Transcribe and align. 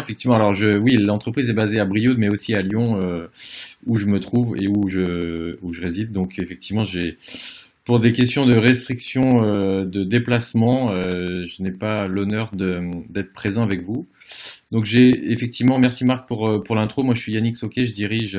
Effectivement, 0.00 0.36
alors 0.36 0.52
je, 0.52 0.78
oui, 0.78 0.96
l'entreprise 0.96 1.50
est 1.50 1.54
basée 1.54 1.80
à 1.80 1.84
Brioude, 1.84 2.18
mais 2.18 2.28
aussi 2.28 2.54
à 2.54 2.62
Lyon, 2.62 3.00
où 3.86 3.96
je 3.96 4.06
me 4.06 4.20
trouve 4.20 4.56
et 4.56 4.68
où 4.68 4.88
je, 4.88 5.56
où 5.62 5.72
je 5.72 5.80
réside. 5.80 6.12
Donc 6.12 6.38
effectivement, 6.38 6.84
j'ai 6.84 7.16
pour 7.88 7.98
des 7.98 8.12
questions 8.12 8.44
de 8.44 8.54
restriction 8.54 9.42
euh, 9.42 9.86
de 9.86 10.04
déplacement, 10.04 10.92
euh, 10.92 11.46
je 11.46 11.62
n'ai 11.62 11.70
pas 11.70 12.06
l'honneur 12.06 12.50
d'être 12.54 13.32
présent 13.32 13.62
avec 13.62 13.82
vous. 13.82 14.06
Donc 14.72 14.84
j'ai 14.84 15.32
effectivement, 15.32 15.78
merci 15.78 16.04
Marc 16.04 16.28
pour, 16.28 16.50
euh, 16.50 16.62
pour 16.62 16.76
l'intro. 16.76 17.02
Moi 17.02 17.14
je 17.14 17.22
suis 17.22 17.32
Yannick 17.32 17.56
Soquet, 17.56 17.86
je 17.86 17.94
dirige 17.94 18.38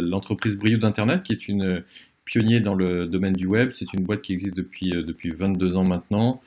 l'entreprise 0.00 0.56
Brio 0.56 0.78
d'Internet 0.78 1.22
qui 1.24 1.34
est 1.34 1.46
une 1.46 1.84
pionnier 2.24 2.60
dans 2.60 2.74
le 2.74 3.06
domaine 3.06 3.34
du 3.34 3.46
web. 3.46 3.70
C'est 3.70 3.92
une 3.92 4.02
boîte 4.02 4.22
qui 4.22 4.32
existe 4.32 4.56
depuis, 4.56 4.90
depuis 4.90 5.30
22 5.30 5.76
ans 5.76 5.84
maintenant. 5.84 6.42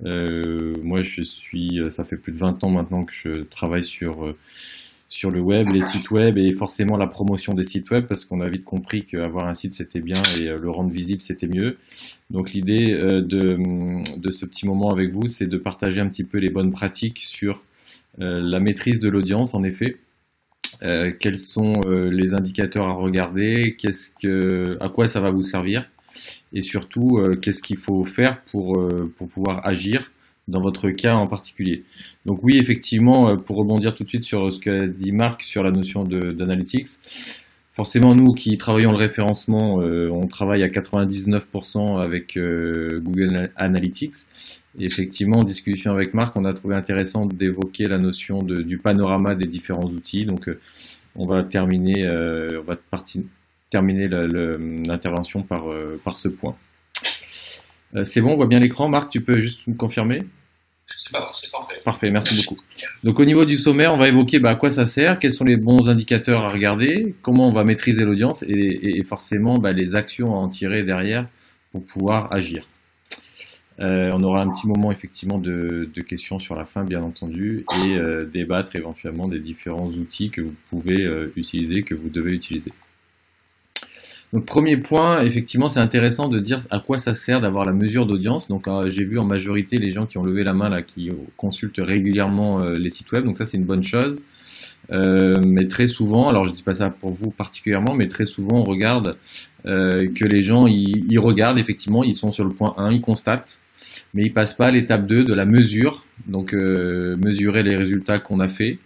moi 0.00 1.02
je 1.02 1.22
suis, 1.22 1.80
ça 1.90 2.04
fait 2.04 2.16
plus 2.16 2.32
de 2.32 2.38
20 2.38 2.64
ans 2.64 2.70
maintenant 2.70 3.04
que 3.04 3.12
je 3.12 3.42
travaille 3.44 3.84
sur 3.84 4.34
le 5.30 5.40
web, 5.40 5.68
les 5.68 5.82
sites 5.82 6.10
web 6.10 6.38
et 6.38 6.52
forcément 6.52 6.96
la 6.96 7.06
promotion 7.06 7.52
des 7.52 7.64
sites 7.64 7.90
web 7.90 8.06
parce 8.06 8.24
qu'on 8.24 8.40
a 8.40 8.48
vite 8.48 8.64
compris 8.64 9.04
qu'avoir 9.04 9.46
un 9.46 9.54
site 9.54 9.74
c'était 9.74 10.00
bien 10.00 10.22
et 10.40 10.48
euh, 10.48 10.58
le 10.58 10.70
rendre 10.70 10.90
visible 10.90 11.22
c'était 11.22 11.46
mieux. 11.46 11.76
Donc 12.30 12.52
l'idée 12.52 12.92
euh, 12.92 13.20
de, 13.20 14.30
ce 14.30 14.46
petit 14.46 14.66
moment 14.66 14.90
avec 14.90 15.12
vous, 15.12 15.26
c'est 15.28 15.46
de 15.46 15.58
partager 15.58 16.00
un 16.00 16.08
petit 16.08 16.24
peu 16.24 16.38
les 16.38 16.50
bonnes 16.50 16.72
pratiques 16.72 17.18
sur 17.18 17.62
euh, 18.20 18.40
la 18.40 18.58
maîtrise 18.58 19.00
de 19.00 19.08
l'audience 19.08 19.54
en 19.54 19.62
effet. 19.62 19.98
Quels 21.20 21.38
sont 21.38 21.72
les 21.86 22.34
indicateurs 22.34 22.88
à 22.88 22.92
regarder, 22.92 23.76
qu'est-ce 23.78 24.10
que, 24.20 24.76
à 24.80 24.88
quoi 24.88 25.06
ça 25.06 25.20
va 25.20 25.30
vous 25.30 25.42
servir? 25.42 25.88
Et 26.52 26.62
surtout 26.62 27.22
qu'est-ce 27.40 27.62
qu'il 27.62 27.78
faut 27.78 28.04
faire 28.04 28.42
pour, 28.50 28.88
pour 29.16 29.28
pouvoir 29.28 29.66
agir 29.66 30.10
dans 30.48 30.60
votre 30.60 30.90
cas 30.90 31.14
en 31.14 31.26
particulier? 31.26 31.84
Donc 32.26 32.40
oui, 32.42 32.58
effectivement, 32.58 33.30
euh, 33.30 33.36
pour 33.36 33.56
rebondir 33.56 33.94
tout 33.94 34.04
de 34.04 34.08
suite 34.08 34.24
sur 34.24 34.52
ce 34.52 34.60
qu'a 34.60 34.86
dit 34.86 35.12
Marc 35.12 35.42
sur 35.42 35.62
la 35.62 35.70
notion 35.70 36.04
d'analytics, 36.04 36.88
forcément 37.72 38.14
nous 38.14 38.34
qui 38.34 38.56
travaillons 38.56 38.92
le 38.92 38.98
référencement, 38.98 39.80
euh, 39.80 40.08
on 40.10 40.26
travaille 40.26 40.62
à 40.62 40.68
99% 40.68 42.02
avec 42.02 42.36
euh, 42.36 43.00
Google 43.02 43.50
Analytics. 43.56 44.14
Et 44.78 44.86
effectivement, 44.86 45.38
en 45.38 45.44
discussion 45.44 45.92
avec 45.92 46.14
Marc, 46.14 46.36
on 46.36 46.44
a 46.44 46.52
trouvé 46.52 46.74
intéressant 46.74 47.26
d'évoquer 47.26 47.86
la 47.86 47.98
notion 47.98 48.42
de, 48.42 48.62
du 48.62 48.78
panorama 48.78 49.34
des 49.34 49.46
différents 49.46 49.84
outils. 49.84 50.24
Donc 50.24 50.48
on 51.14 51.26
va 51.26 51.42
terminer, 51.42 52.08
on 52.08 52.62
va 52.62 52.76
terminer 53.70 54.08
l'intervention 54.08 55.42
par, 55.42 55.64
par 56.04 56.16
ce 56.16 56.28
point. 56.28 56.56
Euh, 57.94 58.04
c'est 58.04 58.20
bon, 58.20 58.32
on 58.32 58.36
voit 58.36 58.46
bien 58.46 58.58
l'écran. 58.58 58.88
Marc, 58.88 59.10
tu 59.10 59.20
peux 59.20 59.38
juste 59.40 59.66
me 59.66 59.74
confirmer? 59.74 60.20
C'est 60.94 61.12
parfait. 61.12 61.80
Parfait, 61.84 62.10
merci 62.10 62.36
beaucoup. 62.36 62.60
Donc 63.02 63.18
au 63.18 63.24
niveau 63.24 63.44
du 63.44 63.56
sommaire, 63.56 63.94
on 63.94 63.98
va 63.98 64.08
évoquer 64.08 64.38
bah, 64.38 64.50
à 64.50 64.54
quoi 64.54 64.70
ça 64.70 64.84
sert, 64.84 65.18
quels 65.18 65.32
sont 65.32 65.44
les 65.44 65.56
bons 65.56 65.88
indicateurs 65.88 66.44
à 66.44 66.48
regarder, 66.48 67.14
comment 67.22 67.48
on 67.48 67.52
va 67.52 67.64
maîtriser 67.64 68.04
l'audience 68.04 68.42
et, 68.46 69.02
forcément 69.04 69.54
bah, 69.54 69.70
les 69.70 69.94
actions 69.94 70.34
à 70.34 70.38
en 70.38 70.48
tirer 70.48 70.82
derrière 70.82 71.26
pour 71.70 71.84
pouvoir 71.84 72.32
agir. 72.32 72.66
Euh, 73.80 74.10
on 74.14 74.22
aura 74.22 74.42
un 74.42 74.50
petit 74.50 74.68
moment 74.68 74.92
effectivement 74.92 75.38
de, 75.38 75.88
questions 76.06 76.38
sur 76.38 76.54
la 76.54 76.64
fin, 76.64 76.84
bien 76.84 77.02
entendu, 77.02 77.64
et 77.84 77.96
euh, 77.96 78.24
débattre 78.24 78.76
éventuellement 78.76 79.28
des 79.28 79.40
différents 79.40 79.88
outils 79.88 80.30
que 80.30 80.40
vous 80.40 80.54
pouvez 80.68 81.08
utiliser, 81.36 81.82
que 81.82 81.94
vous 81.94 82.08
devez 82.08 82.32
utiliser. 82.32 82.72
Donc 84.32 84.46
premier 84.46 84.78
point, 84.78 85.20
effectivement, 85.20 85.68
c'est 85.68 85.80
intéressant 85.80 86.28
de 86.28 86.38
dire 86.38 86.60
à 86.70 86.80
quoi 86.80 86.96
ça 86.96 87.14
sert 87.14 87.42
d'avoir 87.42 87.66
la 87.66 87.72
mesure 87.72 88.06
d'audience. 88.06 88.48
Donc 88.48 88.66
euh, 88.66 88.88
j'ai 88.88 89.04
vu 89.04 89.18
en 89.18 89.26
majorité 89.26 89.76
les 89.76 89.92
gens 89.92 90.06
qui 90.06 90.16
ont 90.16 90.22
levé 90.22 90.42
la 90.42 90.54
main 90.54 90.70
là, 90.70 90.80
qui 90.80 91.10
consultent 91.36 91.80
régulièrement 91.82 92.62
euh, 92.62 92.74
les 92.74 92.88
sites 92.88 93.12
web. 93.12 93.24
Donc 93.24 93.36
ça 93.36 93.44
c'est 93.44 93.58
une 93.58 93.66
bonne 93.66 93.82
chose. 93.82 94.24
Euh, 94.90 95.34
mais 95.44 95.66
très 95.66 95.86
souvent, 95.86 96.28
alors 96.30 96.46
je 96.46 96.52
dis 96.52 96.62
pas 96.62 96.74
ça 96.74 96.88
pour 96.88 97.10
vous 97.10 97.30
particulièrement, 97.30 97.94
mais 97.94 98.08
très 98.08 98.26
souvent 98.26 98.60
on 98.60 98.64
regarde 98.64 99.16
que 99.64 100.24
les 100.24 100.42
gens 100.42 100.66
ils, 100.66 101.18
regardent 101.20 101.58
effectivement, 101.60 102.02
ils 102.02 102.14
sont 102.14 102.32
sur 102.32 102.44
le 102.44 102.50
point 102.50 102.74
1, 102.78 102.90
ils 102.90 103.00
constatent, 103.00 103.61
mais 104.14 104.22
ils 104.24 104.32
passent 104.32 104.54
pas 104.54 104.66
à 104.66 104.70
l'étape 104.70 105.06
2 105.06 105.24
de 105.24 105.34
la 105.34 105.44
mesure. 105.44 106.06
Donc 106.26 106.52
mesurer 106.52 107.62
les 107.62 107.76
résultats 107.76 108.18
qu'on 108.18 108.40
a 108.40 108.48
fait. 108.48 108.78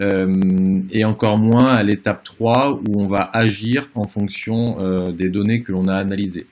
Euh, 0.00 0.80
et 0.90 1.04
encore 1.04 1.38
moins 1.38 1.72
à 1.72 1.82
l'étape 1.82 2.24
3 2.24 2.80
où 2.88 3.00
on 3.00 3.06
va 3.06 3.30
agir 3.32 3.88
en 3.94 4.08
fonction 4.08 4.80
euh, 4.80 5.12
des 5.12 5.28
données 5.28 5.62
que 5.62 5.70
l'on 5.70 5.86
a 5.86 5.96
analysées. 5.96 6.46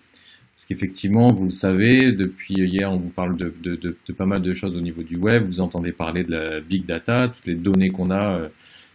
Parce 0.54 0.66
qu'effectivement, 0.66 1.28
vous 1.28 1.46
le 1.46 1.50
savez, 1.50 2.12
depuis 2.12 2.54
hier, 2.54 2.92
on 2.92 2.98
vous 2.98 3.08
parle 3.08 3.36
de, 3.36 3.52
de, 3.62 3.96
pas 4.12 4.26
mal 4.26 4.42
de 4.42 4.54
choses 4.54 4.76
au 4.76 4.80
niveau 4.80 5.02
du 5.02 5.16
web. 5.16 5.44
Vous 5.46 5.60
entendez 5.60 5.90
parler 5.90 6.22
de 6.22 6.30
la 6.30 6.60
big 6.60 6.86
data, 6.86 7.28
toutes 7.28 7.46
les 7.46 7.56
données 7.56 7.88
qu'on 7.88 8.10
a 8.10 8.38
euh, 8.38 8.48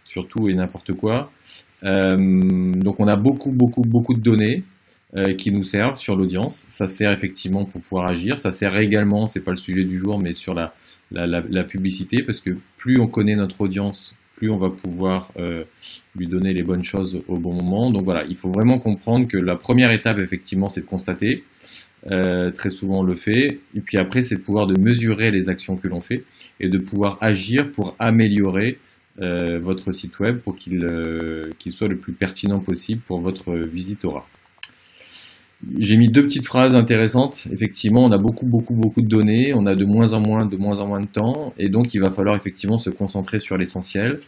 sur 0.04 0.28
tout 0.28 0.48
et 0.48 0.54
n'importe 0.54 0.94
quoi. 0.94 1.30
Euh, 1.84 2.16
donc, 2.72 3.00
on 3.00 3.06
a 3.06 3.16
beaucoup, 3.16 3.50
beaucoup, 3.50 3.82
beaucoup 3.82 4.14
de 4.14 4.20
données 4.20 4.62
euh, 5.16 5.34
qui 5.34 5.50
nous 5.50 5.64
servent 5.64 5.96
sur 5.96 6.16
l'audience. 6.16 6.66
Ça 6.68 6.86
sert 6.86 7.10
effectivement 7.12 7.64
pour 7.64 7.80
pouvoir 7.80 8.10
agir. 8.10 8.38
Ça 8.38 8.52
sert 8.52 8.76
également, 8.76 9.26
c'est 9.26 9.40
pas 9.40 9.52
le 9.52 9.56
sujet 9.56 9.84
du 9.84 9.98
jour, 9.98 10.18
mais 10.22 10.34
sur 10.34 10.54
la, 10.54 10.74
la, 11.10 11.26
la, 11.26 11.42
la 11.48 11.64
publicité, 11.64 12.22
parce 12.22 12.40
que 12.40 12.50
plus 12.76 13.00
on 13.00 13.06
connaît 13.06 13.36
notre 13.36 13.60
audience, 13.60 14.14
plus 14.38 14.50
on 14.50 14.56
va 14.56 14.70
pouvoir 14.70 15.32
euh, 15.38 15.64
lui 16.14 16.28
donner 16.28 16.52
les 16.52 16.62
bonnes 16.62 16.84
choses 16.84 17.20
au 17.26 17.38
bon 17.38 17.52
moment. 17.54 17.90
Donc 17.90 18.04
voilà, 18.04 18.24
il 18.28 18.36
faut 18.36 18.50
vraiment 18.50 18.78
comprendre 18.78 19.26
que 19.26 19.36
la 19.36 19.56
première 19.56 19.90
étape, 19.90 20.18
effectivement, 20.20 20.68
c'est 20.68 20.82
de 20.82 20.86
constater. 20.86 21.44
Euh, 22.12 22.52
très 22.52 22.70
souvent 22.70 23.00
on 23.00 23.02
le 23.02 23.16
fait. 23.16 23.58
Et 23.74 23.80
puis 23.80 23.98
après, 23.98 24.22
c'est 24.22 24.36
de 24.36 24.40
pouvoir 24.40 24.68
de 24.68 24.78
mesurer 24.80 25.30
les 25.30 25.48
actions 25.48 25.76
que 25.76 25.88
l'on 25.88 26.00
fait 26.00 26.22
et 26.60 26.68
de 26.68 26.78
pouvoir 26.78 27.18
agir 27.20 27.72
pour 27.72 27.96
améliorer 27.98 28.78
euh, 29.20 29.58
votre 29.58 29.90
site 29.90 30.20
web 30.20 30.38
pour 30.38 30.54
qu'il 30.56 30.86
soit 31.70 31.88
le 31.88 31.96
plus 31.96 32.12
pertinent 32.12 32.60
possible 32.60 33.00
pour 33.04 33.20
votre 33.20 33.52
visitorat. 33.54 34.26
J'ai 35.78 35.96
mis 35.96 36.08
deux 36.08 36.22
petites 36.22 36.46
phrases 36.46 36.76
intéressantes. 36.76 37.48
Effectivement, 37.52 38.02
on 38.04 38.12
a 38.12 38.18
beaucoup, 38.18 38.46
beaucoup, 38.46 38.74
beaucoup 38.74 39.02
de 39.02 39.08
données. 39.08 39.52
On 39.56 39.66
a 39.66 39.74
de 39.74 39.84
moins 39.84 40.12
en 40.12 40.20
moins, 40.20 40.46
de 40.46 40.56
moins 40.56 40.78
en 40.78 40.86
moins 40.86 41.00
de 41.00 41.06
temps. 41.06 41.52
Et 41.58 41.68
donc, 41.68 41.94
il 41.94 42.00
va 42.00 42.10
falloir 42.10 42.36
effectivement 42.36 42.78
se 42.78 42.90
concentrer 42.90 43.40
sur 43.40 43.56
l'essentiel 43.56 44.20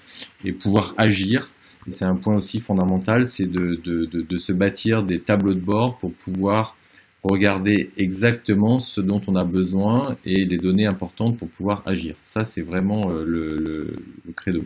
et 0.45 0.53
pouvoir 0.53 0.95
agir. 0.99 1.51
Et 1.87 1.93
c'est 1.93 2.05
un 2.05 2.17
point 2.17 2.37
aussi 2.37 2.61
fondamental, 2.61 3.27
c'est 3.27 3.47
de, 3.47 4.37
se 4.37 4.53
bâtir 4.53 5.03
des 5.03 5.21
tableaux 5.21 5.55
de 5.55 5.61
bord 5.61 5.99
pour 5.99 6.13
pouvoir 6.13 6.77
regarder 7.23 7.91
exactement 7.97 8.81
ce 8.81 9.01
dont 9.01 9.21
on 9.27 9.37
a 9.37 9.45
besoin 9.45 10.17
et 10.25 10.45
les 10.45 10.57
données 10.57 10.87
importantes 10.87 11.37
pour 11.39 11.49
pouvoir 11.49 11.83
agir. 11.87 12.17
Ça, 12.25 12.45
c'est 12.45 12.63
vraiment 12.63 13.11
euh, 13.11 13.25
le, 13.25 13.97
credo. 14.35 14.65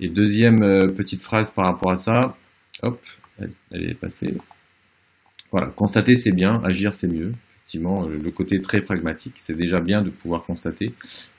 Et 0.00 0.08
deuxième 0.08 0.62
euh, 0.62 0.88
petite 0.88 1.22
phrase 1.22 1.50
par 1.50 1.66
rapport 1.66 1.92
à 1.92 1.96
ça, 1.96 2.36
hop, 2.82 3.00
elle 3.38 3.90
est 3.90 3.94
passée. 3.94 4.34
Voilà, 5.52 5.68
constater 5.68 6.16
c'est 6.16 6.32
bien, 6.32 6.60
agir 6.64 6.94
c'est 6.94 7.08
mieux. 7.08 7.32
Effectivement, 7.56 8.04
euh, 8.04 8.18
le 8.22 8.30
côté 8.30 8.60
très 8.60 8.80
pragmatique, 8.80 9.34
c'est 9.36 9.56
déjà 9.56 9.80
bien 9.80 10.02
de 10.02 10.10
pouvoir 10.10 10.44
constater, 10.44 10.92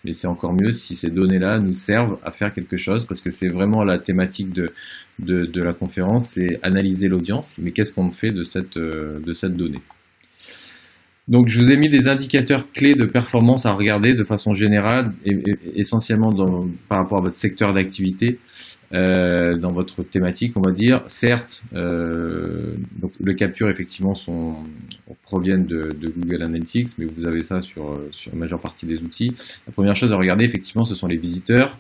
mais 0.03 0.13
c'est 0.13 0.27
encore 0.27 0.53
mieux 0.53 0.71
si 0.71 0.95
ces 0.95 1.09
données-là 1.09 1.59
nous 1.59 1.73
servent 1.73 2.17
à 2.23 2.31
faire 2.31 2.53
quelque 2.53 2.77
chose, 2.77 3.05
parce 3.05 3.21
que 3.21 3.29
c'est 3.29 3.47
vraiment 3.47 3.83
la 3.83 3.99
thématique 3.99 4.53
de, 4.53 4.67
de, 5.19 5.61
la 5.61 5.73
conférence, 5.73 6.29
c'est 6.29 6.59
analyser 6.63 7.07
l'audience, 7.07 7.59
mais 7.61 7.71
qu'est-ce 7.71 7.93
qu'on 7.93 8.11
fait 8.11 8.31
de 8.31 8.43
cette, 8.43 8.77
euh, 8.77 9.19
de 9.19 9.33
cette 9.33 9.55
donnée? 9.55 9.81
Donc, 11.27 11.47
je 11.47 11.59
vous 11.59 11.71
ai 11.71 11.77
mis 11.77 11.89
des 11.89 12.07
indicateurs 12.07 12.71
clés 12.71 12.93
de 12.93 13.05
performance 13.05 13.65
à 13.65 13.71
regarder 13.71 14.13
de 14.13 14.23
façon 14.23 14.53
générale, 14.53 15.13
et, 15.25 15.37
essentiellement 15.75 16.31
par 16.89 16.99
rapport 16.99 17.19
à 17.19 17.21
votre 17.23 17.35
secteur 17.35 17.73
d'activité, 17.73 18.39
euh, 18.93 19.57
dans 19.57 19.71
votre 19.71 20.03
thématique, 20.03 20.53
on 20.55 20.61
va 20.61 20.71
dire. 20.71 21.03
Certes, 21.07 21.63
euh, 21.73 22.73
donc 22.99 23.13
le 23.21 23.33
capture 23.33 23.69
effectivement 23.69 24.15
sont, 24.15 24.55
proviennent 25.23 25.65
de, 25.65 25.89
Google 26.17 26.43
Analytics, 26.43 26.97
mais 26.97 27.05
vous 27.05 27.25
avez 27.25 27.43
ça 27.43 27.61
sur, 27.61 27.99
sur 28.11 28.31
la 28.31 28.37
majeure 28.37 28.59
partie 28.59 28.85
des 28.85 29.01
outils. 29.01 29.33
La 29.67 29.73
première 29.73 29.95
chose 29.95 30.11
à 30.11 30.17
regarder, 30.17 30.43
effectivement, 30.43 30.83
ce 30.83 30.95
sont 30.95 31.07
les 31.07 31.17
visiteurs, 31.17 31.77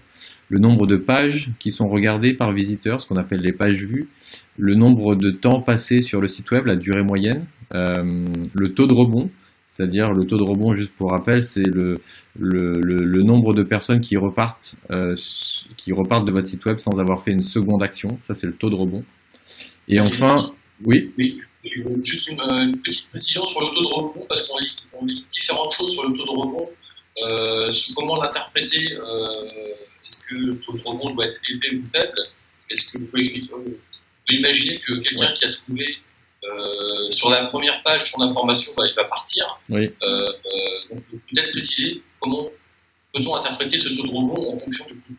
le 0.49 0.59
nombre 0.59 0.85
de 0.85 0.97
pages 0.97 1.49
qui 1.59 1.71
sont 1.71 1.87
regardées 1.87 2.33
par 2.33 2.51
visiteur, 2.51 3.01
ce 3.01 3.07
qu'on 3.07 3.15
appelle 3.15 3.41
les 3.41 3.53
pages 3.53 3.83
vues, 3.83 4.09
le 4.57 4.75
nombre 4.75 5.15
de 5.15 5.31
temps 5.31 5.61
passé 5.61 6.01
sur 6.01 6.21
le 6.21 6.27
site 6.27 6.51
web, 6.51 6.65
la 6.65 6.75
durée 6.75 7.03
moyenne, 7.03 7.45
euh, 7.73 8.25
le 8.53 8.73
taux 8.73 8.85
de 8.85 8.93
rebond, 8.93 9.29
c'est-à-dire 9.71 10.11
le 10.11 10.27
taux 10.27 10.35
de 10.35 10.43
rebond, 10.43 10.73
juste 10.73 10.91
pour 10.91 11.11
rappel, 11.11 11.41
c'est 11.41 11.63
le, 11.63 12.01
le, 12.37 12.73
le, 12.73 13.23
nombre 13.23 13.53
de 13.53 13.63
personnes 13.63 14.01
qui 14.01 14.17
repartent, 14.17 14.75
euh, 14.91 15.15
qui 15.77 15.93
repartent 15.93 16.25
de 16.25 16.31
votre 16.33 16.47
site 16.47 16.65
web 16.65 16.77
sans 16.77 16.99
avoir 16.99 17.23
fait 17.23 17.31
une 17.31 17.41
seconde 17.41 17.81
action. 17.81 18.19
Ça, 18.23 18.33
c'est 18.33 18.47
le 18.47 18.53
taux 18.53 18.69
de 18.69 18.75
rebond. 18.75 19.05
Et 19.87 20.01
enfin, 20.01 20.51
oui. 20.83 21.13
Oui, 21.17 21.39
juste 22.03 22.27
une, 22.27 22.41
une, 22.41 22.81
petite 22.81 23.09
précision 23.11 23.45
sur 23.45 23.61
le 23.61 23.67
taux 23.67 23.81
de 23.81 23.95
rebond, 23.95 24.25
parce 24.27 24.45
qu'on 24.45 24.57
lit, 24.57 24.75
on 24.91 25.05
lit 25.05 25.25
différentes 25.31 25.73
choses 25.73 25.93
sur 25.93 26.09
le 26.09 26.17
taux 26.17 26.25
de 26.25 26.31
rebond. 26.31 26.69
Euh, 27.29 27.71
comment 27.95 28.21
l'interpréter 28.21 28.97
euh, 28.97 29.25
Est-ce 30.05 30.25
que 30.27 30.35
le 30.35 30.57
taux 30.59 30.73
de 30.73 30.81
rebond 30.83 31.11
doit 31.11 31.27
être 31.27 31.39
élevé 31.49 31.79
ou 31.79 31.83
faible? 31.85 32.13
Est-ce 32.69 32.91
que 32.91 32.97
vous 32.97 33.05
pouvez, 33.05 33.39
vous 33.39 33.47
pouvez 33.47 34.37
imaginer 34.37 34.79
que 34.79 34.95
quelqu'un 34.97 35.27
ouais. 35.27 35.33
qui 35.33 35.45
a 35.45 35.53
trouvé 35.53 35.85
euh, 36.43 37.11
sur 37.11 37.29
la 37.29 37.47
première 37.47 37.81
page 37.83 38.11
son 38.11 38.21
information, 38.21 38.71
bah, 38.75 38.83
il 38.87 38.95
va 38.95 39.07
partir. 39.07 39.59
Oui. 39.69 39.85
Euh, 39.85 40.07
euh, 40.07 40.95
donc 40.95 41.03
peut-être 41.09 41.51
préciser 41.51 42.01
comment 42.19 42.49
peut-on 43.13 43.35
interpréter 43.35 43.77
ce 43.77 43.89
taux 43.89 44.03
de 44.03 44.09
rebond 44.09 44.53
en 44.53 44.59
fonction 44.59 44.85
de 44.85 44.91
contenu 44.91 45.17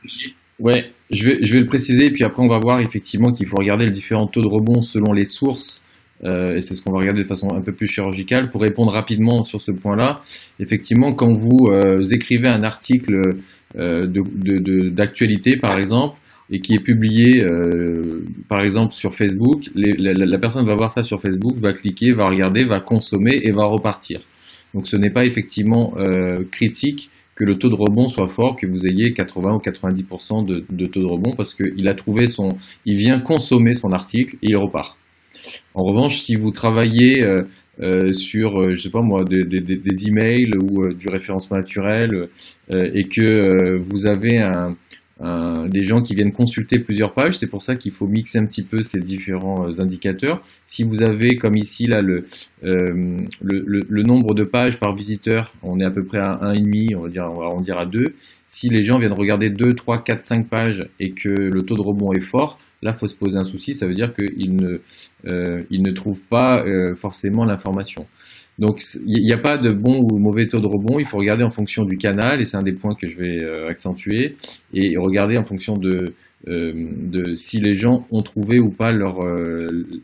publié 0.00 0.34
Ouais, 0.58 0.90
je 1.10 1.28
vais, 1.28 1.38
je 1.42 1.52
vais 1.52 1.60
le 1.60 1.66
préciser, 1.66 2.10
puis 2.10 2.24
après 2.24 2.42
on 2.42 2.48
va 2.48 2.58
voir 2.58 2.80
effectivement 2.80 3.30
qu'il 3.30 3.46
faut 3.46 3.58
regarder 3.58 3.84
les 3.84 3.90
différents 3.90 4.26
taux 4.26 4.40
de 4.40 4.48
rebond 4.48 4.80
selon 4.80 5.12
les 5.12 5.26
sources 5.26 5.84
euh, 6.24 6.56
et 6.56 6.60
c'est 6.60 6.74
ce 6.74 6.82
qu'on 6.82 6.92
va 6.92 6.98
regarder 6.98 7.22
de 7.22 7.28
façon 7.28 7.48
un 7.54 7.60
peu 7.60 7.72
plus 7.72 7.86
chirurgicale. 7.86 8.50
Pour 8.50 8.62
répondre 8.62 8.92
rapidement 8.92 9.44
sur 9.44 9.60
ce 9.60 9.72
point-là, 9.72 10.22
effectivement, 10.58 11.12
quand 11.12 11.34
vous 11.34 11.68
euh, 11.70 12.02
écrivez 12.10 12.48
un 12.48 12.62
article 12.62 13.20
euh, 13.76 14.06
d'actualité, 14.90 15.56
par 15.56 15.78
exemple, 15.78 16.16
et 16.50 16.60
qui 16.60 16.74
est 16.74 16.82
publié, 16.82 17.44
par 18.48 18.60
exemple, 18.60 18.94
sur 18.94 19.14
Facebook, 19.14 19.64
la, 19.74 20.38
personne 20.38 20.64
va 20.64 20.74
voir 20.74 20.90
ça 20.90 21.02
sur 21.02 21.20
Facebook, 21.20 21.56
va 21.58 21.72
cliquer, 21.72 22.12
va 22.12 22.26
regarder, 22.26 22.64
va 22.64 22.80
consommer 22.80 23.40
et 23.42 23.50
va 23.50 23.64
repartir. 23.64 24.20
Donc 24.72 24.86
ce 24.86 24.96
n'est 24.96 25.10
pas 25.10 25.24
effectivement 25.24 25.94
critique 26.52 27.10
que 27.36 27.44
le 27.44 27.58
taux 27.58 27.68
de 27.68 27.74
rebond 27.74 28.08
soit 28.08 28.28
fort, 28.28 28.56
que 28.56 28.66
vous 28.66 28.86
ayez 28.86 29.12
80 29.12 29.54
ou 29.54 29.58
90% 29.58 30.46
de, 30.46 30.86
taux 30.86 31.00
de 31.00 31.06
rebond, 31.06 31.32
parce 31.36 31.54
qu'il 31.54 31.86
a 31.86 31.94
trouvé 31.94 32.26
son, 32.26 32.48
il 32.86 32.96
vient 32.96 33.20
consommer 33.20 33.74
son 33.74 33.92
article 33.92 34.36
et 34.42 34.50
il 34.50 34.56
repart. 34.56 34.96
En 35.74 35.84
revanche, 35.84 36.16
si 36.22 36.34
vous 36.34 36.50
travaillez 36.50 37.22
euh, 37.22 37.42
euh, 37.80 38.12
sur, 38.14 38.58
euh, 38.58 38.70
je 38.70 38.82
sais 38.82 38.90
pas 38.90 39.02
moi, 39.02 39.22
des, 39.22 40.08
emails 40.08 40.50
ou 40.56 40.92
du 40.94 41.08
référencement 41.08 41.58
naturel 41.58 42.28
et 42.72 43.04
que 43.04 43.76
vous 43.76 44.06
avez 44.06 44.38
des 45.20 45.82
gens 45.82 46.02
qui 46.02 46.14
viennent 46.14 46.32
consulter 46.32 46.78
plusieurs 46.78 47.14
pages, 47.14 47.38
c'est 47.38 47.46
pour 47.46 47.62
ça 47.62 47.74
qu'il 47.74 47.92
faut 47.92 48.06
mixer 48.06 48.38
un 48.38 48.44
petit 48.44 48.62
peu 48.62 48.82
ces 48.82 49.00
différents 49.00 49.80
indicateurs. 49.80 50.42
Si 50.66 50.82
vous 50.82 51.02
avez, 51.02 51.36
comme 51.36 51.56
ici, 51.56 51.86
là, 51.86 52.02
le, 52.02 52.26
le, 52.62 54.02
nombre 54.02 54.34
de 54.34 54.44
pages 54.44 54.78
par 54.78 54.94
visiteur, 54.94 55.54
on 55.62 55.80
est 55.80 55.86
à 55.86 55.90
peu 55.90 56.04
près 56.04 56.18
à 56.18 56.38
1,5, 56.52 56.96
on 56.96 57.00
va 57.00 57.08
dire, 57.08 57.30
on 57.32 57.38
va 57.38 57.46
arrondir 57.46 57.78
à 57.78 57.86
2. 57.86 58.04
Si 58.44 58.68
les 58.68 58.82
gens 58.82 58.98
viennent 58.98 59.12
regarder 59.12 59.48
2, 59.48 59.72
3, 59.72 60.04
4, 60.04 60.22
5 60.22 60.48
pages 60.48 60.86
et 61.00 61.12
que 61.12 61.30
le 61.30 61.62
taux 61.62 61.76
de 61.76 61.82
rebond 61.82 62.12
est 62.12 62.20
fort, 62.20 62.58
Là, 62.82 62.92
il 62.94 62.98
faut 62.98 63.08
se 63.08 63.16
poser 63.16 63.38
un 63.38 63.44
souci, 63.44 63.74
ça 63.74 63.86
veut 63.86 63.94
dire 63.94 64.12
qu'il 64.14 64.54
ne, 64.54 64.80
euh, 65.26 65.62
ne 65.70 65.90
trouve 65.92 66.20
pas 66.20 66.62
euh, 66.64 66.94
forcément 66.94 67.44
l'information. 67.44 68.06
Donc, 68.58 68.80
il 69.04 69.22
n'y 69.22 69.32
a 69.32 69.38
pas 69.38 69.58
de 69.58 69.70
bon 69.70 70.00
ou 70.00 70.18
mauvais 70.18 70.48
taux 70.48 70.60
de 70.60 70.68
rebond, 70.68 70.98
il 70.98 71.06
faut 71.06 71.18
regarder 71.18 71.44
en 71.44 71.50
fonction 71.50 71.84
du 71.84 71.98
canal, 71.98 72.40
et 72.40 72.44
c'est 72.44 72.56
un 72.56 72.62
des 72.62 72.72
points 72.72 72.94
que 72.94 73.06
je 73.06 73.16
vais 73.16 73.42
euh, 73.42 73.68
accentuer, 73.68 74.36
et 74.72 74.96
regarder 74.96 75.36
en 75.38 75.44
fonction 75.44 75.74
de, 75.74 76.14
de 76.46 77.34
si 77.34 77.60
les 77.60 77.74
gens 77.74 78.06
ont 78.10 78.22
trouvé 78.22 78.60
ou 78.60 78.70
pas 78.70 78.90
leur, 78.90 79.18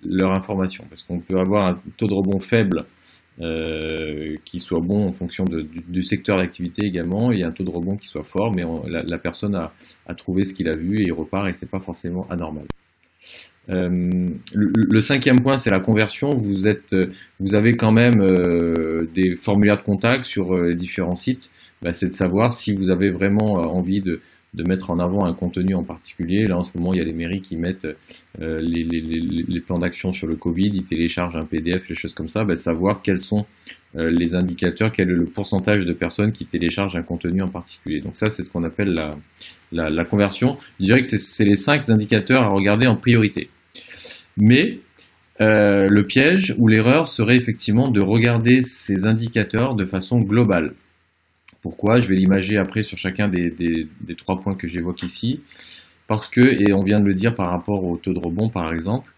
leur 0.04 0.32
information. 0.32 0.84
Parce 0.88 1.02
qu'on 1.02 1.20
peut 1.20 1.38
avoir 1.38 1.66
un 1.66 1.81
taux 1.96 2.06
de 2.06 2.14
rebond 2.14 2.40
faible 2.40 2.84
euh, 3.40 4.37
qui 4.44 4.58
soit 4.58 4.81
bon 4.81 5.08
en 5.08 5.12
fonction 5.12 5.44
du, 5.44 6.02
secteur 6.02 6.37
d'activité 6.37 6.84
également, 6.84 7.32
et 7.32 7.43
un 7.43 7.50
taux 7.50 7.64
de 7.64 7.70
rebond 7.70 7.96
qui 7.96 8.06
soit 8.06 8.25
fort, 8.25 8.52
mais 8.54 8.62
la, 8.87 9.19
personne 9.19 9.54
a, 9.54 9.72
trouvé 10.14 10.44
ce 10.44 10.52
qu'il 10.52 10.69
a 10.69 10.76
vu 10.76 11.00
et 11.00 11.04
il 11.04 11.12
repart 11.12 11.49
et 11.49 11.54
c'est 11.54 11.70
pas 11.70 11.81
forcément 11.81 12.26
anormal. 12.28 12.66
Euh, 13.70 14.29
le, 14.55 15.00
cinquième 15.00 15.41
point, 15.41 15.56
c'est 15.56 15.70
la 15.70 15.81
conversion. 15.81 16.31
Vous, 16.31 16.67
êtes, 16.67 16.97
vous 17.38 17.55
avez 17.55 17.75
quand 17.75 17.93
même 17.93 18.20
euh, 18.20 19.09
des 19.14 19.37
formulaires 19.37 19.76
de 19.76 19.82
contact 19.82 20.25
sur 20.25 20.75
différents 20.75 21.14
sites. 21.14 21.50
Bah, 21.81 21.93
c'est 21.93 22.06
de 22.06 22.12
savoir 22.12 22.53
si 22.53 22.75
vous 22.75 22.91
avez 22.91 23.11
vraiment 23.11 23.55
envie 23.55 24.00
de, 24.00 24.20
de 24.54 24.69
mettre 24.69 24.90
en 24.90 24.99
avant 24.99 25.25
un 25.25 25.32
contenu 25.32 25.75
en 25.75 25.82
particulier. 25.82 26.44
Là, 26.44 26.58
en 26.58 26.62
ce 26.62 26.76
moment, 26.76 26.93
il 26.93 26.99
y 26.99 27.02
a 27.02 27.04
les 27.04 27.14
mairies 27.14 27.40
qui 27.40 27.56
mettent 27.56 27.87
euh, 28.40 28.58
les, 28.60 29.60
plans 29.60 29.78
d'action 29.78 30.12
sur 30.12 30.26
le 30.26 30.37
Covid, 30.37 30.70
ils 30.75 30.84
téléchargent 30.84 31.37
un 31.37 31.46
PDF, 31.46 31.88
les 31.88 31.94
choses 31.94 32.12
comme 32.12 32.28
ça. 32.28 32.44
Ben, 32.44 32.56
savoir 32.56 33.00
quels 33.00 33.19
sont 33.19 33.46
euh, 33.96 34.10
les 34.10 34.34
indicateurs, 34.34 34.93
quel 34.93 35.08
est 35.08 35.14
le 35.14 35.25
pourcentage 35.25 35.84
de 35.84 35.93
personnes 35.93 36.32
qui 36.32 36.44
téléchargent 36.44 36.96
un 36.96 37.02
contenu 37.02 37.43
en 37.43 37.49
particulier. 37.49 38.00
Donc 38.00 38.16
ça, 38.16 38.28
c'est 38.28 38.43
ce 38.43 38.50
qu'on 38.50 38.64
appelle 38.64 38.94
la, 39.72 39.90
la, 39.90 40.04
conversion. 40.04 40.58
Je 40.81 40.84
dirais 40.84 41.00
que 41.00 41.06
c'est 41.06 41.44
les 41.44 41.54
cinq 41.54 41.88
indicateurs 41.88 42.43
à 42.43 42.49
regarder 42.49 42.87
en 42.87 42.96
priorité. 42.96 43.49
Mais 44.37 44.81
euh, 45.40 45.87
le 45.88 46.06
piège 46.06 46.54
ou 46.58 46.69
l'erreur 46.69 47.06
serait 47.06 47.37
effectivement 47.37 47.90
de 47.90 48.02
regarder 48.02 48.60
ces 48.62 49.06
indicateurs 49.06 49.75
de 49.75 49.87
façon 49.87 50.20
globale. 50.20 50.75
Pourquoi. 51.62 52.00
Je 52.00 52.09
vais 52.09 52.17
l'imager 52.17 52.59
après 52.59 52.82
sur 52.82 52.99
chacun 52.99 53.29
des, 53.29 53.88
trois 54.19 54.41
points 54.41 54.55
que 54.55 54.69
j'évoque 54.69 55.03
ici. 55.03 55.41
Parce 56.09 56.29
que, 56.29 56.41
et 56.41 56.75
on 56.75 56.82
vient 56.82 57.00
de 57.00 57.06
le 57.06 57.14
dire 57.14 57.35
par 57.35 57.50
rapport 57.50 57.85
au 57.85 57.97
taux 57.97 58.12
de 58.12 58.19
rebond 58.19 58.50
par 58.50 58.75
exemple, 58.75 59.11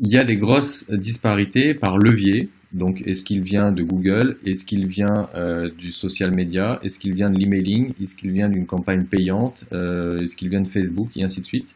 il 0.00 0.10
y 0.10 0.18
a 0.18 0.24
des 0.24 0.36
grosses 0.36 0.90
disparités 0.90 1.74
par 1.74 1.96
levier. 1.96 2.50
Donc, 2.72 3.02
est-ce 3.06 3.24
qu'il 3.24 3.40
vient 3.40 3.72
de 3.72 3.82
Google? 3.82 4.36
Est-ce 4.44 4.66
qu'il 4.66 4.86
vient 4.86 5.30
euh, 5.34 5.70
du 5.70 5.90
social 5.90 6.30
media? 6.32 6.78
Est-ce 6.82 6.98
qu'il 6.98 7.14
vient 7.14 7.30
de 7.30 7.38
l'emailing? 7.38 7.94
Est-ce 8.00 8.14
qu'il 8.14 8.30
vient 8.30 8.48
d'une 8.48 8.66
campagne 8.66 9.04
payante? 9.04 9.64
Euh, 9.72 10.18
Est-ce 10.18 10.36
qu'il 10.36 10.50
vient 10.50 10.60
de 10.60 10.68
Facebook? 10.68 11.08
Et 11.16 11.24
ainsi 11.24 11.40
de 11.40 11.46
suite. 11.46 11.74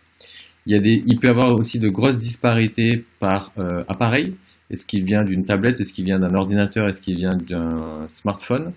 Il, 0.67 1.19
peut 1.19 1.29
y 1.29 1.31
avoir 1.31 1.53
aussi 1.55 1.79
de 1.79 1.89
grosses 1.89 2.19
disparités 2.19 3.05
par 3.19 3.53
euh, 3.59 3.85
appareil. 3.89 4.35
Est-ce 4.71 4.85
qu'il 4.85 5.05
vient 5.05 5.25
d'une 5.25 5.45
tablette? 5.45 5.81
Est-ce 5.81 5.93
qu'il 5.93 6.05
vient 6.05 6.19
d'un 6.19 6.35
ordinateur? 6.35 6.89
Est-ce 6.89 7.01
qu'il 7.01 7.17
vient 7.17 7.37
d'un 7.37 8.07
smartphone? 8.09 8.73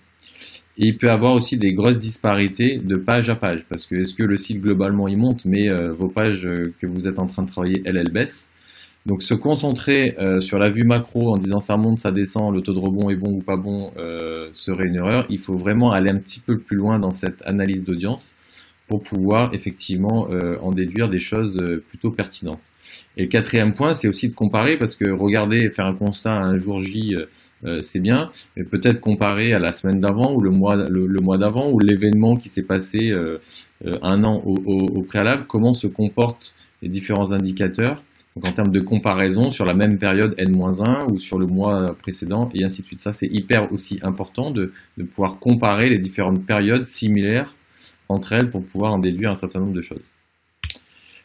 Et 0.78 0.88
il 0.88 0.98
peut 0.98 1.10
avoir 1.10 1.34
aussi 1.34 1.58
des 1.58 1.74
grosses 1.74 2.00
disparités 2.00 2.80
de 2.84 2.98
page 2.98 3.30
à 3.30 3.36
page, 3.36 3.66
parce 3.70 3.86
que 3.86 3.96
est-ce 3.96 4.14
que 4.14 4.24
le 4.24 4.36
site 4.36 4.62
globalement 4.62 5.08
il 5.08 5.18
monte, 5.18 5.46
mais 5.46 5.72
euh, 5.72 5.94
vos 5.94 6.10
pages 6.10 6.46
euh, 6.46 6.74
que 6.82 6.88
vous 6.88 7.08
êtes 7.08 7.18
en 7.18 7.28
train 7.28 7.44
de 7.44 7.50
travailler, 7.50 7.82
elles, 7.86 7.98
elles 7.98 8.12
baissent. 8.12 8.50
Donc 9.06 9.22
se 9.22 9.36
concentrer 9.36 10.16
euh, 10.20 10.40
sur 10.42 10.58
la 10.58 10.70
vue 10.70 10.84
macro 10.84 11.32
en 11.32 11.38
disant 11.38 11.62
ça 11.62 11.78
monte, 11.78 12.00
ça 12.00 12.12
descend, 12.12 12.54
le 12.54 12.62
taux 12.62 12.74
de 12.74 12.80
rebond 12.80 13.10
est 13.10 13.16
bon 13.16 13.32
ou 13.32 13.42
pas 13.42 13.56
bon 13.56 13.92
serait 14.52 14.88
une 14.88 14.96
erreur. 14.96 15.26
Il 15.30 15.40
faut 15.40 15.56
vraiment 15.56 15.92
aller 15.92 16.12
un 16.12 16.18
petit 16.18 16.40
peu 16.40 16.58
plus 16.58 16.76
loin 16.76 17.00
dans 17.00 17.12
cette 17.12 17.42
analyse 17.46 17.84
d'audience 17.84 18.36
pour 18.88 19.02
pouvoir 19.02 19.54
effectivement 19.54 20.28
en 20.62 20.72
déduire 20.72 21.10
des 21.10 21.20
choses 21.20 21.64
plutôt 21.90 22.12
pertinentes. 22.12 22.72
Et 23.16 23.24
le 23.24 23.28
quatrième 23.28 23.74
point, 23.74 23.94
c'est 23.94 24.08
aussi 24.08 24.30
de 24.30 24.34
comparer, 24.34 24.78
parce 24.78 24.96
que 24.96 25.10
regarder, 25.10 25.70
faire 25.70 25.86
un 25.86 25.96
constat 25.96 26.34
un 26.34 26.58
jour 26.58 26.80
J, 26.80 27.16
euh, 27.66 27.82
c'est 27.82 28.00
bien, 28.00 28.32
mais 28.56 28.64
peut-être 28.64 29.00
comparer 29.00 29.54
à 29.54 29.60
la 29.60 29.72
semaine 29.72 30.00
d'avant 30.00 30.34
ou 30.34 30.42
le 30.42 30.52
mois, 30.52 30.76
d'avant 31.38 31.72
ou 31.72 31.80
l'événement 31.80 32.36
qui 32.38 32.50
s'est 32.50 32.64
passé 32.64 33.14
un 34.02 34.24
an 34.24 34.42
au, 34.46 35.02
préalable, 35.02 35.46
comment 35.48 35.74
se 35.74 35.88
comportent 35.88 36.56
les 36.82 36.90
différents 36.90 37.32
indicateurs. 37.32 38.04
En 38.44 38.52
termes 38.52 38.72
de 38.72 38.82
comparaison 38.82 39.50
sur 39.50 39.64
la 39.64 39.74
même 39.74 39.98
période 39.98 40.36
N-1 40.38 41.10
ou 41.10 41.20
sur 41.20 41.40
le 41.40 41.46
mois 41.46 41.96
précédent 42.02 42.50
et 42.54 42.66
ainsi 42.66 42.82
de 42.82 42.88
suite. 42.88 43.00
Ça, 43.00 43.14
c'est 43.14 43.28
hyper 43.28 43.72
aussi 43.72 43.98
important 44.02 44.52
de 44.52 44.74
pouvoir 45.12 45.40
comparer 45.40 45.88
les 45.88 46.00
différentes 46.00 46.46
périodes 46.46 46.86
similaires 46.86 47.56
entre 48.10 48.34
elles 48.34 48.50
pour 48.50 48.64
pouvoir 48.66 48.94
en 48.94 49.00
déduire 49.00 49.32
un 49.32 49.36
certain 49.36 49.60
nombre 49.60 49.74
de 49.74 49.82
choses. 49.82 50.02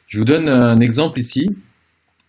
Je 0.06 0.18
vous 0.18 0.24
donne 0.24 0.48
un 0.48 0.78
exemple 0.78 1.20
ici, 1.20 1.48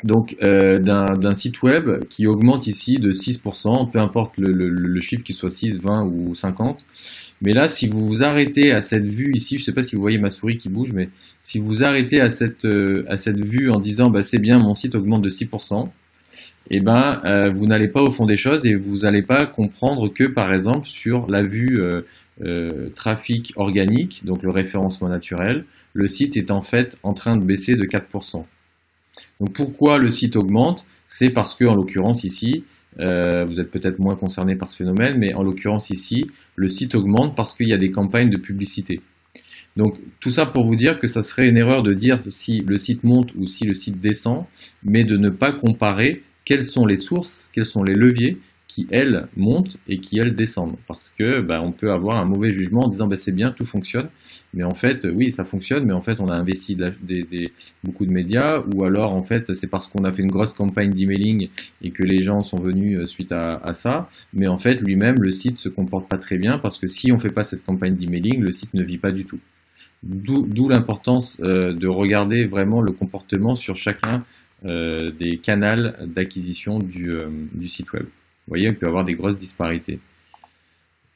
donc 0.03 0.36
euh, 0.41 0.79
d'un 0.79 1.36
site 1.36 1.62
web 1.62 2.03
qui 2.10 2.27
augmente 2.27 2.67
ici 2.67 2.96
de 2.96 3.12
6%, 3.12 3.91
peu 3.91 4.00
importe 4.00 4.34
le, 4.38 5.00
chiffre 5.00 5.24
qui 5.24 5.34
soit 5.34 5.51
6, 5.51 5.79
20 5.81 6.05
ou 6.05 6.36
50. 6.36 6.86
Mais 7.41 7.53
là, 7.53 7.67
si 7.67 7.88
vous 7.88 8.05
vous 8.05 8.24
arrêtez 8.24 8.72
à 8.72 8.81
cette 8.81 9.05
vue 9.05 9.31
ici, 9.34 9.58
je 9.58 9.63
ne 9.63 9.65
sais 9.65 9.74
pas 9.74 9.84
si 9.84 9.96
vous 9.96 10.01
voyez 10.01 10.17
ma 10.17 10.29
souris 10.29 10.58
qui 10.58 10.70
bouge, 10.70 10.91
mais 10.93 11.10
si 11.41 11.60
vous 11.60 11.67
vous 11.67 11.84
arrêtez 11.84 12.22
à 12.22 12.29
cette, 12.29 12.65
euh, 12.65 13.03
à 13.08 13.17
cette 13.17 13.43
vue 13.43 13.70
en 13.70 13.79
disant 13.79 14.10
bah, 14.10 14.22
c'est 14.22 14.39
bien, 14.39 14.58
mon 14.58 14.74
site 14.74 14.96
augmente 14.96 15.22
de 15.22 15.29
6%, 15.29 15.89
et 16.70 16.77
eh 16.77 16.79
ben, 16.79 17.22
euh, 17.25 17.51
vous 17.51 17.65
n'allez 17.65 17.89
pas 17.89 18.01
au 18.01 18.12
fond 18.12 18.25
des 18.25 18.38
choses 18.38 18.65
et 18.65 18.75
vous 18.75 19.00
n'allez 19.00 19.24
pas 19.24 19.46
comprendre 19.46 20.08
que, 20.08 20.24
par 20.24 20.53
exemple, 20.53 20.88
sur 20.88 21.27
la 21.27 21.41
vue 21.43 21.81
trafic 22.96 23.53
organique, 23.55 24.22
donc 24.25 24.41
le 24.41 24.51
référencement 24.51 25.10
naturel, 25.10 25.65
le 25.93 26.08
site 26.08 26.38
est 26.38 26.50
en 26.50 26.62
fait 26.62 26.98
en 27.03 27.13
train 27.13 27.36
de 27.36 27.43
baisser 27.43 27.75
de 27.75 27.86
4%. 27.86 28.46
Donc 29.39 29.53
pourquoi 29.53 29.98
le 29.98 30.10
site 30.10 30.36
augmente? 30.36 30.86
C'est 31.08 31.30
parce 31.30 31.56
que, 31.56 31.65
en 31.65 31.74
l'occurrence 31.74 32.24
ici, 32.24 32.63
euh, 33.00 33.46
vous 33.46 33.60
êtes 33.60 33.72
peut-être 33.72 34.00
moins 34.00 34.15
concerné 34.15 34.56
par 34.56 34.70
ce 34.70 34.77
phénomène, 34.77 35.18
mais 35.18 35.34
en 35.34 35.44
l'occurrence 35.44 35.89
ici, 35.89 36.30
le 36.56 36.68
site 36.68 36.96
augmente 36.96 37.36
parce 37.36 37.53
qu'il 37.53 37.70
y 37.70 37.74
a 37.74 37.77
des 37.77 37.91
campagnes 37.91 38.30
de 38.30 38.38
publicité. 38.38 39.01
Donc 39.77 39.98
tout 40.20 40.30
ça 40.30 40.46
pour 40.46 40.65
vous 40.65 40.75
dire 40.75 41.00
que 41.00 41.08
ça 41.08 41.24
serait 41.24 41.48
une 41.48 41.58
erreur 41.58 41.84
de 41.84 41.94
dire 41.94 42.20
si 42.30 42.60
le 42.60 42.77
site 42.77 43.03
monte 43.03 43.34
ou 43.36 43.48
si 43.48 43.65
le 43.65 43.74
site 43.74 44.01
descend, 44.01 44.46
mais 44.84 45.03
de 45.03 45.15
ne 45.15 45.30
pas 45.30 45.53
comparer 45.53 46.24
quelles 46.44 46.65
sont 46.65 46.86
les 46.86 46.98
sources, 46.98 47.50
quels 47.53 47.65
sont 47.65 47.84
les 47.84 47.94
leviers 47.94 48.38
qui, 48.72 48.88
elles, 48.90 49.28
montent 49.36 49.75
et 49.90 50.00
qui, 50.00 50.18
elles, 50.18 50.34
descendent. 50.34 50.78
Parce 50.88 51.10
que 51.10 51.42
bah, 51.42 51.62
on 51.62 51.74
peut 51.74 51.92
avoir 51.92 52.16
un 52.16 52.24
mauvais 52.24 52.51
jugement 52.51 52.86
en 52.86 52.88
disant 52.88 53.06
bah, 53.06 53.18
c'est 53.18 53.34
bien, 53.34 53.51
tout 53.51 53.66
fonctionne. 53.66 54.08
Mais 54.54 54.63
en 54.63 54.74
fait, 54.74 55.06
oui, 55.13 55.34
ça 55.34 55.44
fonctionne, 55.44 55.84
mais 55.84 55.92
en 55.92 56.01
fait, 56.01 56.22
on 56.22 56.28
a 56.28 56.36
investi 56.36 56.78
beaucoup 57.84 58.06
de 58.06 58.12
médias, 58.12 58.63
ou 58.74 58.86
alors, 58.86 59.13
en 59.13 59.24
fait, 59.24 59.54
c'est 59.56 59.68
parce 59.68 59.88
qu'on 59.90 60.06
a 60.06 60.13
fait 60.13 60.22
une 60.22 60.32
grosse 60.32 60.54
campagne 60.54 60.92
d'emailing 60.92 61.50
et 61.82 61.92
que 61.92 62.04
les 62.04 62.24
gens 62.24 62.44
sont 62.44 62.62
venus 62.62 62.98
euh, 62.98 63.06
suite 63.06 63.34
à, 63.34 63.74
ça. 63.74 64.10
Mais 64.34 64.48
en 64.48 64.58
fait, 64.58 64.75
lui-même, 64.75 65.16
le 65.20 65.32
site 65.32 65.58
se 65.58 65.68
comporte 65.68 66.08
pas 66.08 66.18
très 66.18 66.38
bien 66.38 66.58
parce 66.58 66.80
que 66.80 66.88
si 66.88 67.12
on 67.12 67.20
fait 67.20 67.34
pas 67.34 67.44
cette 67.44 67.66
campagne 67.66 67.96
d'emailing, 67.96 68.40
le 68.40 68.54
site 68.54 68.74
ne 68.74 68.84
vit 68.84 68.98
pas 68.98 69.12
du 69.12 69.25
tout. 69.25 69.40
D'où 70.01 70.70
l'importance 70.70 71.42
euh, 71.44 71.74
de 71.74 71.88
regarder 71.88 72.46
vraiment 72.46 72.82
le 72.82 72.94
comportement 72.94 73.56
sur 73.56 73.75
chacun 73.75 74.24
euh, 74.63 75.12
des 75.12 75.40
canaux 75.40 75.92
d'acquisition 76.06 76.80
du 76.80 77.68
site 77.68 77.92
web. 77.92 78.06
Vous 78.48 78.51
voyez, 78.51 78.67
il 78.67 78.75
peut 78.75 78.88
avoir 78.88 79.03
des 79.03 79.13
grosses 79.13 79.38
disparités. 79.38 80.00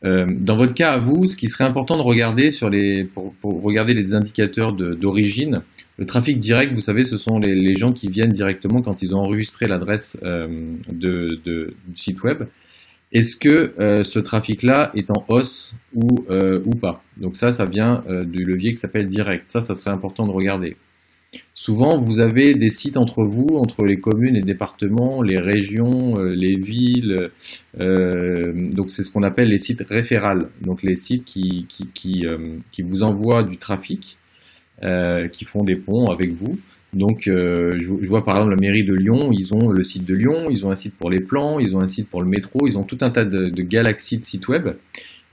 Euh, 0.06 0.26
dans 0.28 0.56
votre 0.56 0.74
cas 0.74 0.90
à 0.90 0.98
vous, 0.98 1.26
ce 1.26 1.36
qui 1.36 1.48
serait 1.48 1.64
important 1.64 1.98
de 1.98 2.02
regarder 2.02 2.52
sur 2.52 2.70
les, 2.70 3.06
pour, 3.06 3.34
regarder 3.64 3.94
les 3.94 4.14
indicateurs 4.14 4.74
d'origine, 4.74 5.62
le 5.98 6.06
trafic 6.06 6.38
direct, 6.38 6.74
vous 6.74 6.82
savez, 6.82 7.04
ce 7.04 7.18
sont 7.18 7.40
les, 7.40 7.76
gens 7.76 7.92
qui 7.92 8.10
viennent 8.10 8.32
directement 8.32 8.82
quand 8.82 9.02
ils 9.02 9.16
ont 9.16 9.20
enregistré 9.20 9.68
l'adresse 9.68 10.20
euh, 10.24 10.72
du 10.90 11.74
site 11.96 12.22
web. 12.24 12.44
Est-ce 13.14 13.38
que 13.38 13.74
euh, 13.80 14.04
ce 14.04 14.20
trafic-là 14.20 14.92
est 14.94 15.10
en 15.10 15.24
hausse 15.30 15.74
ou, 15.94 16.26
ou 16.66 16.76
pas? 16.76 17.02
Donc 17.18 17.38
ça, 17.38 17.52
ça 17.52 17.64
vient 17.66 18.04
du 18.26 18.44
levier 18.44 18.72
qui 18.72 18.78
s'appelle 18.78 19.08
direct. 19.08 19.46
Ça, 19.48 19.62
ça 19.62 19.74
serait 19.74 19.92
important 19.92 20.28
de 20.28 20.32
regarder. 20.32 20.76
Souvent, 21.54 21.98
vous 21.98 22.20
avez 22.20 22.54
des 22.54 22.70
sites 22.70 22.98
entre 22.98 23.24
vous, 23.24 23.48
entre 23.58 23.86
les 23.86 23.98
communes 23.98 24.36
et 24.36 24.42
départements, 24.42 25.22
les 25.22 25.40
régions, 25.40 26.14
euh, 26.18 26.36
les 26.36 26.56
villes. 26.58 27.30
Euh, 27.80 28.70
donc, 28.72 28.90
c'est 28.90 29.04
ce 29.04 29.12
qu'on 29.12 29.24
appelle 29.24 29.50
les 29.50 29.60
sites 29.60 29.84
référals. 29.90 30.50
Donc, 30.62 30.84
les 30.84 30.96
sites 30.96 31.26
qui, 31.26 31.66
qui, 31.68 32.26
euh, 32.26 32.58
vous 32.84 33.04
envoient 33.04 33.44
du 33.44 33.58
trafic, 33.58 34.18
qui 35.32 35.46
font 35.46 35.64
des 35.64 35.76
ponts 35.76 36.06
avec 36.08 36.32
vous. 36.34 36.60
Donc, 36.94 37.24
je, 37.26 38.08
vois 38.08 38.24
par 38.24 38.36
exemple 38.36 38.52
la 38.52 38.62
mairie 38.62 38.86
de 38.86 38.94
Lyon, 38.94 39.32
ils 39.32 39.54
ont 39.54 39.70
le 39.70 39.84
site 39.84 40.06
de 40.06 40.14
Lyon, 40.14 40.50
ils 40.50 40.66
ont 40.66 40.72
un 40.72 40.76
site 40.76 40.96
pour 40.96 41.10
les 41.10 41.22
plans, 41.22 41.60
ils 41.60 41.76
ont 41.76 41.82
un 41.82 41.88
site 41.88 42.10
pour 42.10 42.22
le 42.22 42.28
métro, 42.28 42.68
ils 42.68 42.78
ont 42.78 42.84
tout 42.84 42.98
un 43.02 43.10
tas 43.10 43.26
de, 43.26 43.50
galaxies 43.62 44.18
de 44.18 44.24
sites 44.24 44.48
web. 44.48 44.70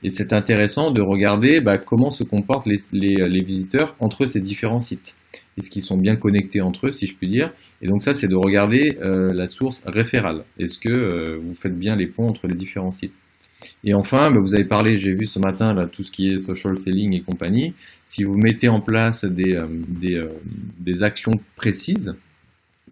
Et 0.02 0.10
c'est 0.10 0.32
intéressant 0.32 0.90
de 0.90 1.00
regarder 1.00 1.60
bah, 1.60 1.76
comment 1.76 2.10
se 2.10 2.24
comportent 2.24 2.66
les 2.66 3.42
visiteurs 3.44 3.94
entre 4.00 4.26
ces 4.26 4.40
différents 4.40 4.80
sites 4.80 5.16
est-ce 5.58 5.70
qu'ils 5.70 5.82
sont 5.82 5.96
bien 5.96 6.16
connectés 6.16 6.60
entre 6.60 6.88
eux, 6.88 6.92
si 6.92 7.06
je 7.06 7.14
puis 7.14 7.28
dire? 7.28 7.52
Et 7.82 7.86
donc 7.86 8.02
ça, 8.02 8.14
c'est 8.14 8.28
de 8.28 8.36
regarder 8.36 8.98
euh, 9.02 9.32
la 9.32 9.46
source 9.46 9.82
référale. 9.86 10.44
Est-ce 10.58 10.78
que 10.78 10.90
euh, 10.90 11.38
vous 11.42 11.54
faites 11.54 11.78
bien 11.78 11.96
les 11.96 12.06
ponts 12.06 12.26
entre 12.26 12.46
les 12.46 12.54
différents 12.54 12.90
sites? 12.90 13.14
Et 13.84 13.94
enfin, 13.94 14.30
bah, 14.30 14.40
vous 14.40 14.54
avez 14.54 14.64
parlé, 14.64 14.98
j'ai 14.98 15.14
vu 15.14 15.26
ce 15.26 15.38
matin, 15.38 15.74
tout 15.92 16.02
ce 16.02 16.10
qui 16.10 16.28
est 16.28 16.38
social 16.38 16.76
selling 16.78 17.12
et 17.14 17.20
compagnie. 17.20 17.74
Si 18.04 18.24
vous 18.24 18.36
mettez 18.36 18.68
en 18.68 18.80
place 18.80 19.24
des, 19.24 19.54
euh, 19.54 19.66
des, 20.80 21.02
actions 21.02 21.32
précises, 21.54 22.14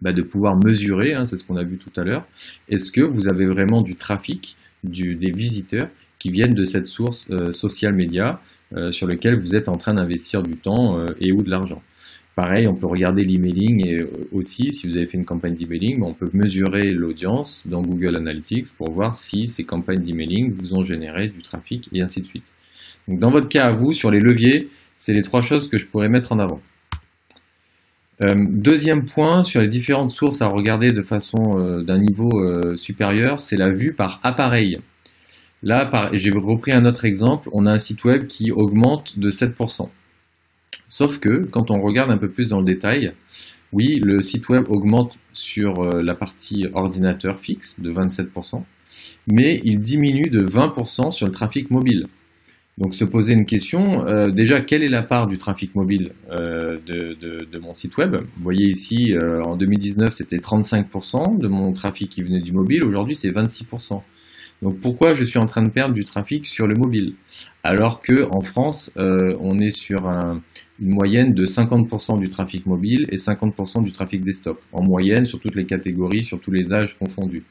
bah, 0.01 0.13
de 0.13 0.21
pouvoir 0.21 0.55
mesurer, 0.55 1.13
hein, 1.13 1.25
c'est 1.25 1.37
ce 1.37 1.45
qu'on 1.45 1.57
a 1.57 1.63
vu 1.63 1.77
tout 1.77 1.91
à 1.99 2.03
l'heure, 2.03 2.25
est-ce 2.69 2.91
que 2.91 3.01
vous 3.01 3.27
avez 3.27 3.45
vraiment 3.47 3.81
du 3.81 3.95
trafic, 3.95 4.55
du, 4.83 5.15
des 5.15 5.31
visiteurs 5.31 5.89
qui 6.21 6.29
viennent 6.29 6.53
de 6.53 6.65
cette 6.65 6.85
source 6.85 7.27
social 7.51 7.93
média 7.93 8.39
sur 8.91 9.07
lequel 9.07 9.39
vous 9.39 9.55
êtes 9.55 9.67
en 9.69 9.75
train 9.75 9.93
d'investir 9.93 10.43
du 10.43 10.55
temps 10.55 11.03
et 11.19 11.33
ou 11.33 11.41
de 11.41 11.49
l'argent. 11.49 11.81
Pareil, 12.35 12.65
on 12.65 12.73
peut 12.73 12.87
regarder 12.87 13.25
l'emailing 13.25 13.85
et 13.85 13.99
euh, 13.99 14.09
aussi, 14.31 14.71
si 14.71 14.87
vous 14.87 14.95
avez 14.95 15.05
fait 15.05 15.17
une 15.17 15.25
campagne 15.25 15.55
d'emailing, 15.55 16.01
on 16.01 16.13
peut 16.13 16.29
mesurer 16.31 16.91
l'audience 16.91 17.67
dans 17.67 17.81
Google 17.81 18.17
Analytics 18.17 18.73
pour 18.77 18.89
voir 18.91 19.15
si 19.15 19.49
ces 19.49 19.65
campagnes 19.65 20.01
d'emailing 20.01 20.53
vous 20.53 20.73
ont 20.73 20.83
généré 20.83 21.27
du 21.27 21.39
trafic 21.39 21.89
et 21.91 22.01
ainsi 22.01 22.21
de 22.21 22.25
suite. 22.25 22.45
Donc, 23.09 23.19
dans 23.19 23.31
votre 23.31 23.49
cas 23.49 23.65
à 23.65 23.71
vous, 23.71 23.91
sur 23.91 24.09
les 24.11 24.19
leviers, 24.19 24.69
c'est 24.95 25.13
les 25.13 25.23
trois 25.23 25.41
choses 25.41 25.67
que 25.69 25.77
je 25.77 25.85
pourrais 25.85 26.07
mettre 26.07 26.31
en 26.31 26.39
avant. 26.39 26.61
Euh, 28.23 28.33
deuxième 28.37 29.05
point, 29.05 29.43
sur 29.43 29.59
les 29.59 29.67
différentes 29.67 30.11
sources 30.11 30.41
à 30.41 30.47
regarder 30.47 30.93
de 30.93 31.01
façon 31.01 31.59
euh, 31.59 31.83
d'un 31.83 31.97
niveau 31.97 32.31
supérieur, 32.77 33.41
c'est 33.41 33.57
la 33.57 33.71
vue 33.71 33.93
par 33.93 34.21
appareil. 34.23 34.79
Là, 35.63 36.09
j'ai 36.13 36.31
repris 36.31 36.71
un 36.71 36.85
autre 36.85 37.05
exemple, 37.05 37.49
on 37.53 37.67
a 37.67 37.71
un 37.71 37.77
site 37.77 38.03
web 38.03 38.25
qui 38.25 38.51
augmente 38.51 39.19
de 39.19 39.29
7%. 39.29 39.89
Sauf 40.89 41.19
que 41.19 41.45
quand 41.45 41.69
on 41.71 41.81
regarde 41.81 42.09
un 42.11 42.17
peu 42.17 42.29
plus 42.29 42.47
dans 42.47 42.59
le 42.59 42.65
détail, 42.65 43.13
oui, 43.71 44.01
le 44.03 44.21
site 44.21 44.49
web 44.49 44.65
augmente 44.69 45.17
sur 45.31 45.79
euh, 45.79 46.01
la 46.03 46.15
partie 46.15 46.65
ordinateur 46.73 47.39
fixe 47.39 47.79
de 47.79 47.91
27%, 47.91 48.63
mais 49.31 49.61
il 49.63 49.79
diminue 49.79 50.29
de 50.29 50.39
20% 50.39 51.11
sur 51.11 51.25
le 51.27 51.31
trafic 51.31 51.71
mobile. 51.71 52.07
Donc 52.77 52.93
se 52.93 53.05
poser 53.05 53.33
une 53.33 53.45
question, 53.45 54.05
euh, 54.07 54.25
déjà 54.25 54.59
quelle 54.61 54.81
est 54.81 54.89
la 54.89 55.03
part 55.03 55.27
du 55.27 55.37
trafic 55.37 55.75
mobile 55.75 56.13
euh, 56.31 56.79
de, 56.85 57.59
mon 57.59 57.73
site 57.73 57.95
web? 57.97 58.15
Vous 58.15 58.43
voyez 58.43 58.67
ici, 58.67 59.13
en 59.45 59.55
2019 59.55 60.09
c'était 60.11 60.37
35% 60.37 61.37
de 61.37 61.47
mon 61.47 61.71
trafic 61.73 62.09
qui 62.09 62.23
venait 62.23 62.41
du 62.41 62.51
mobile, 62.51 62.83
aujourd'hui 62.83 63.15
c'est 63.15 63.29
26%. 63.29 64.01
Donc 64.61 64.79
pourquoi 64.79 65.13
je 65.15 65.23
suis 65.23 65.39
en 65.39 65.45
train 65.45 65.63
de 65.63 65.69
perdre 65.69 65.93
du 65.93 66.03
trafic 66.03 66.45
sur 66.45 66.67
le 66.67 66.75
mobile? 66.75 67.15
Alors 67.63 68.01
que 68.01 68.27
en 68.31 68.41
France, 68.41 68.91
on 68.95 69.57
est 69.57 69.71
sur 69.71 70.07
un, 70.07 70.41
une 70.81 70.89
moyenne 70.89 71.33
de 71.33 71.45
50% 71.45 72.19
du 72.19 72.27
trafic 72.27 72.65
mobile 72.65 73.07
et 73.11 73.15
50% 73.15 73.83
du 73.83 73.91
trafic 73.91 74.23
desktop, 74.23 74.59
en 74.71 74.83
moyenne 74.83 75.25
sur 75.25 75.39
toutes 75.39 75.55
les 75.55 75.65
catégories, 75.65 76.23
sur 76.23 76.39
tous 76.39 76.51
les 76.51 76.73
âges 76.73 76.97
confondus. 76.97 77.43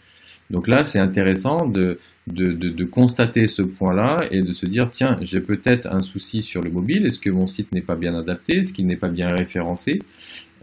Donc 0.50 0.66
là, 0.66 0.82
c'est 0.82 0.98
intéressant 0.98 1.66
de, 1.66 2.00
de, 2.26 2.84
constater 2.84 3.46
ce 3.46 3.62
point-là 3.62 4.16
et 4.32 4.42
de 4.42 4.52
se 4.52 4.66
dire, 4.66 4.90
tiens, 4.90 5.16
j'ai 5.22 5.40
peut-être 5.40 5.86
un 5.86 6.00
souci 6.00 6.42
sur 6.42 6.60
le 6.60 6.70
mobile, 6.70 7.06
est-ce 7.06 7.20
que 7.20 7.30
mon 7.30 7.46
site 7.46 7.72
n'est 7.72 7.82
pas 7.82 7.94
bien 7.94 8.18
adapté, 8.18 8.58
est-ce 8.58 8.72
qu'il 8.72 8.86
n'est 8.86 8.96
pas 8.96 9.08
bien 9.08 9.28
référencé, 9.28 10.00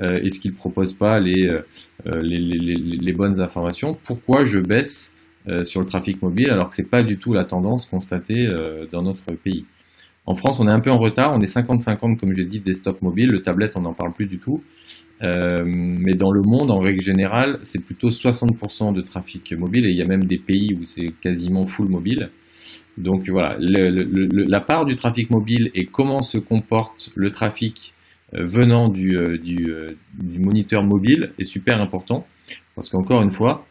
euh, 0.01 0.18
est-ce 0.18 0.42
qu'il 0.42 0.51
ne 0.51 0.58
propose 0.58 0.92
pas 0.92 1.20
les, 1.20 1.48
euh, 1.48 1.62
les, 2.22 2.39
les, 2.39 2.75
les, 2.75 3.13
bonnes 3.13 3.39
informations, 3.39 3.98
pourquoi 4.04 4.44
je 4.44 4.60
baisse 4.60 5.13
euh, 5.13 5.17
sur 5.63 5.80
le 5.80 5.86
trafic 5.86 6.22
mobile 6.22 6.50
alors 6.50 6.70
que 6.70 6.75
ce 6.75 6.82
n'est 6.82 6.88
pas 6.88 7.04
du 7.04 7.18
tout 7.18 7.34
la 7.34 7.46
tendance 7.46 7.86
constatée 7.86 8.46
dans 8.92 9.01
notre 9.01 9.34
pays. 9.34 9.66
En 10.27 10.36
France, 10.36 10.60
on 10.60 10.68
est 10.68 10.74
un 10.74 10.80
peu 10.80 10.92
en 10.92 10.98
retard. 10.98 11.32
On 11.34 11.39
est 11.39 11.51
50-50, 11.51 12.18
comme 12.18 12.36
j'ai 12.36 12.44
dit, 12.44 12.60
desktop 12.60 13.01
mobile. 13.01 13.30
Le 13.32 13.42
tablette, 13.42 13.77
on 13.77 13.82
n'en 13.82 13.94
parle 13.94 14.12
plus 14.12 14.25
du 14.25 14.39
tout. 14.39 14.62
Euh, 15.24 15.63
mais 15.66 16.12
dans 16.12 16.32
le 16.32 16.42
monde, 16.42 16.70
en 16.70 16.80
règle 16.80 17.01
générale, 17.01 17.60
c'est 17.63 17.84
plutôt 17.84 18.10
60% 18.10 18.94
de 18.94 19.01
trafic 19.01 19.54
mobile. 19.54 19.86
Et 19.86 19.92
il 19.92 19.98
y 19.98 20.01
a 20.01 20.06
même 20.06 20.25
des 20.25 20.38
pays 20.38 20.74
où 20.77 20.84
c'est 20.84 21.13
quasiment 21.22 21.66
full 21.66 21.88
mobile. 21.88 22.30
Donc 22.98 23.30
voilà, 23.30 23.58
la 23.60 24.60
part 24.60 24.84
du 24.86 24.96
trafic 24.96 25.30
mobile 25.30 25.72
et 25.74 25.86
comment 25.86 26.22
se 26.22 26.39
comporte 26.39 27.12
le 27.16 27.30
trafic 27.30 27.94
euh, 28.34 28.44
venant 28.44 28.92
euh, 28.92 29.38
du 29.38 30.39
moniteur 30.39 30.84
mobile 30.84 31.32
est 31.39 31.46
super 31.46 31.80
important. 31.80 32.27
Parce 32.75 32.89
qu'encore 32.89 33.22
une 33.22 33.32
fois, 33.32 33.66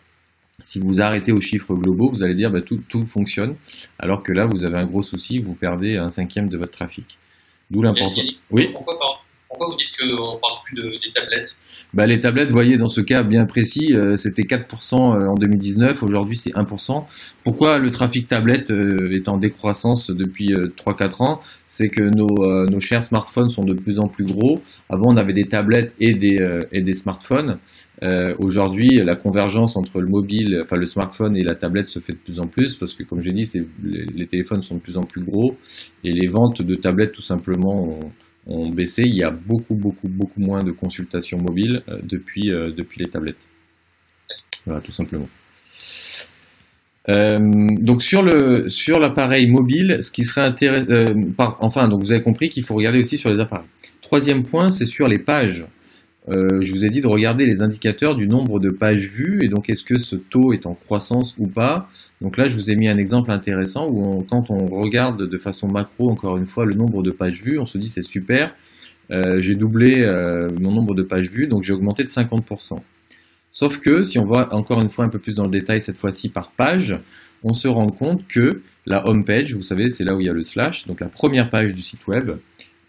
si 0.60 0.80
vous 0.80 1.00
arrêtez 1.00 1.32
aux 1.32 1.40
chiffres 1.40 1.74
globaux, 1.74 2.10
vous 2.10 2.22
allez 2.22 2.34
dire 2.34 2.50
bah, 2.50 2.62
tout, 2.62 2.80
tout 2.88 3.06
fonctionne, 3.06 3.56
alors 3.98 4.22
que 4.22 4.32
là, 4.32 4.46
vous 4.46 4.64
avez 4.64 4.76
un 4.76 4.86
gros 4.86 5.02
souci, 5.02 5.38
vous 5.38 5.54
perdez 5.54 5.96
un 5.96 6.10
cinquième 6.10 6.48
de 6.48 6.56
votre 6.56 6.72
trafic. 6.72 7.18
D'où 7.70 7.82
l'importance. 7.82 8.20
Oui. 8.50 8.70
Pourquoi 8.72 8.98
pas 8.98 9.15
pourquoi 9.56 9.74
vous 9.74 9.78
dites 9.78 9.96
qu'on 9.96 10.34
ne 10.34 10.40
parle 10.40 10.58
plus 10.64 10.76
de, 10.76 10.90
des 10.90 11.12
tablettes? 11.14 11.56
Bah, 11.94 12.06
Les 12.06 12.20
tablettes, 12.20 12.48
vous 12.48 12.54
voyez, 12.54 12.76
dans 12.76 12.88
ce 12.88 13.00
cas 13.00 13.22
bien 13.22 13.46
précis, 13.46 13.94
euh, 13.94 14.16
c'était 14.16 14.42
4% 14.42 14.94
euh, 14.94 15.28
en 15.28 15.34
2019, 15.34 16.02
aujourd'hui 16.02 16.36
c'est 16.36 16.50
1%. 16.50 17.04
Pourquoi 17.42 17.78
le 17.78 17.90
trafic 17.90 18.28
tablette 18.28 18.70
euh, 18.70 19.14
est 19.14 19.28
en 19.28 19.38
décroissance 19.38 20.10
depuis 20.10 20.48
3-4 20.48 21.22
ans? 21.22 21.40
C'est 21.66 21.88
que 21.88 22.02
nos, 22.02 22.66
nos, 22.70 22.80
chers 22.80 23.02
smartphones 23.02 23.48
sont 23.48 23.64
de 23.64 23.74
plus 23.74 23.98
en 23.98 24.08
plus 24.08 24.24
gros. 24.24 24.60
Avant, 24.88 25.12
on 25.12 25.16
avait 25.16 25.32
des 25.32 25.46
tablettes 25.46 25.92
et 25.98 26.14
des, 26.14 26.36
et 26.70 26.80
des 26.80 26.92
smartphones. 26.92 27.58
aujourd'hui, 28.38 29.00
la 29.04 29.16
convergence 29.16 29.76
entre 29.76 30.00
le 30.00 30.06
mobile, 30.06 30.62
enfin 30.62 30.76
le 30.76 30.86
smartphone 30.86 31.36
et 31.36 31.42
la 31.42 31.56
tablette 31.56 31.88
se 31.88 31.98
fait 31.98 32.12
de 32.12 32.18
plus 32.18 32.38
en 32.38 32.46
plus 32.46 32.76
parce 32.76 32.94
que, 32.94 33.02
comme 33.02 33.20
j'ai 33.20 33.32
dit, 33.32 33.50
les, 33.82 34.26
téléphones 34.28 34.62
sont 34.62 34.76
de 34.76 34.80
plus 34.80 34.96
en 34.96 35.02
plus 35.02 35.24
gros 35.24 35.56
et 36.04 36.12
les 36.12 36.28
ventes 36.28 36.62
de 36.62 36.76
tablettes, 36.76 37.12
tout 37.12 37.22
simplement, 37.22 37.98
ont 37.98 38.12
ont 38.46 38.70
baissé. 38.70 39.02
Il 39.04 39.16
y 39.16 39.22
a 39.22 39.30
beaucoup, 39.30 39.74
beaucoup, 39.74 40.08
beaucoup 40.08 40.40
moins 40.40 40.62
de 40.62 40.70
consultations 40.70 41.38
mobiles 41.38 41.82
euh, 41.88 41.98
depuis, 42.02 42.50
euh, 42.50 42.70
depuis 42.76 43.02
les 43.02 43.10
tablettes. 43.10 43.48
Voilà, 44.64 44.80
tout 44.80 44.92
simplement. 44.92 45.26
Euh, 47.08 47.38
donc 47.80 48.02
sur 48.02 48.22
le 48.22 48.68
sur 48.68 48.98
l'appareil 48.98 49.48
mobile, 49.48 49.98
ce 50.00 50.10
qui 50.10 50.24
serait 50.24 50.40
intéressant, 50.40 50.92
enfin 51.60 51.86
donc 51.86 52.00
vous 52.00 52.10
avez 52.10 52.22
compris 52.22 52.48
qu'il 52.48 52.64
faut 52.64 52.74
regarder 52.74 52.98
aussi 52.98 53.16
sur 53.16 53.30
les 53.30 53.40
appareils. 53.40 53.68
Troisième 54.02 54.44
point, 54.44 54.70
c'est 54.70 54.86
sur 54.86 55.06
les 55.06 55.18
pages. 55.18 55.66
Je 56.28 56.72
vous 56.72 56.84
ai 56.84 56.88
dit 56.88 57.00
de 57.00 57.06
regarder 57.06 57.46
les 57.46 57.62
indicateurs 57.62 58.16
du 58.16 58.26
nombre 58.26 58.58
de 58.58 58.70
pages 58.70 59.08
vues 59.08 59.40
et 59.44 59.48
donc 59.48 59.70
est-ce 59.70 59.84
que 59.84 59.98
ce 59.98 60.16
taux 60.16 60.52
est 60.52 60.66
en 60.66 60.74
croissance 60.74 61.34
ou 61.38 61.46
pas? 61.46 61.88
Donc 62.20 62.36
là, 62.38 62.46
je 62.46 62.54
vous 62.54 62.70
ai 62.70 62.76
mis 62.76 62.88
un 62.88 62.96
exemple 62.96 63.30
intéressant 63.30 63.88
où 63.88 64.24
quand 64.28 64.50
on 64.50 64.66
regarde 64.66 65.28
de 65.28 65.38
façon 65.38 65.68
macro, 65.68 66.10
encore 66.10 66.36
une 66.36 66.46
fois, 66.46 66.64
le 66.64 66.74
nombre 66.74 67.02
de 67.02 67.10
pages 67.10 67.42
vues, 67.42 67.58
on 67.58 67.66
se 67.66 67.78
dit 67.78 67.88
c'est 67.88 68.02
super, 68.02 68.54
euh, 69.10 69.40
j'ai 69.40 69.54
doublé 69.54 70.02
euh, 70.04 70.48
mon 70.60 70.72
nombre 70.72 70.94
de 70.94 71.02
pages 71.02 71.28
vues, 71.28 71.46
donc 71.46 71.62
j'ai 71.62 71.72
augmenté 71.72 72.02
de 72.02 72.08
50%. 72.08 72.78
Sauf 73.52 73.80
que 73.80 74.02
si 74.02 74.18
on 74.18 74.24
va 74.24 74.48
encore 74.52 74.82
une 74.82 74.90
fois 74.90 75.04
un 75.04 75.08
peu 75.08 75.18
plus 75.18 75.34
dans 75.34 75.44
le 75.44 75.50
détail, 75.50 75.80
cette 75.80 75.98
fois-ci 75.98 76.28
par 76.28 76.52
page, 76.52 76.98
on 77.42 77.52
se 77.52 77.68
rend 77.68 77.86
compte 77.86 78.26
que 78.26 78.62
la 78.86 79.08
home 79.08 79.24
page, 79.24 79.54
vous 79.54 79.62
savez, 79.62 79.90
c'est 79.90 80.04
là 80.04 80.14
où 80.14 80.20
il 80.20 80.26
y 80.26 80.30
a 80.30 80.32
le 80.32 80.42
slash, 80.42 80.86
donc 80.86 81.00
la 81.00 81.08
première 81.08 81.48
page 81.50 81.72
du 81.72 81.82
site 81.82 82.06
web, 82.06 82.30
euh, 82.30 82.36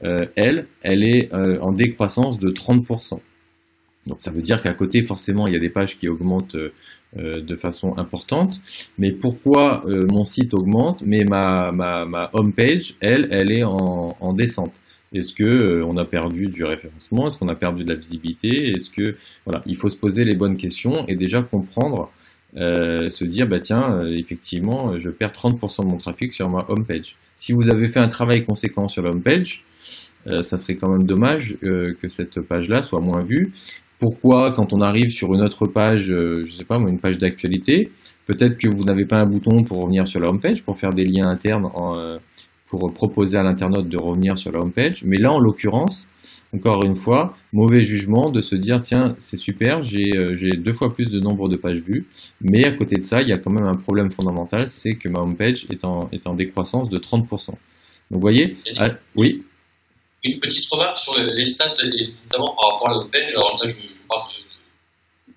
elle, 0.02 0.68
elle 0.84 1.08
est 1.08 1.34
en 1.34 1.72
décroissance 1.72 2.40
de 2.40 2.50
30%. 2.50 3.20
Donc 4.06 4.18
ça 4.20 4.32
veut 4.32 4.42
dire 4.42 4.62
qu'à 4.62 4.74
côté, 4.74 5.04
forcément, 5.04 5.48
il 5.48 5.54
y 5.54 5.58
a 5.58 5.60
des 5.60 5.70
pages 5.70 5.98
qui 5.98 6.08
augmentent 6.08 6.56
euh, 7.16 7.42
de 7.42 7.56
façon 7.56 7.98
importante. 7.98 8.60
Mais 8.98 9.14
pourquoi 9.14 9.86
euh, 9.88 10.06
mon 10.12 10.26
site 10.26 10.54
augmente, 10.54 11.04
mais 11.06 11.24
ma, 11.24 11.72
ma, 11.72 12.30
home 12.34 12.52
page, 12.52 12.96
elle, 13.00 13.30
elle 13.32 13.50
est 13.50 13.64
en, 13.64 14.34
descente 14.34 14.74
Est-ce 15.14 15.34
que 15.34 15.46
euh, 15.46 15.86
on 15.86 15.96
a 15.96 16.04
perdu 16.04 16.48
du 16.48 16.66
référencement? 16.66 17.28
Est-ce 17.28 17.38
qu'on 17.38 17.48
a 17.48 17.56
perdu 17.56 17.86
de 17.86 17.90
la 17.90 17.96
visibilité? 17.96 18.72
Est-ce 18.76 18.90
que 18.90 19.16
voilà, 19.46 19.64
il 19.66 19.78
faut 19.78 19.88
se 19.88 19.96
poser 19.96 20.26
les 20.26 20.36
bonnes 20.36 20.58
questions 20.58 21.08
et 21.08 21.16
déjà 21.16 21.42
comprendre 21.42 22.12
se 22.56 23.24
dire, 23.24 23.48
bah 23.48 23.60
tiens, 23.60 24.08
effectivement, 24.10 24.98
je 24.98 25.10
perds 25.10 25.32
30% 25.32 25.84
de 25.84 25.88
mon 25.88 25.98
trafic 25.98 26.34
sur 26.34 26.50
ma 26.50 26.66
homepage. 26.70 27.16
Si 27.36 27.54
vous 27.54 27.70
avez 27.70 27.88
fait 27.88 28.00
un 28.00 28.08
travail 28.08 28.44
conséquent 28.46 28.88
sur 28.88 29.04
la 29.04 29.12
homepage, 29.12 29.64
ça 30.42 30.58
serait 30.58 30.76
quand 30.76 30.90
même 30.90 31.06
dommage 31.06 31.58
que 31.62 32.08
cette 32.08 32.42
page-là 32.42 32.82
soit 32.82 33.02
moins 33.02 33.24
vue. 33.24 33.54
Pourquoi, 34.00 34.52
quand 34.52 34.74
on 34.74 34.82
arrive 34.82 35.10
sur 35.10 35.34
une 35.34 35.44
autre 35.44 35.66
page, 35.66 36.06
je 36.08 36.52
sais 36.52 36.66
pas, 36.66 36.78
une 36.78 37.00
page 37.00 37.18
d'actualité, 37.18 37.90
peut-être 38.28 38.58
que 38.58 38.68
vous 38.68 38.84
n'avez 38.84 39.06
pas 39.06 39.18
un 39.18 39.26
bouton 39.26 39.64
pour 39.64 39.80
revenir 39.82 40.08
sur 40.08 40.20
la 40.20 40.30
homepage, 40.30 40.64
pour 40.64 40.78
faire 40.78 40.92
des 40.92 41.06
liens 41.06 41.28
internes 41.28 41.66
en, 41.74 42.18
pour 42.68 42.94
proposer 42.94 43.38
à 43.38 43.44
l'internaute 43.44 43.88
de 43.88 43.98
revenir 43.98 44.38
sur 44.38 44.52
la 44.52 44.60
home 44.60 44.72
page. 44.72 45.04
Mais 45.06 45.18
là, 45.18 45.32
en 45.32 45.40
l'occurrence, 45.40 46.10
encore 46.54 46.84
une 46.86 46.96
fois, 46.96 47.36
mauvais 47.54 47.82
jugement 47.82 48.30
de 48.30 48.42
se 48.42 48.56
dire 48.56 48.82
tiens, 48.82 49.16
c'est 49.20 49.38
super, 49.38 49.80
euh, 49.80 50.36
j'ai 50.36 50.58
deux 50.58 50.74
fois 50.74 50.94
plus 50.94 51.10
de 51.10 51.20
nombre 51.20 51.50
de 51.50 51.58
pages 51.58 51.82
vues. 51.82 52.06
Mais 52.42 52.68
à 52.68 52.72
côté 52.74 52.98
de 52.98 53.02
ça, 53.02 53.22
il 53.22 53.30
y 53.30 53.34
a 53.34 53.38
quand 53.38 53.52
même 53.52 53.68
un 53.68 53.78
problème 53.78 54.12
fondamental 54.12 54.68
c'est 54.68 54.96
que 54.96 55.10
ma 55.10 55.22
home 55.22 55.36
page 55.36 55.66
est 55.72 55.84
en, 55.86 56.10
est 56.12 56.28
en 56.28 56.36
décroissance 56.36 56.90
de 56.90 56.98
30%. 56.98 57.48
Donc, 57.48 57.58
vous 58.12 58.20
voyez 58.20 58.58
ah, 58.78 58.92
Oui 59.16 59.44
Une 60.24 60.40
petite 60.40 60.66
remarque 60.70 61.00
sur 61.00 61.18
les 61.18 61.46
stats, 61.46 61.74
et 61.84 62.14
notamment 62.24 62.56
par 62.56 62.74
rapport 62.74 63.04
à 63.04 63.08
page. 63.10 63.30
Alors 63.30 63.60
là, 63.64 63.72
je 63.72 64.08
parle 64.08 64.32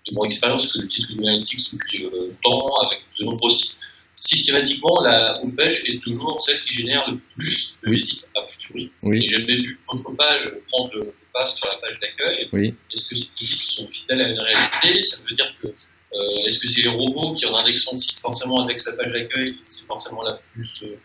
de, 0.06 0.14
mon 0.14 0.24
expérience 0.24 0.72
que 0.72 0.80
j'utilise 0.80 1.08
Google 1.10 1.28
Analytics 1.28 1.72
depuis 1.72 2.04
euh, 2.04 2.32
longtemps, 2.44 2.74
avec 2.84 3.00
de 3.18 3.24
nombreux 3.24 3.50
sites 3.50 3.78
systématiquement, 4.20 5.02
la 5.02 5.40
homepage 5.42 5.82
est 5.86 6.00
toujours 6.02 6.38
celle 6.40 6.60
qui 6.62 6.74
génère 6.74 7.10
le 7.10 7.18
plus 7.36 7.76
de 7.82 7.90
visites 7.90 8.24
a 8.36 8.42
priori. 8.42 8.92
Oui. 9.02 9.18
Et 9.22 9.28
jamais 9.28 9.56
vu 9.56 9.78
autre 9.88 10.12
page 10.16 10.52
prendre 10.70 10.94
le 10.94 11.14
pas 11.32 11.46
sur 11.46 11.66
la 11.68 11.76
page 11.76 11.98
d'accueil. 12.00 12.48
Oui. 12.52 12.74
Est-ce 12.92 13.08
que 13.08 13.16
ces 13.16 13.28
visites 13.38 13.64
sont 13.64 13.88
fidèles 13.88 14.22
à 14.22 14.28
une 14.28 14.40
réalité? 14.40 15.02
Ça 15.02 15.22
veut 15.28 15.34
dire 15.34 15.54
que 15.62 15.68
euh, 15.68 16.46
est-ce 16.46 16.58
que 16.58 16.68
c'est 16.68 16.82
les 16.82 16.88
robots 16.88 17.34
qui 17.34 17.46
en 17.46 17.56
indexant 17.56 17.92
le 17.92 17.98
site 17.98 18.18
forcément 18.18 18.62
indexent 18.62 18.86
la 18.86 19.04
page 19.04 19.12
d'accueil 19.12 19.56
C'est 19.62 19.86
forcément 19.86 20.22
la 20.22 20.40
plus, 20.52 20.82
euh, 20.82 20.98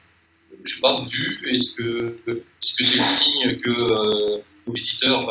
je 0.64 0.76
sais 0.76 0.82
pas, 0.82 0.96
vue? 1.12 1.54
Est-ce 1.54 1.76
que 1.76 2.44
que 2.74 2.84
c'est 2.84 3.00
le 3.00 3.06
signe 3.06 3.60
que 3.60 3.70
euh, 3.70 4.42
le 4.68 4.74
visiteur 4.74 5.26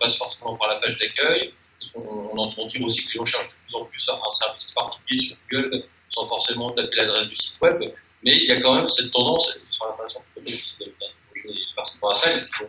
passe 0.00 0.16
forcément 0.16 0.56
par 0.56 0.68
la 0.68 0.76
page 0.76 0.98
d'accueil? 0.98 1.52
On, 1.94 2.30
on 2.32 2.38
entend 2.38 2.66
dire 2.66 2.82
aussi 2.82 3.04
que 3.04 3.12
les 3.12 3.18
gens 3.18 3.26
cherchent 3.26 3.48
de 3.48 3.54
plus 3.66 3.76
en 3.76 3.84
plus 3.84 4.08
un 4.08 4.30
service 4.30 4.72
particulier 4.72 5.20
sur 5.20 5.36
Google 5.50 5.84
sans 6.10 6.26
forcément 6.26 6.70
taper 6.70 6.96
l'adresse 6.96 7.28
du 7.28 7.34
site 7.34 7.60
web, 7.60 7.80
mais 8.22 8.32
il 8.34 8.48
y 8.48 8.52
a 8.52 8.60
quand 8.60 8.74
même 8.74 8.88
cette 8.88 9.12
tendance, 9.12 9.60
sur 9.68 9.86
la 9.86 9.92
façon 9.96 10.20
de 10.36 10.50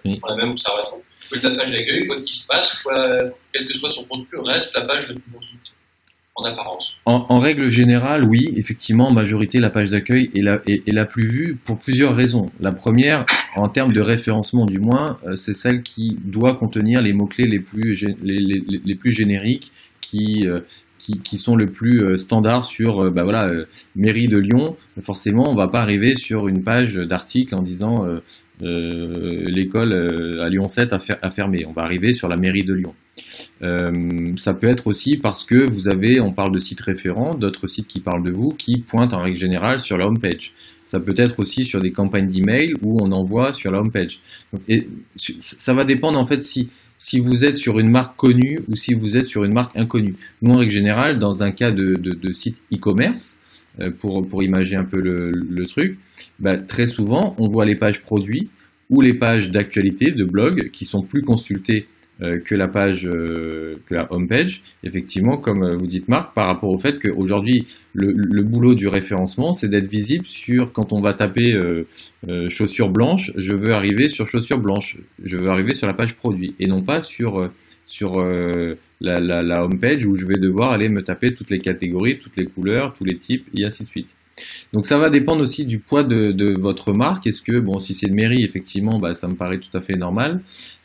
ils 0.03 0.19
font 0.19 0.27
la 0.27 0.35
même 0.35 0.51
observation, 0.51 1.01
que 1.31 1.47
la 1.47 1.55
page 1.55 1.71
d'accueil, 1.71 2.05
quoi 2.05 2.21
qu'il 2.21 2.33
se 2.33 2.47
passe, 2.47 2.83
quoi, 2.83 3.17
quel 3.53 3.67
que 3.67 3.73
soit 3.73 3.89
son 3.89 4.05
contenu, 4.05 4.39
reste 4.45 4.75
la 4.75 4.85
page 4.85 5.07
de 5.07 5.13
plus. 5.13 5.53
En, 7.05 7.39
règle 7.39 7.69
générale, 7.69 8.25
oui, 8.27 8.53
effectivement, 8.55 9.07
en 9.07 9.13
majorité, 9.13 9.59
la 9.59 9.69
page 9.69 9.91
d'accueil 9.91 10.29
est 10.35 10.91
la, 10.91 11.05
plus 11.05 11.27
vue 11.27 11.57
pour 11.63 11.79
plusieurs 11.79 12.15
raisons. 12.15 12.51
La 12.59 12.71
première, 12.71 13.25
en 13.55 13.67
termes 13.67 13.91
de 13.91 14.01
référencement 14.01 14.65
du 14.65 14.79
moins, 14.79 15.17
euh, 15.25 15.35
c'est 15.35 15.53
celle 15.53 15.81
qui 15.81 16.17
doit 16.23 16.55
contenir 16.55 17.01
les 17.01 17.13
mots-clés 17.13 17.47
les 17.47 17.59
plus, 17.59 17.95
génériques 19.11 19.71
qui, 20.01 20.47
euh, 20.47 20.59
qui, 20.97 21.37
sont 21.37 21.55
le 21.55 21.67
plus 21.67 22.03
euh, 22.03 22.17
standard 22.17 22.63
sur 22.63 23.11
bah 23.11 23.23
voilà, 23.23 23.47
mairie 23.95 24.27
de 24.27 24.37
Lyon, 24.37 24.75
forcément 25.01 25.49
on 25.49 25.55
va 25.55 25.67
pas 25.67 25.81
arriver 25.81 26.13
sur 26.15 26.47
une 26.47 26.63
page 26.63 26.95
d'article 26.95 27.55
en 27.55 27.61
disant 27.61 28.05
l'école 28.61 29.93
à 30.41 30.49
Lyon 30.49 30.67
7 30.67 30.93
a, 30.93 31.31
fermé. 31.31 31.65
On 31.65 31.71
va 31.71 31.83
arriver 31.83 32.11
sur 32.11 32.27
la 32.27 32.35
mairie 32.35 32.63
de 32.63 32.73
Lyon. 32.73 32.93
Ça 33.61 34.53
peut 34.53 34.67
être 34.67 34.87
aussi 34.87 35.17
parce 35.17 35.43
que 35.43 35.69
vous 35.71 35.87
avez, 35.87 36.19
on 36.19 36.31
parle 36.31 36.51
de 36.51 36.59
sites 36.59 36.81
référents, 36.81 37.33
d'autres 37.33 37.67
sites 37.67 37.87
qui 37.87 37.99
parlent 37.99 38.23
de 38.23 38.31
vous, 38.31 38.49
qui 38.49 38.79
pointent 38.79 39.13
en 39.13 39.21
règle 39.21 39.37
générale 39.37 39.79
sur 39.79 39.97
la 39.97 40.07
home 40.07 40.19
page. 40.19 40.53
Ça 40.85 40.99
peut 40.99 41.13
être 41.17 41.39
aussi 41.39 41.63
sur 41.63 41.79
des 41.79 41.91
campagnes 41.91 42.27
d'email 42.27 42.73
où 42.81 42.97
on 43.01 43.11
envoie 43.11 43.53
sur 43.53 43.71
la 43.71 43.79
home 43.79 43.91
page. 43.91 44.19
ça 45.15 45.73
va 45.73 45.83
dépendre 45.83 46.17
en 46.17 46.25
fait 46.25 46.41
si 46.41 46.69
si 46.99 47.19
vous 47.19 47.45
êtes 47.45 47.57
sur 47.57 47.79
une 47.79 47.89
marque 47.89 48.17
connue 48.17 48.59
ou 48.67 48.75
si 48.75 48.93
vous 48.93 49.17
êtes 49.17 49.25
sur 49.25 49.45
une 49.45 49.53
marque 49.53 49.75
inconnue. 49.75 50.15
Nous, 50.41 50.51
en 50.51 50.57
règle 50.59 50.71
générale, 50.71 51.17
dans 51.17 51.41
un 51.41 51.49
cas 51.49 51.71
de, 51.71 52.33
site 52.33 52.61
e-commerce, 52.73 53.41
euh, 53.79 53.89
pour, 53.89 54.27
pour 54.27 54.43
imaginer 54.43 54.81
un 54.81 54.83
peu 54.83 54.99
le, 54.99 55.65
truc, 55.65 55.97
bah, 56.39 56.57
très 56.57 56.87
souvent, 56.87 57.35
on 57.39 57.47
voit 57.47 57.65
les 57.65 57.75
pages 57.75 58.01
produits 58.01 58.49
ou 58.89 59.01
les 59.01 59.13
pages 59.13 59.49
d'actualité 59.49 60.11
de 60.11 60.25
blog 60.25 60.69
qui 60.71 60.83
sont 60.83 61.01
plus 61.01 61.21
consultées 61.21 61.87
euh, 61.87 61.98
que 62.21 62.55
la 62.55 62.67
page, 62.67 63.07
euh, 63.07 63.77
que 63.85 63.95
la 63.95 64.11
home 64.11 64.27
page, 64.27 64.61
effectivement, 64.83 65.37
comme 65.37 65.63
euh, 65.63 65.77
vous 65.77 65.87
dites 65.87 66.07
Marc, 66.07 66.33
par 66.33 66.47
rapport 66.47 66.69
au 66.69 66.77
fait 66.77 66.99
qu'aujourd'hui, 66.99 67.65
le, 67.93 68.11
le, 68.11 68.43
boulot 68.43 68.75
du 68.75 68.87
référencement, 68.87 69.53
c'est 69.53 69.69
d'être 69.69 69.89
visible 69.89 70.25
sur, 70.25 70.73
quand 70.73 70.91
on 70.91 71.01
va 71.01 71.13
taper 71.13 71.57
chaussures 72.49 72.89
blanches, 72.89 73.31
je 73.35 73.53
veux 73.53 73.73
arriver 73.73 74.09
sur 74.09 74.27
chaussures 74.27 74.59
blanches, 74.59 74.97
je 75.23 75.37
veux 75.37 75.49
arriver 75.49 75.73
sur 75.73 75.87
la 75.87 75.93
page 75.93 76.15
produit, 76.15 76.55
et 76.59 76.67
non 76.67 76.81
pas 76.81 77.01
sur, 77.01 77.49
sur 77.85 78.19
la, 79.01 79.19
la, 79.19 79.41
la 79.41 79.63
home 79.63 79.79
page 79.79 80.05
où 80.05 80.15
je 80.15 80.25
vais 80.25 80.39
devoir 80.39 80.71
aller 80.71 80.89
me 80.89 81.01
taper 81.03 81.33
toutes 81.33 81.49
les 81.49 81.59
catégories, 81.59 82.19
toutes 82.19 82.37
les 82.37 82.45
couleurs, 82.45 82.93
tous 82.93 83.05
les 83.05 83.17
types, 83.17 83.47
et 83.57 83.65
ainsi 83.65 83.83
de 83.83 83.89
suite. 83.89 84.09
Donc 84.73 84.85
ça 84.85 84.97
va 84.97 85.09
dépendre 85.09 85.41
aussi 85.41 85.65
du 85.65 85.79
poids 85.79 86.03
de, 86.03 86.59
votre 86.59 86.93
marque. 86.93 87.27
Est-ce 87.27 87.41
que, 87.41 87.59
bon, 87.59 87.79
si 87.79 87.93
c'est 87.93 88.07
une 88.07 88.15
mairie, 88.15 88.43
effectivement, 88.43 88.99
bah, 88.99 89.13
ça 89.13 89.27
me 89.27 89.35
paraît 89.35 89.59
tout 89.59 89.75
à 89.77 89.81
fait 89.81 89.97
normal. 89.97 90.41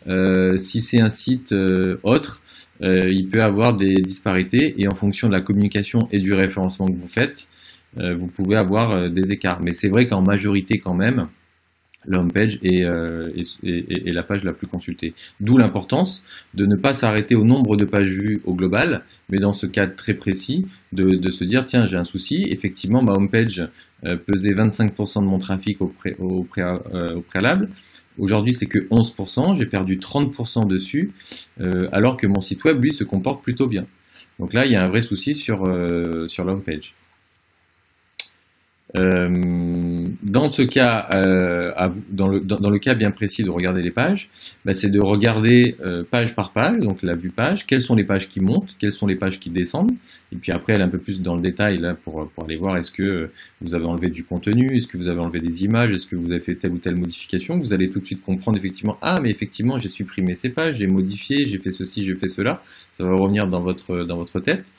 Euh, 0.06 0.56
si 0.56 0.80
c'est 0.80 1.00
un 1.00 1.10
site 1.10 1.52
euh, 1.52 1.98
autre, 2.02 2.42
euh, 2.82 3.08
il 3.10 3.28
peut 3.28 3.40
avoir 3.40 3.74
des 3.74 3.94
disparités 3.94 4.74
et 4.78 4.88
en 4.88 4.94
fonction 4.94 5.28
de 5.28 5.32
la 5.32 5.40
communication 5.40 6.00
et 6.12 6.18
du 6.18 6.32
référencement 6.32 6.86
que 6.86 6.96
vous 6.96 7.08
faites, 7.08 7.48
vous 7.96 8.26
pouvez 8.26 8.56
avoir 8.56 9.08
des 9.08 9.32
écarts. 9.32 9.60
Mais 9.62 9.72
c'est 9.72 9.88
vrai 9.88 10.08
qu'en 10.08 10.20
majorité 10.20 10.78
quand 10.78 10.94
même, 10.94 11.28
la 12.06 12.20
homepage 12.20 12.58
euh, 12.64 13.30
est, 13.36 14.12
la 14.12 14.22
page 14.22 14.44
la 14.44 14.52
plus 14.52 14.66
consultée. 14.66 15.14
D'où 15.40 15.56
l'importance 15.56 16.24
de 16.54 16.66
ne 16.66 16.76
pas 16.76 16.92
s'arrêter 16.92 17.34
au 17.34 17.44
nombre 17.44 17.76
de 17.76 17.84
pages 17.84 18.08
vues 18.08 18.40
au 18.44 18.54
global, 18.54 19.04
mais 19.28 19.38
dans 19.38 19.52
ce 19.52 19.66
cas 19.66 19.86
très 19.86 20.14
précis, 20.14 20.66
de, 20.92 21.30
se 21.30 21.44
dire 21.44 21.64
tiens, 21.64 21.86
j'ai 21.86 21.96
un 21.96 22.04
souci, 22.04 22.44
effectivement, 22.48 23.02
ma 23.02 23.12
homepage 23.12 23.66
euh, 24.04 24.16
pesait 24.16 24.52
25% 24.52 25.20
de 25.20 25.26
mon 25.26 25.38
trafic 25.38 25.80
au, 25.80 25.92
euh, 26.06 27.14
au, 27.14 27.22
préalable. 27.22 27.70
Aujourd'hui, 28.18 28.52
c'est 28.52 28.66
que 28.66 28.78
11%, 28.90 29.56
j'ai 29.56 29.66
perdu 29.66 29.96
30% 29.96 30.68
dessus, 30.68 31.10
alors 31.90 32.16
que 32.16 32.28
mon 32.28 32.40
site 32.40 32.62
web, 32.62 32.80
lui, 32.80 32.92
se 32.92 33.02
comporte 33.02 33.42
plutôt 33.42 33.66
bien. 33.66 33.86
Donc 34.38 34.52
là, 34.52 34.62
il 34.66 34.70
y 34.70 34.76
a 34.76 34.82
un 34.82 34.86
vrai 34.86 35.00
souci 35.00 35.34
sur, 35.34 35.64
sur 36.28 36.44
la 36.44 36.52
homepage. 36.52 36.94
Euh, 38.96 40.08
dans 40.22 40.50
ce 40.52 40.62
cas, 40.62 41.08
euh, 41.12 41.72
dans, 42.10 42.28
le, 42.28 42.78
cas 42.78 42.94
bien 42.94 43.10
précis 43.10 43.42
de 43.42 43.50
regarder 43.50 43.82
les 43.82 43.90
pages, 43.90 44.30
bah, 44.64 44.72
c'est 44.72 44.88
de 44.88 45.00
regarder 45.00 45.76
euh, 45.84 46.04
page 46.08 46.36
par 46.36 46.52
page, 46.52 46.78
donc 46.78 47.02
la 47.02 47.16
vue 47.16 47.30
page, 47.30 47.66
quelles 47.66 47.80
sont 47.80 47.96
les 47.96 48.04
pages 48.04 48.28
qui 48.28 48.40
montent, 48.40 48.76
quelles 48.78 48.92
sont 48.92 49.08
les 49.08 49.16
pages 49.16 49.40
qui 49.40 49.50
descendent, 49.50 49.90
et 50.32 50.36
puis 50.36 50.52
après 50.52 50.74
aller 50.74 50.84
un 50.84 50.88
peu 50.88 50.98
plus 50.98 51.20
dans 51.20 51.34
le 51.34 51.42
détail 51.42 51.78
là 51.78 51.94
pour, 51.94 52.28
pour 52.30 52.44
aller 52.44 52.56
voir 52.56 52.76
est-ce 52.76 52.92
que 52.92 53.30
vous 53.60 53.74
avez 53.74 53.84
enlevé 53.84 54.10
du 54.10 54.22
contenu, 54.22 54.76
est-ce 54.76 54.86
que 54.86 54.96
vous 54.96 55.08
avez 55.08 55.20
enlevé 55.20 55.40
des 55.40 55.64
images, 55.64 55.90
est-ce 55.90 56.06
que 56.06 56.14
vous 56.14 56.30
avez 56.30 56.40
fait 56.40 56.54
telle 56.54 56.72
ou 56.72 56.78
telle 56.78 56.96
modification, 56.96 57.58
vous 57.58 57.72
allez 57.72 57.90
tout 57.90 57.98
de 57.98 58.06
suite 58.06 58.22
comprendre 58.22 58.58
effectivement 58.58 58.96
ah 59.02 59.16
mais 59.20 59.30
effectivement 59.30 59.76
j'ai 59.78 59.88
supprimé 59.88 60.36
ces 60.36 60.50
pages, 60.50 60.76
j'ai 60.76 60.86
modifié, 60.86 61.46
j'ai 61.46 61.58
fait 61.58 61.72
ceci, 61.72 62.04
j'ai 62.04 62.14
fait 62.14 62.28
cela, 62.28 62.62
ça 62.92 63.02
va 63.02 63.14
revenir 63.14 63.48
dans 63.48 63.60
votre 63.60 64.04
dans 64.04 64.16
votre 64.16 64.38
tête, 64.38 64.70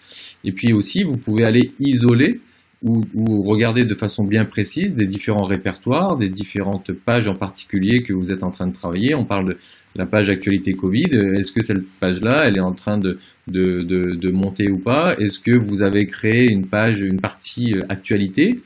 et 0.45 0.53
puis 0.53 0.71
aussi 0.71 1.03
vous 1.03 1.17
pouvez 1.17 1.43
aller 1.43 1.73
isoler 1.79 2.39
ou, 2.85 3.41
regarder 3.41 3.83
de 3.83 3.95
façon 3.95 4.23
bien 4.23 4.45
précise 4.45 4.95
des 4.95 5.07
différents 5.07 5.45
répertoires, 5.45 6.17
des 6.17 6.29
différentes 6.29 6.91
pages 6.91 7.27
en 7.27 7.33
particulier 7.33 8.03
que 8.03 8.13
vous 8.13 8.31
êtes 8.31 8.43
en 8.43 8.51
train 8.51 8.67
de 8.67 8.73
travailler. 8.73 9.15
On 9.15 9.25
parle 9.25 9.45
de 9.49 9.57
la 9.95 10.05
page 10.05 10.29
actualité 10.29 10.73
Covid. 10.73 11.15
Est-ce 11.35 11.51
que 11.51 11.63
cette 11.63 11.83
page-là, 11.99 12.43
elle 12.43 12.57
est 12.57 12.61
en 12.61 12.73
train 12.73 12.99
de, 12.99 13.17
de, 13.47 13.81
de, 13.81 14.31
monter 14.31 14.69
ou 14.69 14.77
pas? 14.77 15.15
Est-ce 15.17 15.39
que 15.39 15.57
vous 15.57 15.81
avez 15.81 16.05
créé 16.05 16.51
une 16.51 16.67
page, 16.67 16.99
une 16.99 17.19
partie 17.19 17.73
euh, 17.73 17.81
actualité? 17.89 18.61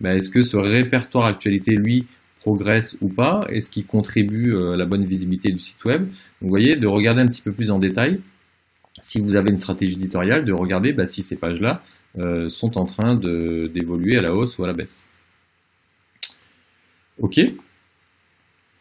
Ben, 0.00 0.16
Est-ce 0.16 0.30
que 0.30 0.42
ce 0.42 0.56
répertoire 0.56 1.26
actualité, 1.26 1.74
lui, 1.74 2.06
progresse 2.40 2.96
ou 3.00 3.08
pas? 3.08 3.40
Est-ce 3.48 3.70
qu'il 3.70 3.86
contribue 3.86 4.54
euh, 4.54 4.74
à 4.74 4.76
la 4.76 4.84
bonne 4.84 5.04
visibilité 5.04 5.50
du 5.50 5.58
site 5.58 5.84
web? 5.84 6.06
Vous 6.40 6.48
voyez, 6.48 6.76
de 6.76 6.86
regarder 6.86 7.22
un 7.22 7.26
petit 7.26 7.42
peu 7.42 7.52
plus 7.52 7.70
en 7.72 7.78
détail 7.80 8.20
si 9.00 9.20
vous 9.20 9.34
avez 9.34 9.50
une 9.50 9.58
stratégie 9.58 9.94
éditoriale, 9.94 10.44
de 10.44 10.52
regarder 10.52 10.92
ben, 10.92 11.06
si 11.06 11.22
ces 11.22 11.36
pages-là, 11.36 11.82
euh, 12.18 12.48
sont 12.48 12.78
en 12.78 12.84
train 12.84 13.14
d'évoluer 13.14 14.16
à 14.16 14.22
la 14.22 14.32
hausse 14.32 14.58
ou 14.58 14.64
à 14.64 14.66
la 14.66 14.72
baisse. 14.72 15.06
Ok 17.18 17.34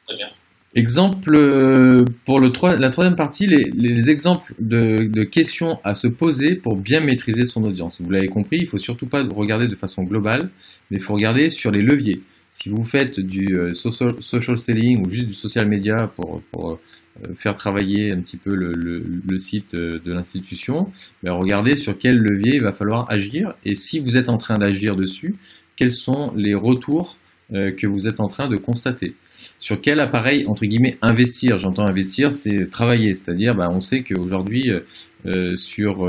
Très 0.06 0.16
bien. 0.18 0.28
Exemple 0.76 1.36
euh, 1.36 2.04
pour 2.26 2.40
le 2.40 2.52
la 2.80 2.90
troisième 2.90 3.16
partie, 3.16 3.46
les, 3.46 4.10
exemples 4.10 4.56
de, 4.58 5.24
questions 5.24 5.80
à 5.84 5.94
se 5.94 6.08
poser 6.08 6.56
pour 6.56 6.76
bien 6.76 7.00
maîtriser 7.00 7.46
son 7.46 7.64
audience. 7.64 8.02
Vous 8.02 8.10
l'avez 8.10 8.28
compris, 8.28 8.58
il 8.58 8.64
ne 8.64 8.70
faut 8.70 8.80
surtout 8.80 9.06
pas 9.06 9.24
regarder 9.24 9.68
de 9.68 9.76
façon 9.76 10.04
globale, 10.04 10.50
mais 10.90 10.98
il 10.98 11.04
faut 11.04 11.14
regarder 11.14 11.50
sur 11.50 11.70
les 11.70 11.84
leviers. 11.84 12.22
Si 12.50 12.70
vous 12.70 12.84
faites 12.84 13.20
du 13.20 13.56
euh, 13.56 13.74
social, 13.76 14.58
selling 14.58 15.06
ou 15.06 15.12
juste 15.12 15.28
du 15.28 15.34
social 15.34 15.68
media 15.68 16.12
pour, 16.16 16.80
faire 17.36 17.56
travailler 17.56 18.12
un 18.12 18.20
petit 18.22 18.38
peu 18.38 18.56
le, 18.56 19.38
site 19.38 19.76
de 19.76 20.12
l'institution, 20.12 20.92
ben, 21.22 21.34
regardez 21.34 21.76
sur 21.76 21.98
quel 21.98 22.18
levier 22.18 22.56
il 22.56 22.64
va 22.64 22.72
falloir 22.72 23.06
agir. 23.12 23.54
Et 23.66 23.76
si 23.76 24.00
vous 24.00 24.18
êtes 24.18 24.30
en 24.30 24.38
train 24.38 24.56
d'agir 24.56 24.96
dessus, 24.96 25.36
quels 25.76 25.92
sont 25.92 26.34
les 26.36 26.56
retours 26.56 27.18
que 27.52 27.86
vous 27.86 28.08
êtes 28.08 28.20
en 28.20 28.28
train 28.28 28.48
de 28.48 28.56
constater? 28.56 29.16
Sur 29.60 29.80
quel 29.80 30.02
appareil, 30.02 30.46
entre 30.48 30.66
guillemets, 30.66 30.98
investir? 31.02 31.60
J'entends 31.60 31.88
investir, 31.88 32.32
c'est 32.32 32.70
travailler, 32.70 33.14
c'est-à-dire 33.14 33.54
ben, 33.56 33.70
on 33.70 33.82
sait 33.82 34.04
qu'aujourd'hui, 34.04 34.72
sur 35.56 36.08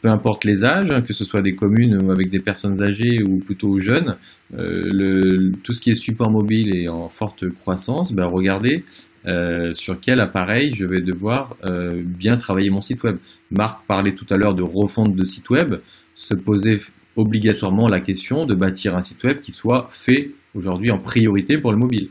peu 0.00 0.08
importe 0.08 0.44
les 0.44 0.64
âges, 0.64 0.90
hein, 0.90 1.02
que 1.02 1.12
ce 1.12 1.24
soit 1.24 1.40
des 1.40 1.54
communes 1.54 2.10
avec 2.10 2.30
des 2.30 2.40
personnes 2.40 2.82
âgées 2.82 3.22
ou 3.26 3.38
plutôt 3.38 3.78
jeunes, 3.80 4.16
euh, 4.58 5.52
tout 5.62 5.72
ce 5.72 5.80
qui 5.80 5.90
est 5.90 5.94
support 5.94 6.30
mobile 6.30 6.76
est 6.76 6.88
en 6.88 7.08
forte 7.08 7.48
croissance, 7.50 8.12
ben 8.12 8.26
regardez 8.26 8.84
euh, 9.28 9.74
sur 9.74 10.00
quel 10.00 10.20
appareil 10.20 10.72
je 10.74 10.86
vais 10.86 11.00
devoir 11.00 11.56
euh, 11.68 11.90
bien 11.94 12.36
travailler 12.36 12.70
mon 12.70 12.80
site 12.80 13.02
web. 13.02 13.18
Marc 13.50 13.86
parlait 13.86 14.14
tout 14.14 14.26
à 14.30 14.36
l'heure 14.36 14.54
de 14.54 14.62
refonte 14.62 15.14
de 15.14 15.24
site 15.24 15.50
web, 15.50 15.76
se 16.14 16.34
poser 16.34 16.80
obligatoirement 17.16 17.86
la 17.88 18.00
question 18.00 18.46
de 18.46 18.54
bâtir 18.54 18.96
un 18.96 19.02
site 19.02 19.22
web 19.24 19.40
qui 19.40 19.52
soit 19.52 19.88
fait 19.92 20.30
aujourd'hui 20.54 20.90
en 20.90 20.98
priorité 20.98 21.58
pour 21.58 21.72
le 21.72 21.78
mobile. 21.78 22.08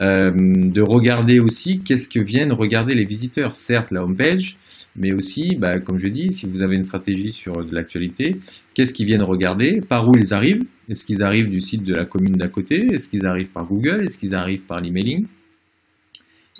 Euh, 0.00 0.32
de 0.34 0.80
regarder 0.80 1.38
aussi 1.38 1.80
qu'est-ce 1.80 2.08
que 2.08 2.18
viennent 2.18 2.52
regarder 2.52 2.94
les 2.94 3.04
visiteurs. 3.04 3.56
Certes, 3.56 3.90
la 3.90 4.02
homepage, 4.02 4.56
mais 4.96 5.12
aussi, 5.12 5.54
bah, 5.54 5.78
comme 5.78 5.98
je 5.98 6.08
dis, 6.08 6.32
si 6.32 6.48
vous 6.48 6.62
avez 6.62 6.76
une 6.76 6.82
stratégie 6.82 7.30
sur 7.30 7.64
de 7.64 7.74
l'actualité, 7.74 8.40
qu'est-ce 8.74 8.92
qu'ils 8.92 9.06
viennent 9.06 9.22
regarder, 9.22 9.80
par 9.80 10.08
où 10.08 10.12
ils 10.18 10.34
arrivent? 10.34 10.64
Est-ce 10.88 11.04
qu'ils 11.04 11.22
arrivent 11.22 11.50
du 11.50 11.60
site 11.60 11.84
de 11.84 11.94
la 11.94 12.04
commune 12.04 12.32
d'à 12.32 12.48
côté? 12.48 12.86
Est-ce 12.92 13.08
qu'ils 13.08 13.26
arrivent 13.26 13.50
par 13.50 13.64
Google? 13.64 14.02
Est-ce 14.04 14.18
qu'ils 14.18 14.34
arrivent 14.34 14.62
par 14.62 14.80
l'emailing? 14.80 15.26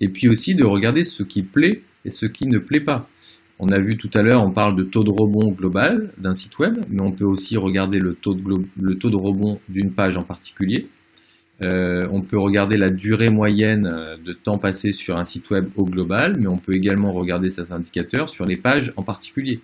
Et 0.02 0.08
puis 0.08 0.28
aussi 0.28 0.54
de 0.56 0.64
regarder 0.64 1.04
ce 1.04 1.22
qui 1.22 1.42
plaît 1.42 1.82
et 2.04 2.10
ce 2.10 2.26
qui 2.26 2.46
ne 2.48 2.58
plaît 2.58 2.80
pas. 2.80 3.08
On 3.60 3.68
a 3.68 3.78
vu 3.78 3.96
tout 3.96 4.10
à 4.14 4.22
l'heure, 4.22 4.42
on 4.44 4.50
parle 4.50 4.74
de 4.74 4.82
taux 4.82 5.04
de 5.04 5.10
rebond 5.10 5.52
global 5.52 6.10
d'un 6.18 6.34
site 6.34 6.58
web, 6.58 6.78
mais 6.90 7.00
on 7.00 7.12
peut 7.12 7.24
aussi 7.24 7.56
regarder 7.56 8.00
le 8.00 8.14
taux 8.14 8.34
de, 8.34 9.16
rebond 9.16 9.60
d'une 9.68 9.92
page 9.92 10.16
en 10.16 10.24
particulier. 10.24 10.88
Euh, 11.60 12.00
on 12.10 12.22
peut 12.22 12.38
regarder 12.38 12.76
la 12.76 12.88
durée 12.88 13.28
moyenne 13.28 13.86
euh, 13.86 14.16
de 14.16 14.32
temps 14.32 14.58
passé 14.58 14.90
sur 14.90 15.16
un 15.16 15.22
site 15.22 15.48
web 15.50 15.68
au 15.76 15.84
global, 15.84 16.36
mais 16.40 16.48
on 16.48 16.56
peut 16.56 16.74
également 16.74 17.12
regarder 17.12 17.50
cet 17.50 17.70
indicateur 17.70 18.28
sur 18.28 18.44
les 18.44 18.56
pages 18.56 18.92
en 18.96 19.04
particulier. 19.04 19.60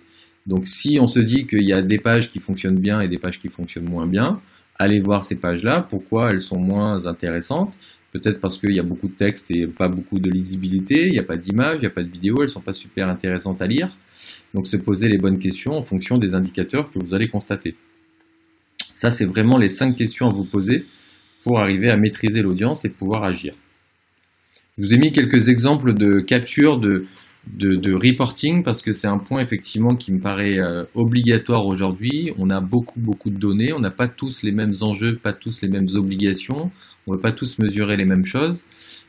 Donc 0.47 0.65
si 0.65 0.97
on 1.01 1.07
se 1.07 1.19
dit 1.19 1.45
qu'il 1.45 1.67
y 1.67 1.73
a 1.73 1.81
des 1.81 1.97
pages 1.97 2.31
qui 2.31 2.39
fonctionnent 2.39 2.79
bien 2.79 3.01
et 3.01 3.09
des 3.09 3.17
pages 3.17 3.39
qui 3.39 3.49
fonctionnent 3.49 3.89
moins 3.89 4.07
bien, 4.07 4.39
allez 4.77 5.01
voir 5.01 5.25
ces 5.25 5.35
pages-là, 5.35 5.85
pourquoi 5.89 6.29
elles 6.31 6.39
sont 6.39 6.59
moins 6.59 7.05
intéressantes? 7.05 7.77
Peut-être 8.11 8.39
parce 8.39 8.57
qu'il 8.57 8.73
y 8.73 8.79
a 8.79 8.83
beaucoup 8.83 9.07
de 9.07 9.13
texte 9.13 9.51
et 9.51 9.67
pas 9.67 9.87
beaucoup 9.87 10.19
de 10.19 10.31
lisibilité, 10.31 11.05
il 11.05 11.11
n'y 11.11 11.19
a 11.19 11.23
pas 11.23 11.37
d'image, 11.37 11.77
il 11.77 11.81
n'y 11.81 11.87
a 11.87 11.91
pas 11.91 12.03
de 12.03 12.09
vidéo, 12.09 12.37
elles 12.39 12.45
ne 12.45 12.47
sont 12.47 12.61
pas 12.61 12.73
super 12.73 13.07
intéressantes 13.07 13.61
à 13.61 13.67
lire. 13.67 13.95
Donc 14.53 14.65
se 14.65 14.77
poser 14.77 15.07
les 15.09 15.17
bonnes 15.17 15.37
questions 15.37 15.73
en 15.73 15.83
fonction 15.83 16.17
des 16.17 16.33
indicateurs 16.33 16.91
que 16.91 16.97
vous 16.97 17.13
allez 17.13 17.27
constater. 17.27 17.75
Ça, 18.95 19.11
c'est 19.11 19.25
vraiment 19.25 19.57
les 19.57 19.69
cinq 19.69 19.95
questions 19.95 20.27
à 20.27 20.33
vous 20.33 20.49
poser 20.51 20.83
pour 21.43 21.59
arriver 21.59 21.89
à 21.89 21.95
maîtriser 21.95 22.41
l'audience 22.41 22.83
et 22.83 22.89
pouvoir 22.89 23.23
agir. 23.23 23.53
Je 24.77 24.83
vous 24.83 24.93
ai 24.93 24.97
mis 24.97 25.11
quelques 25.11 25.49
exemples 25.49 25.93
de 25.93 26.19
capture 26.19 26.79
de, 26.79 27.05
reporting 27.93 28.63
parce 28.63 28.81
que 28.81 28.91
c'est 28.91 29.07
un 29.07 29.17
point 29.17 29.41
effectivement 29.41 29.95
qui 29.95 30.11
me 30.11 30.19
paraît 30.19 30.57
euh, 30.57 30.83
obligatoire 30.95 31.65
aujourd'hui. 31.65 32.31
On 32.37 32.49
a 32.49 32.59
beaucoup 32.59 32.99
beaucoup 32.99 33.29
de 33.29 33.37
données, 33.37 33.71
on 33.73 33.79
n'a 33.79 33.91
pas 33.91 34.07
tous 34.07 34.43
les 34.43 34.51
mêmes 34.51 34.73
enjeux, 34.81 35.15
pas 35.15 35.33
tous 35.33 35.61
les 35.61 35.69
mêmes 35.69 35.87
obligations, 35.95 36.71
on 37.09 37.13
ne 37.13 37.17
veut 37.17 37.21
pas 37.21 37.31
tous 37.31 37.57
mesurer 37.57 37.97
les 37.97 38.05
mêmes 38.05 38.25
choses. 38.25 38.63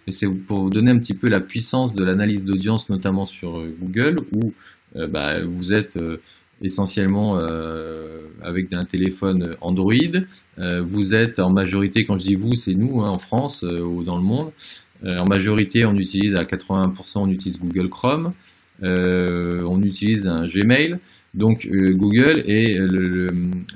Mais 0.07 0.13
c'est 0.13 0.27
pour 0.27 0.63
vous 0.63 0.71
donner 0.71 0.91
un 0.91 0.99
petit 0.99 1.13
peu 1.13 1.29
la 1.29 1.41
puissance 1.41 1.95
de 1.95 2.03
l'analyse 2.03 2.45
d'audience, 2.45 2.89
notamment 2.89 3.27
sur 3.27 3.59
euh, 3.59 3.77
Google, 3.79 4.17
où 4.33 4.55
euh, 4.97 5.07
bah, 5.07 5.35
vous 5.45 5.75
êtes 5.75 5.99
essentiellement 6.63 7.39
euh, 7.39 8.23
avec 8.43 8.73
un 8.73 8.87
téléphone 8.87 9.55
Android. 9.61 9.93
Vous 10.59 11.15
êtes 11.15 11.39
en 11.41 11.51
majorité, 11.51 12.05
quand 12.05 12.19
je 12.19 12.27
dis 12.29 12.35
vous, 12.35 12.55
c'est 12.55 12.75
nous 12.75 13.03
hein, 13.03 13.09
en 13.09 13.19
France 13.19 13.63
ou 13.63 14.03
dans 14.03 14.17
le 14.17 14.23
monde. 14.23 14.51
en 15.05 15.25
majorité, 15.25 15.87
on 15.87 15.95
utilise 15.97 16.35
à 16.35 16.45
80%, 16.45 17.19
on 17.21 17.31
utilise 17.31 17.59
Google 17.59 17.89
Chrome. 17.89 18.33
on 18.83 19.83
utilise 19.83 20.27
un 20.27 20.45
Gmail. 20.45 20.99
Donc 21.35 21.69
Google 21.69 22.43
est 22.47 22.77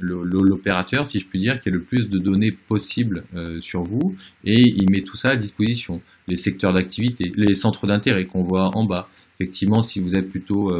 l'opérateur, 0.01 1.07
si 1.07 1.21
je 1.21 1.27
puis 1.27 1.39
dire, 1.39 1.61
qui 1.61 1.69
a 1.69 1.73
le 1.73 1.83
plus 1.83 2.09
de 2.09 2.19
données 2.19 2.51
possibles 2.51 3.25
sur 3.61 3.85
vous 3.85 4.17
et 4.45 4.61
il 4.61 4.91
met 4.91 5.03
tout 5.03 5.17
ça 5.17 5.31
à 5.31 5.37
disposition. 5.37 6.01
Les 6.27 6.37
secteurs 6.37 6.73
d'activité, 6.73 7.33
les 7.37 7.55
centres 7.55 7.87
d'intérêt 7.87 8.25
qu'on 8.25 8.43
voit 8.43 8.71
en 8.75 8.85
bas. 8.85 9.09
Effectivement, 9.39 9.83
si 9.83 10.01
vous 10.01 10.17
êtes 10.17 10.31
plutôt 10.31 10.73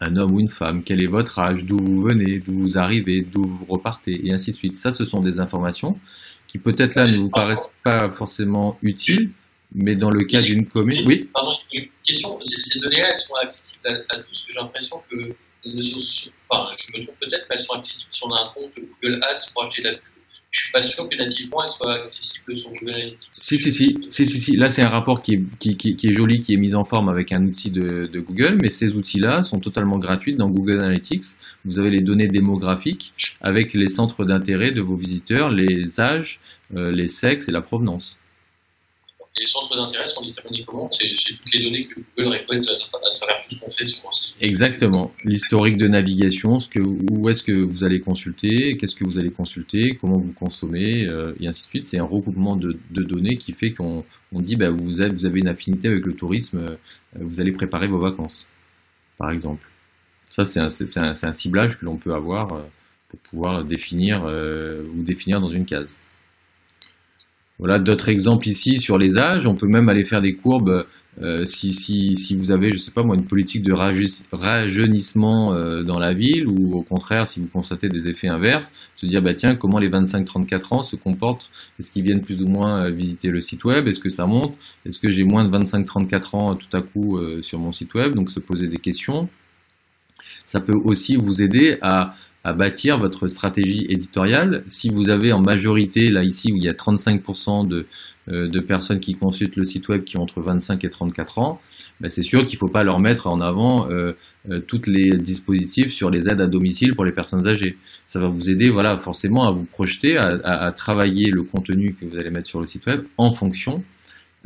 un 0.00 0.16
homme 0.16 0.32
ou 0.32 0.40
une 0.40 0.48
femme, 0.48 0.82
quel 0.82 1.02
est 1.02 1.06
votre 1.06 1.38
âge, 1.38 1.64
d'où 1.64 1.78
vous 1.78 2.02
venez, 2.02 2.40
d'où 2.40 2.52
vous 2.52 2.78
arrivez, 2.78 3.22
d'où 3.22 3.42
vous 3.42 3.64
repartez, 3.66 4.26
et 4.26 4.32
ainsi 4.32 4.50
de 4.50 4.56
suite. 4.56 4.76
Ça, 4.76 4.92
ce 4.92 5.04
sont 5.04 5.20
des 5.20 5.40
informations 5.40 5.98
qui 6.46 6.58
peut-être 6.58 6.96
là 6.96 7.04
ne 7.04 7.18
vous 7.18 7.30
paraissent 7.30 7.72
pas 7.82 8.10
forcément 8.10 8.78
utiles, 8.82 9.30
mais 9.74 9.96
dans 9.96 10.10
le 10.10 10.24
cas 10.24 10.40
d'une 10.40 10.66
commune... 10.66 11.02
Oui 11.06 11.28
Pardon, 11.32 11.52
une 11.72 11.86
question. 12.06 12.38
Ces 12.40 12.80
données-là, 12.80 13.08
elles 13.10 13.16
sont 13.16 13.34
accessibles 13.42 14.04
à, 14.08 14.18
tous, 14.18 14.46
j'ai 14.48 14.60
l'impression 14.60 15.02
que... 15.10 15.34
Je 15.64 15.70
me 15.70 17.04
trompe 17.04 17.18
peut-être, 17.20 17.46
mais 17.48 17.56
elles 17.56 17.60
sont 17.60 17.74
accessibles 17.74 18.10
si 18.10 18.20
on 18.24 18.32
a 18.32 18.42
un 18.42 18.52
compte 18.54 18.72
Google 18.76 19.20
Ads 19.22 19.52
pour 19.54 19.64
acheter 19.64 19.82
la 19.82 19.92
pub 19.92 20.14
je 20.54 20.60
suis 20.60 20.72
pas 20.72 20.82
sûr 20.82 21.08
que 21.08 21.16
nativement 21.16 21.64
elle 21.64 21.72
soit 21.72 22.04
accessible 22.04 22.56
sur 22.56 22.70
Google 22.70 22.90
Analytics. 22.90 23.28
Si, 23.32 23.58
si, 23.58 23.72
si, 23.72 23.98
si, 24.08 24.26
si, 24.26 24.38
si. 24.38 24.56
Là, 24.56 24.70
c'est 24.70 24.82
un 24.82 24.88
rapport 24.88 25.20
qui 25.20 25.34
est, 25.34 25.74
qui, 25.74 25.90
est 25.90 26.12
joli, 26.12 26.38
qui 26.38 26.54
est 26.54 26.56
mis 26.56 26.76
en 26.76 26.84
forme 26.84 27.08
avec 27.08 27.32
un 27.32 27.44
outil 27.44 27.70
de, 27.70 28.06
de 28.06 28.20
Google, 28.20 28.58
mais 28.62 28.68
ces 28.68 28.94
outils-là 28.94 29.42
sont 29.42 29.58
totalement 29.58 29.98
gratuits 29.98 30.36
dans 30.36 30.48
Google 30.48 30.78
Analytics. 30.78 31.24
Vous 31.64 31.80
avez 31.80 31.90
les 31.90 32.02
données 32.02 32.28
démographiques 32.28 33.12
avec 33.40 33.74
les 33.74 33.88
centres 33.88 34.24
d'intérêt 34.24 34.70
de 34.70 34.80
vos 34.80 34.96
visiteurs, 34.96 35.50
les 35.50 36.00
âges, 36.00 36.40
euh, 36.78 36.92
les 36.92 37.08
sexes 37.08 37.48
et 37.48 37.52
la 37.52 37.60
provenance 37.60 38.16
les 39.38 39.46
centres 39.46 39.74
d'intérêt 39.76 40.06
sont 40.06 40.22
déterminés 40.22 40.64
comment 40.64 40.88
C'est 40.92 41.08
toutes 41.08 41.52
les 41.52 41.64
données 41.64 41.86
que 41.86 42.00
Google 42.16 42.34
récolte 42.34 42.70
à 42.70 42.76
travers 43.18 43.44
tout 43.48 43.54
ce 43.56 43.60
qu'on 43.60 43.70
fait 43.70 43.86
sur 43.86 44.10
Exactement. 44.40 45.12
L'historique 45.24 45.76
de 45.76 45.88
navigation, 45.88 46.60
ce 46.60 46.68
que, 46.68 46.80
où 46.80 47.28
est-ce 47.28 47.42
que 47.42 47.52
vous 47.52 47.82
allez 47.82 48.00
consulter, 48.00 48.76
qu'est-ce 48.76 48.94
que 48.94 49.04
vous 49.04 49.18
allez 49.18 49.30
consulter, 49.30 49.98
comment 50.00 50.18
vous 50.18 50.32
consommez, 50.32 51.06
euh, 51.06 51.34
et 51.40 51.48
ainsi 51.48 51.62
de 51.62 51.66
suite. 51.66 51.86
C'est 51.86 51.98
un 51.98 52.04
regroupement 52.04 52.56
de, 52.56 52.78
données 52.90 53.36
qui 53.36 53.52
fait 53.52 53.72
qu'on 53.72 54.04
on 54.32 54.40
dit 54.40 54.56
bah, 54.56 54.70
vous, 54.70 55.00
avez, 55.00 55.12
vous 55.12 55.26
avez 55.26 55.40
une 55.40 55.48
affinité 55.48 55.88
avec 55.88 56.06
le 56.06 56.14
tourisme, 56.14 56.58
euh, 56.58 56.76
vous 57.14 57.40
allez 57.40 57.52
préparer 57.52 57.88
vos 57.88 57.98
vacances, 57.98 58.48
par 59.18 59.30
exemple. 59.30 59.66
Ça, 60.30 60.44
c'est 60.44 60.60
un, 60.60 61.12
un, 61.12 61.32
ciblage 61.32 61.78
que 61.78 61.84
l'on 61.84 61.96
peut 61.96 62.14
avoir 62.14 62.52
euh, 62.52 62.62
pour 63.08 63.18
pouvoir 63.20 63.64
définir 63.64 64.24
ou 64.24 65.02
définir 65.02 65.40
dans 65.40 65.50
une 65.50 65.64
case. 65.64 66.00
Voilà 67.58 67.78
d'autres 67.78 68.08
exemples 68.08 68.48
ici 68.48 68.78
sur 68.78 68.98
les 68.98 69.18
âges. 69.18 69.46
On 69.46 69.54
peut 69.54 69.68
même 69.68 69.88
aller 69.88 70.04
faire 70.04 70.20
des 70.20 70.34
courbes 70.34 70.84
euh, 71.22 71.46
si, 71.46 71.72
si, 71.72 72.16
si, 72.16 72.36
vous 72.36 72.50
avez, 72.50 72.72
je 72.72 72.76
sais 72.76 72.90
pas 72.90 73.02
moi, 73.02 73.14
une 73.14 73.26
politique 73.26 73.62
de 73.62 73.72
rajeunissement 74.32 75.54
euh, 75.54 75.82
dans 75.82 75.98
la 75.98 76.12
ville, 76.12 76.48
ou 76.48 76.74
au 76.74 76.82
contraire, 76.82 77.28
si 77.28 77.40
vous 77.40 77.46
constatez 77.46 77.88
des 77.88 78.08
effets 78.08 78.28
inverses, 78.28 78.72
se 78.96 79.06
dire, 79.06 79.22
bah 79.22 79.34
tiens, 79.34 79.54
comment 79.54 79.78
les 79.78 79.88
25-34 79.88 80.74
ans 80.74 80.82
se 80.82 80.96
comportent? 80.96 81.50
Est-ce 81.78 81.92
qu'ils 81.92 82.02
viennent 82.02 82.22
plus 82.22 82.42
ou 82.42 82.48
moins 82.48 82.86
euh, 82.86 82.90
visiter 82.90 83.28
le 83.28 83.40
site 83.40 83.64
web? 83.64 83.86
Est-ce 83.86 84.00
que 84.00 84.10
ça 84.10 84.26
monte? 84.26 84.58
Est-ce 84.86 84.98
que 84.98 85.10
j'ai 85.10 85.24
moins 85.24 85.46
de 85.46 85.56
25-34 85.56 86.36
ans 86.36 86.56
tout 86.56 86.76
à 86.76 86.82
coup 86.82 87.18
sur 87.42 87.58
mon 87.58 87.72
site 87.72 87.94
web? 87.94 88.14
Donc 88.14 88.30
se 88.30 88.40
poser 88.40 88.66
des 88.66 88.78
questions. 88.78 89.28
Ça 90.44 90.60
peut 90.60 90.76
aussi 90.84 91.16
vous 91.16 91.42
aider 91.42 91.78
à 91.80 92.16
à 92.44 92.52
bâtir 92.52 92.98
votre 92.98 93.26
stratégie 93.26 93.86
éditoriale. 93.88 94.64
Si 94.66 94.90
vous 94.90 95.08
avez 95.08 95.32
en 95.32 95.40
majorité, 95.40 96.10
là 96.10 96.22
ici 96.22 96.52
où 96.52 96.56
il 96.56 96.64
y 96.64 96.68
a 96.68 96.72
35% 96.72 97.66
de, 97.66 97.86
euh, 98.30 98.48
de 98.48 98.60
personnes 98.60 99.00
qui 99.00 99.14
consultent 99.14 99.56
le 99.56 99.64
site 99.64 99.88
web 99.88 100.04
qui 100.04 100.18
ont 100.18 100.22
entre 100.22 100.42
25 100.42 100.84
et 100.84 100.90
34 100.90 101.38
ans, 101.38 101.60
ben 102.00 102.10
c'est 102.10 102.22
sûr 102.22 102.44
qu'il 102.44 102.56
ne 102.56 102.60
faut 102.60 102.68
pas 102.68 102.82
leur 102.82 103.00
mettre 103.00 103.26
en 103.26 103.40
avant 103.40 103.90
euh, 103.90 104.12
euh, 104.50 104.60
toutes 104.60 104.86
les 104.86 105.16
dispositifs 105.16 105.92
sur 105.92 106.10
les 106.10 106.28
aides 106.28 106.42
à 106.42 106.46
domicile 106.46 106.94
pour 106.94 107.06
les 107.06 107.12
personnes 107.12 107.46
âgées. 107.48 107.78
Ça 108.06 108.20
va 108.20 108.28
vous 108.28 108.50
aider 108.50 108.68
voilà, 108.68 108.98
forcément 108.98 109.46
à 109.46 109.50
vous 109.50 109.64
projeter, 109.64 110.18
à, 110.18 110.38
à, 110.44 110.72
travailler 110.72 111.30
le 111.30 111.42
contenu 111.42 111.94
que 111.94 112.04
vous 112.04 112.18
allez 112.18 112.30
mettre 112.30 112.48
sur 112.48 112.60
le 112.60 112.66
site 112.66 112.86
web 112.86 113.04
en 113.16 113.32
fonction 113.32 113.82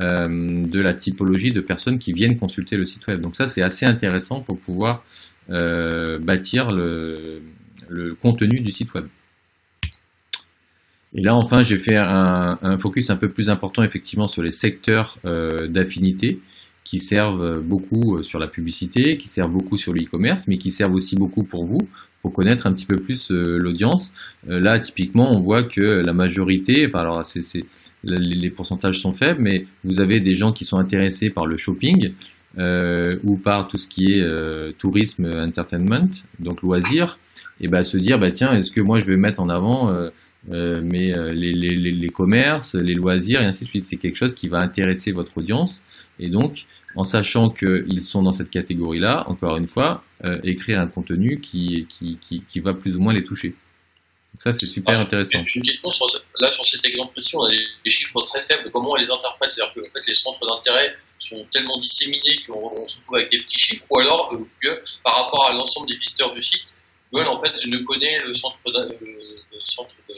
de 0.00 0.80
la 0.80 0.94
typologie 0.94 1.50
de 1.50 1.60
personnes 1.60 1.98
qui 1.98 2.12
viennent 2.12 2.38
consulter 2.38 2.76
le 2.76 2.84
site 2.84 3.04
web. 3.08 3.20
Donc 3.20 3.34
ça, 3.34 3.48
c'est 3.48 3.64
assez 3.64 3.84
intéressant 3.84 4.40
pour 4.40 4.56
pouvoir 4.56 5.02
bâtir 5.48 6.68
le, 6.68 7.42
le 7.88 8.14
contenu 8.14 8.60
du 8.60 8.70
site 8.70 8.92
web. 8.94 9.06
Et 11.14 11.22
là, 11.22 11.34
enfin, 11.34 11.62
j'ai 11.62 11.78
fait 11.78 11.96
un, 11.96 12.76
focus 12.78 13.10
un 13.10 13.16
peu 13.16 13.28
plus 13.28 13.48
important 13.48 13.82
effectivement 13.82 14.28
sur 14.28 14.42
les 14.42 14.52
secteurs 14.52 15.18
euh, 15.24 15.66
d'affinité 15.66 16.40
qui 16.84 16.98
servent 16.98 17.60
beaucoup 17.60 18.16
euh, 18.16 18.22
sur 18.22 18.38
la 18.38 18.46
publicité, 18.46 19.16
qui 19.16 19.28
servent 19.28 19.52
beaucoup 19.52 19.78
sur 19.78 19.92
le 19.92 20.02
e-commerce, 20.02 20.46
mais 20.48 20.58
qui 20.58 20.70
servent 20.70 20.94
aussi 20.94 21.16
beaucoup 21.16 21.44
pour 21.44 21.64
vous, 21.64 21.88
pour 22.20 22.32
connaître 22.32 22.66
un 22.66 22.72
petit 22.72 22.86
peu 22.86 22.96
plus 22.96 23.30
l'audience. 23.30 24.12
là, 24.46 24.78
typiquement, 24.80 25.30
on 25.30 25.40
voit 25.40 25.62
que 25.62 25.80
la 25.80 26.12
majorité, 26.12 26.86
enfin 26.86 26.98
alors 26.98 27.22
les 28.04 28.50
pourcentages 28.50 29.00
sont 29.00 29.12
faibles, 29.12 29.40
mais 29.40 29.66
vous 29.84 30.00
avez 30.00 30.20
des 30.20 30.34
gens 30.34 30.52
qui 30.52 30.64
sont 30.64 30.78
intéressés 30.78 31.30
par 31.30 31.46
le 31.46 31.56
shopping 31.56 32.10
euh, 32.58 33.16
ou 33.24 33.36
par 33.36 33.68
tout 33.68 33.76
ce 33.76 33.86
qui 33.86 34.12
est 34.12 34.20
euh, 34.20 34.72
tourisme, 34.78 35.30
entertainment, 35.36 36.08
donc 36.38 36.62
loisirs, 36.62 37.18
et 37.60 37.68
bah, 37.68 37.84
se 37.84 37.96
dire 37.96 38.18
bah, 38.18 38.30
tiens, 38.30 38.52
est-ce 38.52 38.70
que 38.70 38.80
moi 38.80 39.00
je 39.00 39.06
vais 39.06 39.16
mettre 39.16 39.40
en 39.40 39.48
avant 39.48 39.90
euh, 40.50 40.80
mais, 40.82 41.12
les, 41.32 41.52
les, 41.52 41.76
les, 41.76 42.08
commerces, 42.08 42.74
les 42.74 42.94
loisirs 42.94 43.42
et 43.42 43.46
ainsi 43.46 43.64
de 43.64 43.70
suite. 43.70 43.84
C'est 43.84 43.96
quelque 43.96 44.16
chose 44.16 44.34
qui 44.34 44.48
va 44.48 44.58
intéresser 44.58 45.12
votre 45.12 45.36
audience. 45.36 45.82
Et 46.20 46.28
donc, 46.28 46.64
en 46.94 47.04
sachant 47.04 47.50
qu'ils 47.50 48.02
sont 48.02 48.22
dans 48.22 48.32
cette 48.32 48.50
catégorie-là, 48.50 49.24
encore 49.26 49.56
une 49.56 49.68
fois, 49.68 50.04
écrire 50.44 50.80
un 50.80 50.86
contenu 50.86 51.40
qui, 51.40 51.86
qui, 51.88 52.18
qui, 52.22 52.42
qui, 52.48 52.60
va 52.60 52.72
plus 52.72 52.96
ou 52.96 53.00
moins 53.00 53.12
les 53.12 53.24
toucher. 53.24 53.54
Donc 54.32 54.42
ça, 54.42 54.52
c'est 54.52 54.66
super 54.66 54.94
ah, 54.98 55.02
intéressant. 55.02 55.42
Une 55.54 55.62
question 55.62 55.90
sur, 55.90 56.06
là, 56.40 56.52
sur 56.52 56.64
cet 56.64 56.84
exemple 56.84 57.12
précis, 57.12 57.34
on 57.34 57.44
a 57.44 57.50
des, 57.50 57.90
chiffres 57.90 58.20
très 58.22 58.42
faibles. 58.42 58.70
Comment 58.70 58.90
on 58.92 58.96
les 58.96 59.10
interprète 59.10 59.52
C'est-à-dire 59.52 59.74
que 59.74 59.80
en 59.80 59.92
fait, 59.92 60.06
les 60.06 60.14
centres 60.14 60.46
d'intérêt 60.46 60.94
sont 61.18 61.44
tellement 61.50 61.80
disséminés 61.80 62.36
qu'on 62.46 62.86
se 62.86 62.96
retrouve 62.98 63.16
avec 63.16 63.30
des 63.32 63.38
petits 63.38 63.58
chiffres, 63.58 63.84
ou 63.90 63.98
alors 63.98 64.32
euh, 64.34 64.82
par 65.02 65.16
rapport 65.16 65.48
à 65.48 65.52
l'ensemble 65.54 65.88
des 65.88 65.96
visiteurs 65.96 66.32
du 66.32 66.42
site, 66.42 66.74
Google 67.12 67.28
en 67.28 67.40
fait 67.40 67.52
ne 67.66 67.78
connaît 67.84 68.18
le 68.26 68.34
centre 68.34 68.58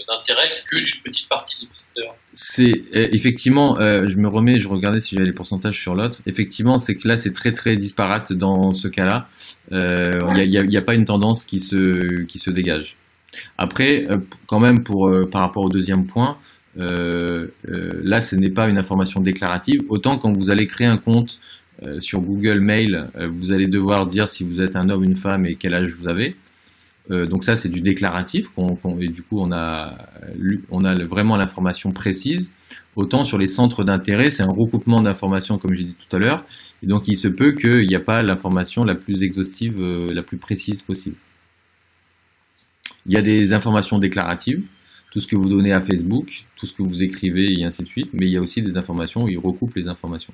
d'intérêt 0.08 0.50
que 0.70 0.76
d'une 0.76 1.02
petite 1.04 1.28
partie 1.28 1.54
des 1.60 1.66
visiteurs. 1.66 2.16
C'est 2.32 2.82
euh, 2.96 3.08
effectivement, 3.12 3.78
euh, 3.78 4.06
je 4.08 4.16
me 4.16 4.28
remets, 4.28 4.60
je 4.60 4.68
regardais 4.68 5.00
si 5.00 5.14
j'avais 5.14 5.26
les 5.26 5.34
pourcentages 5.34 5.80
sur 5.80 5.94
l'autre. 5.94 6.18
Effectivement, 6.26 6.78
c'est 6.78 6.96
que 6.96 7.06
là 7.06 7.16
c'est 7.16 7.32
très 7.32 7.52
très 7.52 7.76
disparate 7.76 8.32
dans 8.32 8.72
ce 8.72 8.88
cas-là. 8.88 9.28
Il 9.70 9.78
n'y 10.48 10.76
a, 10.76 10.80
a, 10.80 10.82
pas 10.82 10.94
une 10.94 11.04
tendance 11.04 11.44
qui 11.44 11.58
se 11.58 12.22
qui 12.24 12.38
se 12.38 12.50
dégage. 12.50 12.96
Après, 13.58 14.06
quand 14.46 14.58
même 14.58 14.82
pour 14.82 15.08
par 15.30 15.42
rapport 15.42 15.62
au 15.62 15.68
deuxième 15.68 16.06
point, 16.06 16.38
euh, 16.78 17.48
euh, 17.68 17.90
là, 18.04 18.20
ce 18.20 18.36
n'est 18.36 18.50
pas 18.50 18.68
une 18.68 18.78
information 18.78 19.20
déclarative. 19.20 19.80
Autant 19.88 20.18
quand 20.18 20.32
vous 20.32 20.50
allez 20.50 20.66
créer 20.66 20.86
un 20.86 20.98
compte 20.98 21.40
euh, 21.82 22.00
sur 22.00 22.20
Google 22.20 22.60
Mail, 22.60 23.08
vous 23.16 23.52
allez 23.52 23.66
devoir 23.66 24.06
dire 24.06 24.28
si 24.28 24.44
vous 24.44 24.60
êtes 24.60 24.76
un 24.76 24.88
homme, 24.88 25.04
une 25.04 25.16
femme 25.16 25.46
et 25.46 25.56
quel 25.56 25.74
âge 25.74 25.88
vous 25.88 26.08
avez. 26.08 26.36
Donc 27.08 27.44
ça, 27.44 27.56
c'est 27.56 27.68
du 27.68 27.80
déclaratif. 27.80 28.46
et 29.00 29.06
du 29.06 29.22
coup, 29.22 29.40
on 29.40 29.52
a, 29.52 29.96
vraiment 31.08 31.36
l'information 31.36 31.90
précise. 31.92 32.54
Autant 32.96 33.24
sur 33.24 33.38
les 33.38 33.46
centres 33.46 33.84
d'intérêt, 33.84 34.30
c'est 34.30 34.42
un 34.42 34.52
recoupement 34.52 35.00
d'informations, 35.00 35.58
comme 35.58 35.74
j'ai 35.74 35.84
dit 35.84 35.96
tout 35.96 36.16
à 36.16 36.18
l'heure. 36.18 36.40
Et 36.82 36.86
donc, 36.86 37.08
il 37.08 37.16
se 37.16 37.28
peut 37.28 37.52
qu'il 37.52 37.86
n'y 37.86 37.96
a 37.96 38.00
pas 38.00 38.22
l'information 38.22 38.82
la 38.82 38.94
plus 38.94 39.22
exhaustive, 39.22 39.80
la 39.80 40.22
plus 40.22 40.38
précise 40.38 40.82
possible. 40.82 41.16
Il 43.06 43.12
y 43.12 43.16
a 43.16 43.22
des 43.22 43.54
informations 43.54 43.98
déclaratives 43.98 44.64
tout 45.10 45.20
ce 45.20 45.26
que 45.26 45.36
vous 45.36 45.48
donnez 45.48 45.72
à 45.72 45.80
Facebook, 45.80 46.44
tout 46.56 46.66
ce 46.66 46.74
que 46.74 46.82
vous 46.82 47.02
écrivez 47.02 47.52
et 47.58 47.64
ainsi 47.64 47.82
de 47.82 47.88
suite, 47.88 48.10
mais 48.12 48.26
il 48.26 48.32
y 48.32 48.36
a 48.36 48.40
aussi 48.40 48.62
des 48.62 48.76
informations 48.76 49.24
où 49.24 49.28
il 49.28 49.38
recoupe 49.38 49.74
les 49.74 49.88
informations. 49.88 50.32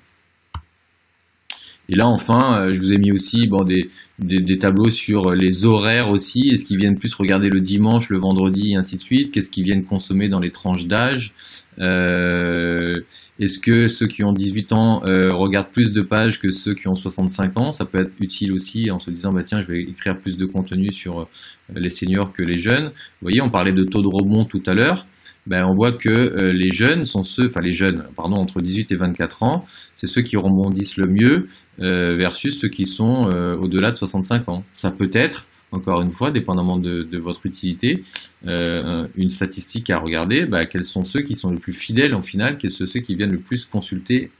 Et 1.89 1.95
là, 1.95 2.07
enfin, 2.07 2.59
euh, 2.59 2.73
je 2.73 2.81
vous 2.81 2.93
ai 2.93 2.99
mis 2.99 3.13
aussi 3.13 3.47
bon, 3.47 3.63
des, 3.65 3.91
des, 4.19 4.59
tableaux 4.59 4.91
sur 4.91 5.31
les 5.31 5.65
horaires 5.65 6.11
aussi. 6.11 6.49
Est-ce 6.49 6.65
qu'ils 6.65 6.79
viennent 6.79 6.99
plus 6.99 7.15
regarder 7.15 7.49
le 7.49 7.61
dimanche, 7.61 8.09
le 8.09 8.19
vendredi, 8.19 8.73
et 8.73 8.77
ainsi 8.77 8.97
de 8.97 9.03
suite? 9.03 9.33
Qu'est-ce 9.33 9.51
qu'ils 9.51 9.65
viennent 9.65 9.85
consommer 9.85 10.29
dans 10.29 10.41
les 10.41 10.51
tranches 10.51 10.87
d'âge? 10.87 11.33
Euh, 11.79 12.95
Est-ce 13.39 13.61
que 13.61 13.87
ceux 13.87 14.07
qui 14.07 14.25
ont 14.25 14.33
18 14.33 14.73
ans 14.73 15.03
euh, 15.07 15.29
regardent 15.33 15.71
plus 15.71 15.93
de 15.93 16.03
pages 16.03 16.41
que 16.41 16.51
ceux 16.51 16.75
qui 16.75 16.89
ont 16.89 16.97
65 16.97 17.61
ans? 17.61 17.73
Ça 17.73 17.85
peut 17.85 18.01
être 18.01 18.13
utile 18.21 18.53
aussi 18.53 18.91
en 18.91 18.99
se 18.99 19.11
disant, 19.11 19.33
bah, 19.33 19.45
tiens, 19.45 19.63
je 19.63 19.73
vais 19.73 19.83
écrire 19.83 20.19
plus 20.19 20.37
de 20.37 20.47
contenu 20.47 20.93
sur 20.93 21.29
les 21.75 21.91
seniors 21.91 22.33
que 22.33 22.43
les 22.43 22.59
jeunes. 22.59 22.87
Vous 22.87 23.23
voyez, 23.23 23.41
on 23.43 23.51
parlait 23.51 23.73
de 23.73 23.85
taux 23.85 24.03
de 24.03 24.09
rebond 24.09 24.45
tout 24.45 24.63
à 24.67 24.73
l'heure. 24.73 25.07
Ben, 25.47 25.65
on 25.65 25.75
voit 25.75 25.93
que 25.93 26.09
euh, 26.09 26.53
les 26.53 26.73
jeunes 26.73 27.05
sont 27.05 27.23
ceux, 27.23 27.47
enfin 27.47 27.61
les 27.61 27.73
jeunes, 27.73 28.05
pardon, 28.17 28.35
entre 28.37 28.61
18 28.61 28.91
et 28.91 28.97
24 28.97 29.43
ans, 29.45 29.65
c'est 29.95 30.09
ceux 30.09 30.23
qui 30.23 30.37
rebondissent 30.37 30.97
le 30.97 31.07
mieux 31.07 31.49
euh, 31.81 32.17
versus 32.17 32.59
ceux 32.59 32.69
qui 32.69 32.85
sont 32.85 33.31
euh, 33.33 33.57
au-delà 33.57 33.93
de 33.93 33.97
65 33.97 34.49
ans. 34.49 34.65
Ça 34.73 34.91
peut 34.91 35.11
être, 35.13 35.47
encore 35.71 36.03
une 36.03 36.11
fois, 36.11 36.33
dépendamment 36.33 36.79
de, 36.79 37.19
votre 37.19 37.47
utilité, 37.47 38.05
une 38.45 39.29
statistique 39.29 39.91
à 39.91 39.99
regarder, 39.99 40.47
ben, 40.47 40.65
quels 40.65 40.85
sont 40.85 41.05
ceux 41.05 41.23
qui 41.23 41.35
sont 41.35 41.51
le 41.51 41.59
plus 41.59 41.73
fidèles 41.73 42.15
en 42.15 42.23
final, 42.23 42.57
quels 42.57 42.71
sont 42.71 42.87
ceux 42.87 43.01
qui 43.01 43.15
viennent 43.15 43.33
le 43.33 43.41
plus 43.41 43.65
consulter 43.65 44.31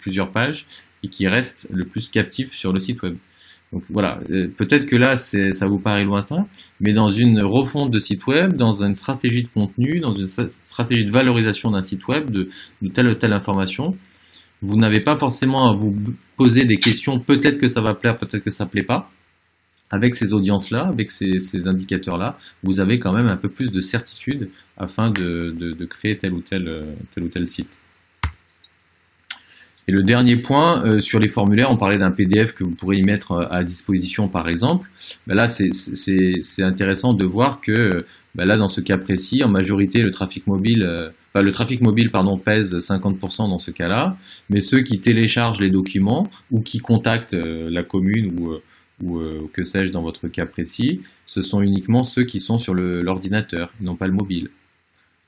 plusieurs 0.00 0.30
pages 0.32 0.66
et 1.02 1.08
qui 1.08 1.26
restent 1.26 1.68
le 1.70 1.84
plus 1.84 2.08
captifs 2.08 2.52
sur 2.52 2.72
le 2.72 2.80
site 2.80 3.02
web. 3.02 3.16
Donc 3.72 3.84
voilà, 3.88 4.20
euh, 4.30 4.48
peut-être 4.48 4.86
que 4.86 4.96
là, 4.96 5.16
ça 5.16 5.66
vous 5.66 5.78
paraît 5.78 6.04
lointain, 6.04 6.46
mais 6.80 6.92
dans 6.92 7.08
une 7.08 7.40
refonte 7.40 7.90
de 7.90 7.98
site 7.98 8.26
web, 8.26 8.52
dans 8.54 8.84
une 8.84 8.94
stratégie 8.94 9.42
de 9.42 9.48
contenu, 9.48 10.00
dans 10.00 10.14
une 10.14 10.28
stratégie 10.28 11.06
de 11.06 11.10
valorisation 11.10 11.70
d'un 11.70 11.80
site 11.80 12.06
web, 12.06 12.30
de, 12.30 12.50
telle 12.92 13.08
ou 13.08 13.14
telle 13.14 13.32
information, 13.32 13.96
vous 14.60 14.76
n'avez 14.76 15.00
pas 15.00 15.16
forcément 15.16 15.70
à 15.70 15.74
vous 15.74 15.96
poser 16.36 16.64
des 16.64 16.76
questions, 16.76 17.18
peut-être 17.18 17.58
que 17.58 17.68
ça 17.68 17.80
va 17.80 17.94
plaire, 17.94 18.18
peut-être 18.18 18.44
que 18.44 18.50
ça 18.50 18.64
ne 18.64 18.70
plaît 18.70 18.84
pas. 18.84 19.10
Avec 19.90 20.14
ces 20.14 20.32
audiences-là, 20.32 20.86
avec 20.86 21.10
ces, 21.10 21.66
indicateurs-là, 21.66 22.38
vous 22.62 22.80
avez 22.80 22.98
quand 22.98 23.12
même 23.12 23.30
un 23.30 23.36
peu 23.36 23.48
plus 23.48 23.70
de 23.70 23.80
certitude 23.80 24.50
afin 24.78 25.10
de, 25.10 25.86
créer 25.88 26.16
tel 26.16 26.32
ou 26.32 26.40
tel, 26.40 26.86
tel 27.14 27.24
ou 27.24 27.28
tel 27.28 27.46
site. 27.48 27.78
Et 29.88 29.92
le 29.92 30.02
dernier 30.02 30.36
point, 30.36 30.84
euh, 30.84 31.00
sur 31.00 31.18
les 31.18 31.28
formulaires, 31.28 31.68
on 31.70 31.76
parlait 31.76 31.98
d'un 31.98 32.12
PDF 32.12 32.52
que 32.52 32.62
vous 32.62 32.70
pourrez 32.70 32.98
y 32.98 33.02
mettre 33.02 33.32
euh, 33.32 33.42
à 33.50 33.64
disposition 33.64 34.28
par 34.28 34.48
exemple. 34.48 34.88
Ben 35.26 35.34
là, 35.34 35.48
c'est 35.48 36.62
intéressant 36.62 37.14
de 37.14 37.26
voir 37.26 37.60
que 37.60 38.04
ben 38.34 38.46
là, 38.46 38.56
dans 38.56 38.68
ce 38.68 38.80
cas 38.80 38.96
précis, 38.96 39.42
en 39.44 39.50
majorité, 39.50 40.00
le 40.00 40.10
trafic 40.10 40.46
mobile, 40.46 40.84
euh, 40.86 41.10
le 41.34 41.50
trafic 41.50 41.80
mobile 41.80 42.10
pardon, 42.10 42.38
pèse 42.38 42.76
50% 42.76 43.48
dans 43.48 43.58
ce 43.58 43.70
cas-là, 43.70 44.16
mais 44.50 44.60
ceux 44.60 44.82
qui 44.82 45.00
téléchargent 45.00 45.60
les 45.60 45.70
documents 45.70 46.28
ou 46.50 46.60
qui 46.60 46.78
contactent 46.78 47.34
la 47.34 47.82
commune 47.82 48.38
ou, 48.38 48.58
ou 49.02 49.18
que 49.52 49.64
sais-je 49.64 49.90
dans 49.90 50.02
votre 50.02 50.28
cas 50.28 50.46
précis, 50.46 51.00
ce 51.26 51.40
sont 51.40 51.62
uniquement 51.62 52.04
ceux 52.04 52.24
qui 52.24 52.38
sont 52.38 52.58
sur 52.58 52.74
l'ordinateur, 52.74 53.72
non 53.80 53.96
pas 53.96 54.06
le 54.06 54.12
mobile. 54.12 54.50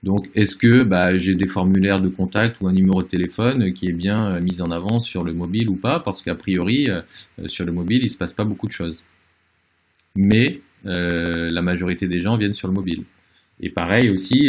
Donc, 0.05 0.29
est-ce 0.35 0.55
que 0.55 0.83
bah, 0.83 1.17
j'ai 1.17 1.35
des 1.35 1.49
formulaires 1.49 1.99
de 1.99 2.11
contact 2.11 2.61
ou 2.61 2.69
un 2.69 2.75
numéro 2.75 3.03
de 3.03 3.09
téléphone 3.09 3.73
qui 3.73 3.89
est 3.89 3.93
bien 3.93 4.35
euh, 4.35 4.41
mis 4.41 4.61
en 4.61 4.71
avant 4.71 5.01
sur 5.01 5.25
le 5.25 5.33
mobile 5.33 5.71
ou 5.71 5.77
pas? 5.77 5.99
Parce 5.99 6.21
qu'a 6.21 6.35
priori, 6.35 6.91
euh, 6.91 7.01
euh, 7.41 7.49
sur 7.49 7.65
le 7.65 7.73
mobile, 7.73 8.01
il 8.01 8.05
ne 8.05 8.09
se 8.09 8.19
passe 8.19 8.35
pas 8.35 8.45
beaucoup 8.45 8.67
de 8.67 8.73
choses. 8.73 9.07
Mais 10.15 10.61
la 10.85 11.63
majorité 11.63 12.07
des 12.07 12.21
gens 12.21 12.37
viennent 12.37 12.53
sur 12.53 12.69
le 12.69 12.75
mobile. 12.75 13.05
Et 13.59 13.71
pareil 13.71 14.11
aussi, 14.11 14.49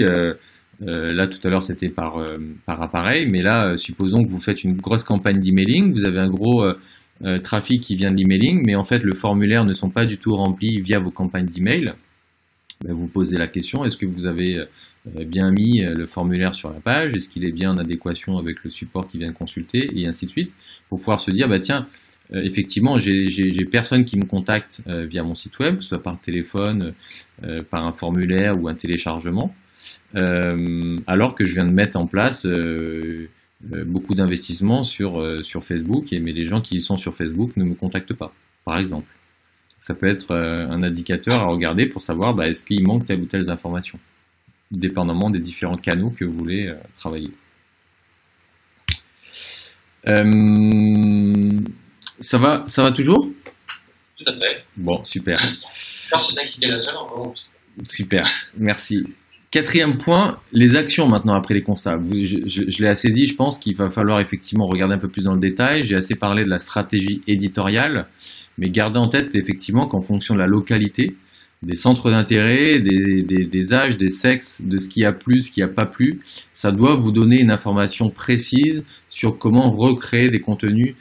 là 0.82 1.28
tout 1.28 1.40
à 1.46 1.50
l'heure 1.50 1.64
c'était 1.64 1.88
par, 1.88 2.22
par 2.66 2.84
appareil, 2.84 3.30
mais 3.32 3.42
là, 3.42 3.78
supposons 3.78 4.22
que 4.24 4.30
vous 4.30 4.42
faites 4.42 4.66
une 4.66 4.76
grosse 4.76 5.06
campagne 5.06 5.40
d'emailing, 5.40 5.94
vous 5.94 6.04
avez 6.04 6.20
un 6.20 6.30
gros 6.30 6.68
trafic 7.42 7.82
qui 7.82 7.96
vient 7.96 8.12
de 8.12 8.18
l'emailing, 8.18 8.62
mais 8.68 8.76
en 8.76 8.84
fait, 8.84 9.00
le 9.00 9.16
formulaire 9.16 9.64
ne 9.64 9.74
sont 9.74 9.90
pas 9.90 10.06
du 10.06 10.18
tout 10.18 10.36
remplis 10.36 10.82
via 10.82 11.00
vos 11.00 11.10
campagnes 11.10 11.48
d'email. 11.48 11.94
Ben, 12.84 12.94
vous 12.94 13.08
posez 13.08 13.38
la 13.38 13.48
question, 13.48 13.84
est-ce 13.84 13.98
que 13.98 14.06
vous 14.06 14.26
avez 14.26 14.66
euh, 15.16 15.24
bien 15.24 15.52
mis 15.52 15.84
euh, 15.84 15.94
le 15.94 16.08
formulaire 16.08 16.56
sur 16.56 16.72
la 16.72 16.80
page, 16.80 17.14
est-ce 17.14 17.30
qu'il 17.30 17.46
est 17.46 17.52
bien 17.52 17.72
en 17.72 17.78
adéquation 17.78 18.38
avec 18.38 18.64
le 18.64 18.72
support 18.72 19.08
qui 19.08 19.18
vient 19.18 19.30
de 19.30 19.36
consulter, 19.36 19.88
et 19.96 20.08
ainsi 20.08 20.26
de 20.26 20.32
suite, 20.32 20.54
pour 20.90 21.00
pouvoir 21.00 21.20
se 21.20 21.32
dire, 21.32 21.48
bah 21.48 21.60
tiens, 21.60 21.88
euh, 22.34 22.42
effectivement, 22.42 22.96
j'ai 22.96 23.66
personne 23.66 24.04
qui 24.04 24.18
me 24.18 24.26
contacte 24.26 24.82
via 24.88 25.24
mon 25.24 25.36
site 25.36 25.60
web, 25.60 25.78
que 25.78 25.84
ce 25.84 25.90
soit 25.90 26.02
par 26.02 26.20
téléphone, 26.20 26.94
par 27.70 27.86
un 27.86 27.92
formulaire 27.92 28.60
ou 28.60 28.68
un 28.68 28.74
téléchargement, 28.74 29.54
alors 31.06 31.36
que 31.36 31.46
je 31.46 31.54
viens 31.54 31.66
de 31.66 31.74
mettre 31.74 32.00
en 32.00 32.08
place 32.08 32.48
beaucoup 33.62 34.16
d'investissements 34.16 34.82
sur, 34.82 35.24
sur 35.44 35.64
Facebook, 35.64 36.08
mais 36.12 36.32
les 36.32 36.48
gens 36.48 36.62
qui 36.62 36.80
sont 36.82 36.96
sur 36.96 37.16
Facebook 37.16 37.56
ne 37.58 37.64
me 37.64 37.76
contactent 37.76 38.16
pas, 38.16 38.34
par 38.64 38.80
exemple. 38.80 39.08
Ça 39.86 39.94
peut 39.94 40.08
être 40.08 40.36
un 40.36 40.82
indicateur 40.82 41.44
à 41.44 41.46
regarder 41.46 41.88
pour 41.88 42.02
savoir 42.02 42.34
bah, 42.34 42.48
est-ce 42.48 42.66
qu'il 42.66 42.82
manque 42.88 43.06
telle 43.06 43.22
ou 43.22 43.28
telle 43.28 43.48
information 43.52 44.00
dépendamment 44.72 45.30
des 45.30 45.38
différents 45.38 45.78
canaux 45.78 46.10
que 46.10 46.26
vous 46.26 46.36
voulez 46.36 46.70
euh, 46.70 46.74
travailler. 46.98 47.30
Euh, 50.08 51.52
ça 52.20 52.40
va, 52.40 52.64
ça 52.66 52.82
va 52.82 52.92
toujours? 52.94 53.30
Tout 54.18 54.24
à 54.26 54.34
fait. 54.34 54.64
Bon, 54.76 55.04
super. 55.04 55.40
Merci 56.12 56.36
la 56.62 56.80
salle. 56.80 56.96
Super, 57.88 58.24
merci. 58.58 59.04
Quatrième 59.52 60.00
point, 60.00 60.40
les 60.52 60.76
actions 60.76 61.06
maintenant 61.06 61.34
après 61.34 61.54
les 61.54 61.62
constats. 61.62 62.00
Je, 62.12 62.40
je 62.48 62.82
l'ai 62.82 62.90
assez 62.90 63.12
dit, 63.12 63.28
je 63.28 63.36
pense 63.36 63.60
qu'il 63.60 63.76
va 63.76 63.92
falloir 63.92 64.20
effectivement 64.20 64.66
regarder 64.66 64.96
un 64.96 65.00
peu 65.00 65.10
plus 65.10 65.26
dans 65.26 65.34
le 65.36 65.40
détail. 65.40 65.84
J'ai 65.84 65.96
assez 65.96 66.16
parlé 66.16 66.44
de 66.44 66.50
la 66.50 66.58
stratégie 66.58 67.22
éditoriale, 67.28 68.08
mais 68.58 68.70
gardez 68.70 69.00
en 69.00 69.08
tête 69.08 69.36
effectivement 69.36 69.88
qu'en 69.88 70.02
fonction 70.02 70.36
de 70.36 70.40
la 70.40 70.48
localité, 70.48 71.16
des 71.64 71.76
centres 71.76 72.12
d'intérêt, 72.12 72.80
des, 72.80 73.74
âges, 73.74 73.98
des 73.98 74.10
sexes, 74.10 74.62
de 74.64 74.78
ce 74.78 74.88
qui 74.88 75.04
a 75.04 75.12
plu, 75.12 75.42
ce 75.42 75.50
qui 75.50 75.62
n'a 75.62 75.68
pas 75.68 75.86
plu. 75.86 76.20
Ça 76.54 76.72
doit 76.72 76.94
vous 76.94 77.12
donner 77.12 77.42
une 77.42 77.50
information 77.50 78.10
précise 78.10 78.84
sur 79.10 79.38
comment 79.38 79.72
recréer 79.72 80.30
des 80.30 80.42
contenus 80.42 80.96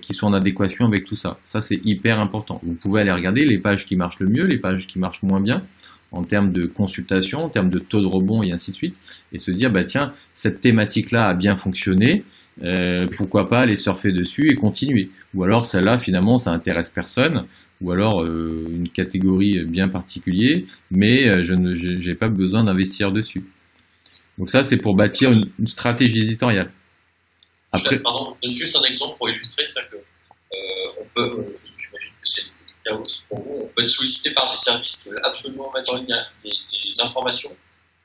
qui 0.00 0.14
sont 0.14 0.28
en 0.28 0.32
adéquation 0.32 0.86
avec 0.86 1.04
tout 1.04 1.16
ça. 1.16 1.38
Ça, 1.42 1.60
c'est 1.60 1.80
hyper 1.84 2.20
important. 2.20 2.60
Vous 2.62 2.74
pouvez 2.74 3.00
aller 3.00 3.10
regarder 3.10 3.44
les 3.44 3.58
pages 3.58 3.84
qui 3.84 3.96
marchent 3.96 4.20
le 4.20 4.28
mieux, 4.28 4.44
les 4.44 4.58
pages 4.58 4.86
qui 4.86 5.00
marchent 5.00 5.22
moins 5.22 5.40
bien 5.40 5.64
en 6.12 6.22
termes 6.22 6.52
de 6.52 6.66
consultation, 6.66 7.40
en 7.40 7.48
termes 7.48 7.70
de 7.70 7.78
taux 7.78 8.00
de 8.00 8.06
rebond 8.06 8.42
et 8.42 8.52
ainsi 8.52 8.70
de 8.70 8.76
suite, 8.76 8.96
et 9.32 9.38
se 9.38 9.50
dire, 9.50 9.70
bah 9.70 9.84
tiens, 9.84 10.12
cette 10.34 10.60
thématique-là 10.60 11.26
a 11.28 11.34
bien 11.34 11.56
fonctionné, 11.56 12.24
euh, 12.62 13.06
pourquoi 13.16 13.48
pas 13.48 13.60
aller 13.60 13.76
surfer 13.76 14.12
dessus 14.12 14.50
et 14.50 14.54
continuer. 14.54 15.10
Ou 15.34 15.44
alors 15.44 15.64
celle-là, 15.64 15.98
finalement, 15.98 16.38
ça 16.38 16.50
intéresse 16.50 16.90
personne, 16.90 17.46
ou 17.80 17.92
alors 17.92 18.22
euh, 18.22 18.66
une 18.68 18.88
catégorie 18.88 19.64
bien 19.64 19.88
particulière, 19.88 20.62
mais 20.90 21.28
euh, 21.28 21.44
je 21.44 21.54
n'ai 21.54 22.14
pas 22.14 22.28
besoin 22.28 22.64
d'investir 22.64 23.12
dessus. 23.12 23.44
Donc 24.38 24.50
ça, 24.50 24.62
c'est 24.62 24.76
pour 24.76 24.94
bâtir 24.94 25.30
une, 25.32 25.66
stratégie 25.66 26.22
éditoriale. 26.22 26.70
Après... 27.72 27.98
Pardon, 28.00 28.36
je 28.42 28.48
donne 28.48 28.56
juste 28.56 28.76
un 28.76 28.84
exemple 28.84 29.18
pour 29.18 29.28
illustrer 29.30 29.64
ça 29.68 29.82
que 29.82 29.96
on 31.00 31.04
peut, 31.14 31.44
j'imagine 31.78 32.12
que 32.22 32.24
c'est 32.24 32.42
pour 33.28 33.42
vous, 33.42 33.58
on 33.64 33.66
peut 33.66 33.82
être 33.82 33.88
sollicité 33.88 34.30
par 34.30 34.50
des 34.50 34.56
services 34.56 34.96
qui 34.96 35.10
veulent 35.10 35.20
absolument 35.22 35.70
mettre 35.74 35.92
en 35.92 35.98
ligne 35.98 36.16
des, 36.42 36.50
des 36.50 37.00
informations 37.02 37.50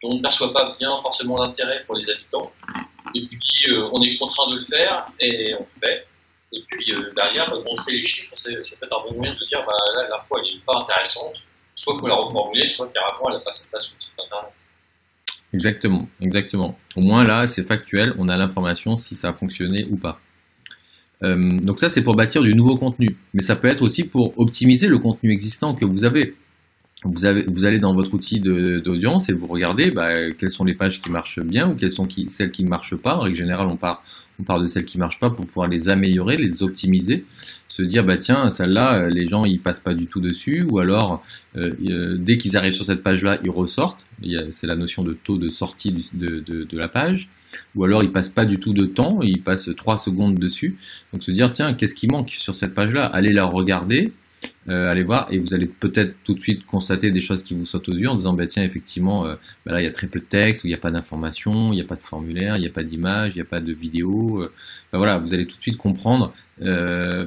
dont 0.04 0.10
on 0.12 0.18
ne 0.18 0.22
perçoit 0.22 0.54
pas 0.54 0.76
bien 0.78 0.90
forcément 1.02 1.36
l'intérêt 1.38 1.84
pour 1.86 1.96
les 1.96 2.10
habitants, 2.10 2.52
et 3.16 3.28
puis 3.28 3.76
euh, 3.76 3.90
on 3.92 4.02
est 4.02 4.16
contraint 4.18 4.50
de 4.52 4.58
le 4.58 4.64
faire, 4.64 5.08
et 5.20 5.56
on 5.56 5.66
le 5.74 5.80
fait. 5.80 6.08
Et 6.52 6.62
puis 6.68 6.94
euh, 6.94 7.12
derrière, 7.16 7.50
montrer 7.50 7.94
les 7.94 8.06
chiffres, 8.06 8.36
ça 8.36 8.50
peut 8.52 8.86
être 8.86 8.98
un 8.98 9.10
bon 9.10 9.16
moyen 9.16 9.34
de 9.34 9.48
dire, 9.48 9.64
bah, 9.66 9.74
là, 9.96 10.08
la 10.10 10.18
elle 10.18 10.56
n'est 10.56 10.62
pas 10.66 10.80
intéressante, 10.82 11.36
soit 11.76 11.94
il 11.96 12.02
faut 12.02 12.08
la 12.08 12.16
reformuler, 12.16 12.68
soit 12.68 12.92
carrément, 12.94 13.30
elle 13.30 13.38
n'a 13.38 13.40
pas 13.42 13.54
sa 13.54 13.70
place 13.70 13.86
sur 13.86 13.96
le 13.96 14.02
site 14.02 14.14
internet. 14.20 14.54
Exactement, 15.54 16.08
exactement. 16.22 16.78
Au 16.96 17.02
moins 17.02 17.24
là, 17.24 17.48
c'est 17.48 17.64
factuel, 17.64 18.14
on 18.18 18.28
a 18.28 18.38
l'information 18.38 18.98
si 18.98 19.16
ça 19.16 19.30
a 19.30 19.34
fonctionné 19.34 19.86
ou 19.90 19.98
pas. 19.98 20.20
Euh, 21.24 21.60
donc 21.60 21.80
ça, 21.80 21.90
c'est 21.90 22.04
pour 22.04 22.16
bâtir 22.16 22.42
du 22.42 22.54
nouveau 22.54 22.76
contenu. 22.78 23.08
Mais 23.34 23.42
ça 23.42 23.56
peut 23.56 23.68
être 23.68 23.82
aussi 23.82 24.04
pour 24.04 24.38
optimiser 24.38 24.88
le 24.88 25.00
contenu 25.00 25.32
existant 25.32 25.74
que 25.74 25.86
vous 25.86 26.06
avez 26.06 26.36
vous, 27.06 27.26
avez, 27.26 27.44
vous, 27.44 27.66
allez 27.66 27.80
dans 27.80 27.94
votre 27.94 28.14
outil 28.14 28.40
d'audience 28.40 29.30
et 29.30 29.34
vous 29.34 29.48
regardez 29.48 29.92
bah, 29.92 30.14
quelles 30.38 30.52
sont 30.52 30.64
les 30.64 30.74
pages 30.74 31.02
qui 31.02 31.12
marchent 31.12 31.42
bien 31.42 31.70
ou 31.70 31.76
quelles 31.76 31.92
sont 31.92 32.06
qui, 32.06 32.30
celles 32.30 32.52
qui 32.52 32.64
ne 32.64 32.70
marchent 32.70 32.96
pas. 32.96 33.16
En 33.16 33.20
règle 33.22 33.36
générale, 33.36 33.68
on 33.70 33.76
part, 33.76 34.04
on 34.40 34.44
part 34.44 34.62
de 34.62 34.68
celles 34.68 34.86
qui 34.86 34.98
ne 34.98 35.04
marchent 35.04 35.20
pas 35.20 35.30
pour 35.30 35.46
pouvoir 35.46 35.68
les 35.68 35.90
améliorer, 35.90 36.38
les 36.38 36.64
optimiser. 36.64 37.26
Se 37.68 37.84
dire, 37.84 38.06
bah 38.06 38.18
tiens, 38.18 38.50
celle-là, 38.50 38.96
euh, 38.96 39.10
les 39.10 39.28
gens, 39.28 39.44
ils 39.44 39.60
passent 39.60 39.80
pas 39.80 39.94
du 39.94 40.08
tout 40.08 40.22
dessus. 40.22 40.66
Ou 40.70 40.80
alors, 40.80 41.24
euh, 41.58 41.74
euh, 41.90 42.18
dès 42.18 42.38
qu'ils 42.38 42.56
arrivent 42.56 42.74
sur 42.74 42.86
cette 42.86 43.04
page-là, 43.04 43.40
ils 43.44 43.52
ressortent. 43.52 44.06
C'est 44.52 44.68
la 44.68 44.76
notion 44.76 45.04
de 45.04 45.14
taux 45.14 45.38
de 45.38 45.50
sortie 45.50 45.92
de, 45.92 46.40
de, 46.40 46.64
de, 46.64 46.78
la 46.78 46.88
page. 46.88 47.30
Ou 47.76 47.84
alors, 47.84 48.02
ils 48.04 48.12
passent 48.12 48.30
pas 48.30 48.46
du 48.46 48.60
tout 48.60 48.74
de 48.74 48.86
temps, 48.86 49.20
ils 49.22 49.42
passent 49.42 49.70
3 49.76 49.98
secondes 49.98 50.36
dessus. 50.36 50.78
Donc 51.12 51.24
se 51.24 51.32
dire, 51.32 51.52
tiens, 51.52 51.74
qu'est-ce 51.74 51.96
qui 51.96 52.08
manque 52.08 52.30
sur 52.30 52.56
cette 52.56 52.74
page-là? 52.74 53.06
Allez 53.06 53.34
la 53.34 53.46
regarder 53.46 54.14
euh, 54.70 54.86
allez 54.86 55.04
voir 55.04 55.28
et 55.30 55.40
vous 55.40 55.54
allez 55.54 55.68
peut-être 55.68 56.16
tout 56.24 56.34
de 56.34 56.40
suite 56.40 56.66
constater 56.66 57.12
des 57.12 57.20
choses 57.20 57.44
qui 57.44 57.54
vous 57.54 57.66
sautent 57.66 57.90
aux 57.90 57.96
yeux 57.96 58.10
en 58.10 58.16
disant 58.16 58.34
bah 58.34 58.48
tiens 58.48 58.64
effectivement 58.64 59.26
euh, 59.26 59.36
bah 59.66 59.74
là 59.74 59.82
il 59.82 59.84
y 59.84 59.88
a 59.88 59.92
très 59.92 60.08
peu 60.08 60.20
de 60.20 60.26
texte, 60.26 60.64
il 60.64 60.70
n'y 60.70 60.74
a 60.74 60.80
pas 60.80 60.92
d'informations, 60.92 61.74
il 61.74 61.76
n'y 61.76 61.82
a 61.82 61.86
pas 61.86 61.96
de 61.96 62.02
formulaire, 62.02 62.56
il 62.56 62.62
n'y 62.62 62.68
a 62.68 62.72
pas 62.72 62.84
d'image, 62.84 63.32
il 63.34 63.36
n'y 63.36 63.42
a 63.42 63.46
pas 63.46 63.60
de 63.60 63.74
vidéo. 63.74 64.42
Euh. 64.42 64.52
Bah, 64.92 65.00
voilà, 65.00 65.18
vous 65.18 65.34
allez 65.34 65.48
tout 65.48 65.58
de 65.58 65.62
suite 65.62 65.78
comprendre 65.78 66.34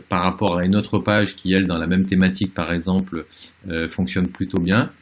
par 0.09 0.22
rapport 0.22 0.59
à 0.59 0.64
une 0.64 0.76
autre 0.76 1.00
page 1.00 1.35
qui 1.35 1.52
elle 1.52 1.66
dans 1.66 1.79
la 1.79 1.88
même 1.88 2.07
thématique 2.07 2.55
par 2.55 2.72
exemple 2.72 3.26
fonctionne 3.90 4.29
plutôt 4.29 4.61
bien, 4.61 4.92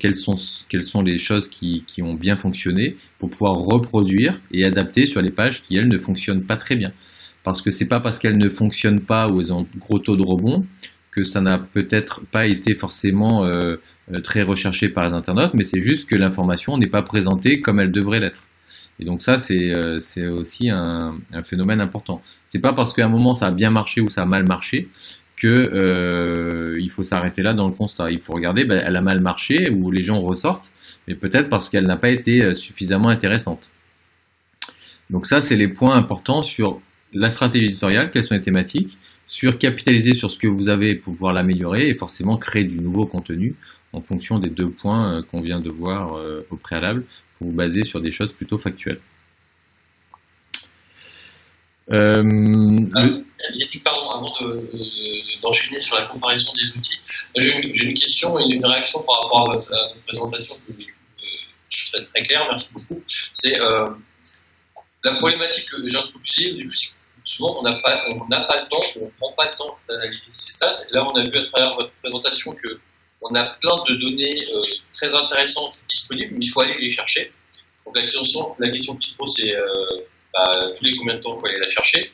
quelles 0.00 0.14
sont 0.14 0.36
quelles 0.70 0.84
sont 0.84 1.02
les 1.02 1.18
choses 1.18 1.48
qui, 1.48 1.84
qui 1.86 2.02
ont 2.02 2.14
bien 2.14 2.36
fonctionné 2.36 2.96
pour 3.18 3.28
pouvoir 3.28 3.56
reproduire 3.56 4.40
et 4.52 4.64
adapter 4.64 5.04
sur 5.04 5.20
les 5.20 5.30
pages 5.30 5.60
qui 5.60 5.76
elles 5.76 5.88
ne 5.88 5.98
fonctionnent 5.98 6.44
pas 6.44 6.56
très 6.56 6.76
bien. 6.76 6.92
Parce 7.42 7.60
que 7.60 7.70
c'est 7.70 7.86
pas 7.86 8.00
parce 8.00 8.18
qu'elles 8.18 8.38
ne 8.38 8.48
fonctionnent 8.48 9.02
pas 9.02 9.26
ou 9.30 9.40
elles 9.40 9.52
ont 9.52 9.66
gros 9.78 9.98
taux 9.98 10.16
de 10.16 10.26
rebond 10.26 10.64
que 11.14 11.22
ça 11.22 11.40
n'a 11.40 11.58
peut-être 11.58 12.22
pas 12.32 12.46
été 12.46 12.74
forcément 12.74 13.46
euh, 13.46 13.76
euh, 14.12 14.20
très 14.20 14.42
recherché 14.42 14.88
par 14.88 15.06
les 15.06 15.12
internautes, 15.12 15.54
mais 15.54 15.64
c'est 15.64 15.80
juste 15.80 16.08
que 16.08 16.16
l'information 16.16 16.76
n'est 16.76 16.88
pas 16.88 17.02
présentée 17.02 17.60
comme 17.60 17.78
elle 17.78 17.92
devrait 17.92 18.18
l'être. 18.18 18.42
Et 18.98 19.04
donc 19.04 19.22
ça, 19.22 19.38
c'est 19.38 19.72
euh, 19.72 19.98
aussi 20.32 20.70
un, 20.70 21.16
phénomène 21.44 21.80
important. 21.80 22.20
C'est 22.48 22.58
pas 22.58 22.72
parce 22.72 22.94
qu'à 22.94 23.06
un 23.06 23.08
moment 23.08 23.34
ça 23.34 23.46
a 23.46 23.50
bien 23.52 23.70
marché 23.70 24.00
ou 24.00 24.08
ça 24.10 24.22
a 24.22 24.26
mal 24.26 24.46
marché 24.46 24.88
que 25.36 26.76
il 26.80 26.90
faut 26.90 27.02
s'arrêter 27.02 27.42
là 27.42 27.54
dans 27.54 27.66
le 27.66 27.74
constat. 27.74 28.06
Il 28.10 28.20
faut 28.20 28.32
regarder, 28.32 28.64
ben, 28.64 28.82
elle 28.84 28.96
a 28.96 29.00
mal 29.00 29.20
marché 29.20 29.68
ou 29.70 29.90
les 29.90 30.02
gens 30.02 30.20
ressortent, 30.20 30.70
mais 31.06 31.14
peut-être 31.14 31.48
parce 31.48 31.68
qu'elle 31.68 31.86
n'a 31.86 31.96
pas 31.96 32.10
été 32.10 32.54
suffisamment 32.54 33.08
intéressante. 33.08 33.70
Donc 35.10 35.26
ça, 35.26 35.40
c'est 35.40 35.56
les 35.56 35.68
points 35.68 35.96
importants 35.96 36.42
sur 36.42 36.80
la 37.14 37.30
stratégie 37.30 37.66
éditoriale, 37.66 38.10
quelles 38.10 38.24
sont 38.24 38.34
les 38.34 38.40
thématiques, 38.40 38.98
sur 39.26 39.56
capitaliser 39.56 40.14
sur 40.14 40.30
ce 40.30 40.38
que 40.38 40.46
vous 40.46 40.68
avez 40.68 40.94
pour 40.96 41.14
pouvoir 41.14 41.32
l'améliorer 41.32 41.88
et 41.88 41.94
forcément 41.94 42.36
créer 42.36 42.64
du 42.64 42.78
nouveau 42.78 43.06
contenu 43.06 43.54
en 43.92 44.00
fonction 44.00 44.38
des 44.38 44.50
deux 44.50 44.68
points 44.68 45.14
euh, 45.18 45.22
qu'on 45.22 45.40
vient 45.40 45.60
de 45.60 45.70
voir 45.70 46.14
euh, 46.14 46.46
au 46.50 46.56
préalable 46.56 47.04
pour 47.38 47.48
vous 47.48 47.52
baser 47.52 47.84
sur 47.84 48.00
des 48.00 48.10
choses 48.10 48.32
plutôt 48.32 48.58
factuelles. 48.58 49.00
Euh, 51.90 52.22
pardon, 53.84 54.10
avant 54.10 54.34
d'enchaîner 55.42 55.80
sur 55.80 55.96
la 55.96 56.06
comparaison 56.06 56.50
des 56.56 56.76
outils, 56.76 56.98
j'ai 57.36 57.88
une, 57.88 57.94
question 57.94 58.38
et 58.40 58.54
une 58.54 58.64
réaction 58.64 59.02
par 59.02 59.22
rapport 59.22 59.50
à 59.50 59.52
votre, 59.52 59.70
présentation 60.06 60.56
que 60.66 60.72
je 61.68 61.92
très, 61.92 62.04
très 62.06 62.22
claire, 62.22 62.46
merci 62.48 62.72
beaucoup. 62.72 63.02
C'est 63.34 63.58
la 65.04 65.14
problématique 65.16 65.68
que 65.68 65.86
j'ai 65.86 65.98
introduisée 65.98 66.52
au 66.52 66.54
début, 66.54 66.74
c'est 66.74 66.96
souvent 67.24 67.58
on 67.58 67.62
n'a 67.62 67.72
pas, 67.76 68.00
pas 68.00 68.62
le 68.62 68.68
temps, 68.68 68.80
on 68.96 69.04
ne 69.06 69.10
prend 69.18 69.32
pas 69.32 69.44
le 69.50 69.56
temps 69.56 69.78
d'analyser 69.88 70.30
ces 70.32 70.52
stats. 70.52 70.76
là, 70.90 71.06
on 71.06 71.14
a 71.14 71.22
vu 71.22 71.36
à 71.36 71.46
travers 71.46 71.74
votre 71.74 71.92
présentation 72.02 72.52
que 72.52 72.80
on 73.22 73.34
a 73.34 73.42
plein 73.42 73.76
de 73.88 73.94
données 73.94 74.36
euh, 74.54 74.60
très 74.92 75.14
intéressantes 75.14 75.80
disponibles, 75.88 76.34
mais 76.34 76.44
il 76.44 76.48
faut 76.48 76.60
aller 76.60 76.76
les 76.78 76.92
chercher. 76.92 77.32
Donc 77.86 77.96
la 77.96 78.02
question, 78.06 78.54
la 78.58 78.70
question 78.70 78.96
qui 78.96 79.10
se 79.10 79.16
pose, 79.16 79.34
c'est 79.34 79.54
euh, 79.54 79.64
bah, 80.32 80.44
tous 80.76 80.84
les 80.84 80.92
combien 80.98 81.14
de 81.14 81.20
temps 81.20 81.34
il 81.36 81.40
faut 81.40 81.46
aller 81.46 81.60
la 81.60 81.70
chercher? 81.70 82.12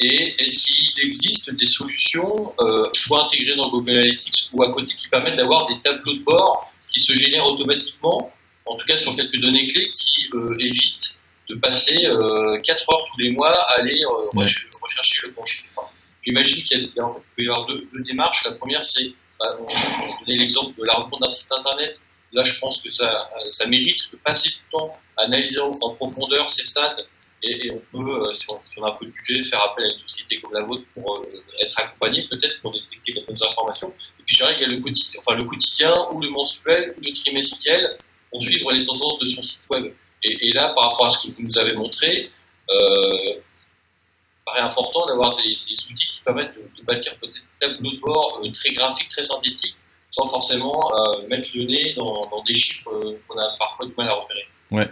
Et 0.00 0.34
est-ce 0.42 0.66
qu'il 0.66 1.06
existe 1.06 1.54
des 1.54 1.66
solutions, 1.66 2.52
euh, 2.60 2.88
soit 2.92 3.24
intégrées 3.24 3.54
dans 3.54 3.70
Google 3.70 3.92
Analytics 3.92 4.50
ou 4.52 4.62
à 4.62 4.72
côté, 4.72 4.94
qui 4.94 5.08
permettent 5.08 5.36
d'avoir 5.36 5.66
des 5.66 5.80
tableaux 5.80 6.14
de 6.14 6.22
bord 6.22 6.72
qui 6.92 7.00
se 7.00 7.14
génèrent 7.14 7.46
automatiquement, 7.46 8.32
en 8.66 8.76
tout 8.76 8.86
cas 8.86 8.96
sur 8.96 9.14
quelques 9.16 9.40
données 9.40 9.66
clés, 9.68 9.90
qui 9.90 10.28
évitent 10.60 11.21
de 11.52 11.60
passer 11.60 12.02
4 12.02 12.10
euh, 12.10 12.94
heures 12.94 13.06
tous 13.12 13.20
les 13.20 13.30
mois 13.30 13.52
à 13.52 13.80
aller 13.80 13.98
euh, 14.04 14.28
rechercher 14.32 15.26
le 15.26 15.30
bon 15.30 15.44
chiffre. 15.44 15.80
J'imagine 16.24 16.64
qu'il 16.64 16.90
peut 16.92 17.42
y 17.42 17.48
avoir 17.48 17.66
deux, 17.66 17.86
démarches. 18.06 18.44
La 18.44 18.52
première, 18.52 18.84
c'est, 18.84 19.12
bah, 19.38 19.58
on, 19.58 19.64
on 19.64 20.24
l'exemple 20.26 20.78
de 20.78 20.84
la 20.86 20.94
refonte 20.94 21.20
d'un 21.20 21.28
site 21.28 21.50
internet. 21.52 22.00
Là, 22.32 22.42
je 22.42 22.58
pense 22.60 22.80
que 22.80 22.88
ça, 22.90 23.28
ça 23.50 23.66
mérite 23.66 24.10
de 24.10 24.16
passer 24.16 24.50
du 24.50 24.64
temps 24.70 24.96
à 25.16 25.24
analyser 25.26 25.60
en 25.60 25.70
profondeur 25.94 26.48
ces 26.48 26.64
stats 26.64 26.96
et, 27.42 27.70
on 27.70 27.78
peut, 28.04 28.28
euh, 28.28 28.32
si, 28.32 28.46
on, 28.78 28.84
a 28.84 28.92
un 28.92 28.94
peu 28.94 29.06
de 29.06 29.10
budget, 29.10 29.42
faire 29.44 29.62
appel 29.64 29.84
à 29.84 29.92
une 29.92 29.98
société 29.98 30.40
comme 30.40 30.52
la 30.52 30.62
vôtre 30.62 30.84
pour 30.94 31.22
être 31.60 31.80
accompagné 31.80 32.26
peut-être 32.28 32.60
pour 32.60 32.72
détecter 32.72 33.12
les 33.14 33.24
bonnes 33.24 33.36
informations. 33.48 33.88
Et 33.88 34.22
puis 34.24 34.36
je 34.36 34.44
dirais 34.44 34.54
qu'il 34.54 34.62
y 34.62 34.66
a 34.66 34.76
le 34.76 34.80
quotidien, 34.80 35.18
enfin, 35.18 35.36
le 35.36 35.44
quotidien 35.44 35.92
ou 36.12 36.20
le 36.20 36.30
mensuel 36.30 36.94
ou 36.96 37.00
le 37.04 37.12
trimestriel 37.12 37.98
pour 38.30 38.42
suivre 38.42 38.72
les 38.72 38.84
tendances 38.84 39.18
de 39.18 39.26
son 39.26 39.42
site 39.42 39.62
web. 39.68 39.92
Et, 40.24 40.50
là, 40.54 40.72
par 40.74 40.90
rapport 40.90 41.06
à 41.06 41.10
ce 41.10 41.28
que 41.28 41.36
vous 41.36 41.42
nous 41.42 41.58
avez 41.58 41.74
montré, 41.74 42.30
euh, 42.70 43.32
il 43.34 44.44
paraît 44.44 44.60
important 44.60 45.06
d'avoir 45.06 45.36
des, 45.36 45.52
outils 45.52 45.94
qui 45.94 46.20
permettent 46.24 46.54
de, 46.54 46.84
bâtir 46.84 47.14
peut-être 47.20 47.34
des 47.34 47.66
tableaux 47.66 47.90
de 47.90 48.00
bord 48.00 48.40
euh, 48.42 48.50
très 48.52 48.72
graphiques, 48.72 49.08
très 49.08 49.22
synthétiques, 49.22 49.74
sans 50.10 50.28
forcément 50.28 50.80
euh, 50.92 51.26
mettre 51.28 51.48
le 51.54 51.64
nez 51.64 51.92
dans, 51.96 52.28
des 52.46 52.54
chiffres 52.54 52.90
qu'on 53.26 53.38
a 53.38 53.48
parfois 53.58 53.86
du 53.86 53.94
mal 53.96 54.08
à 54.08 54.16
repérer. 54.16 54.46
Ouais. 54.70 54.90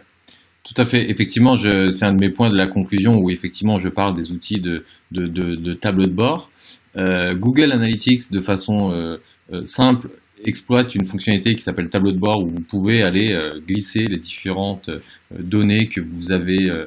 Tout 0.64 0.82
à 0.82 0.84
fait. 0.84 1.10
Effectivement, 1.10 1.56
c'est 1.56 2.04
un 2.04 2.12
de 2.12 2.20
mes 2.20 2.30
points 2.30 2.48
de 2.48 2.56
la 2.56 2.66
conclusion 2.66 3.12
où 3.12 3.30
effectivement 3.30 3.80
je 3.80 3.88
parle 3.88 4.14
des 4.14 4.30
outils 4.30 4.60
de, 4.60 4.84
de, 5.10 5.74
tableau 5.74 6.04
de 6.04 6.12
bord. 6.12 6.50
Google 6.96 7.72
Analytics, 7.72 8.30
de 8.30 8.40
façon 8.40 9.18
simple, 9.64 10.10
exploite 10.44 10.94
une 10.94 11.06
fonctionnalité 11.06 11.54
qui 11.54 11.62
s'appelle 11.62 11.88
tableau 11.88 12.12
de 12.12 12.18
bord 12.18 12.42
où 12.42 12.48
vous 12.48 12.62
pouvez 12.62 13.02
aller 13.02 13.32
euh, 13.32 13.60
glisser 13.66 14.04
les 14.04 14.18
différentes 14.18 14.88
euh, 14.88 15.00
données 15.38 15.88
que 15.88 16.00
vous 16.00 16.32
avez 16.32 16.70
euh, 16.70 16.86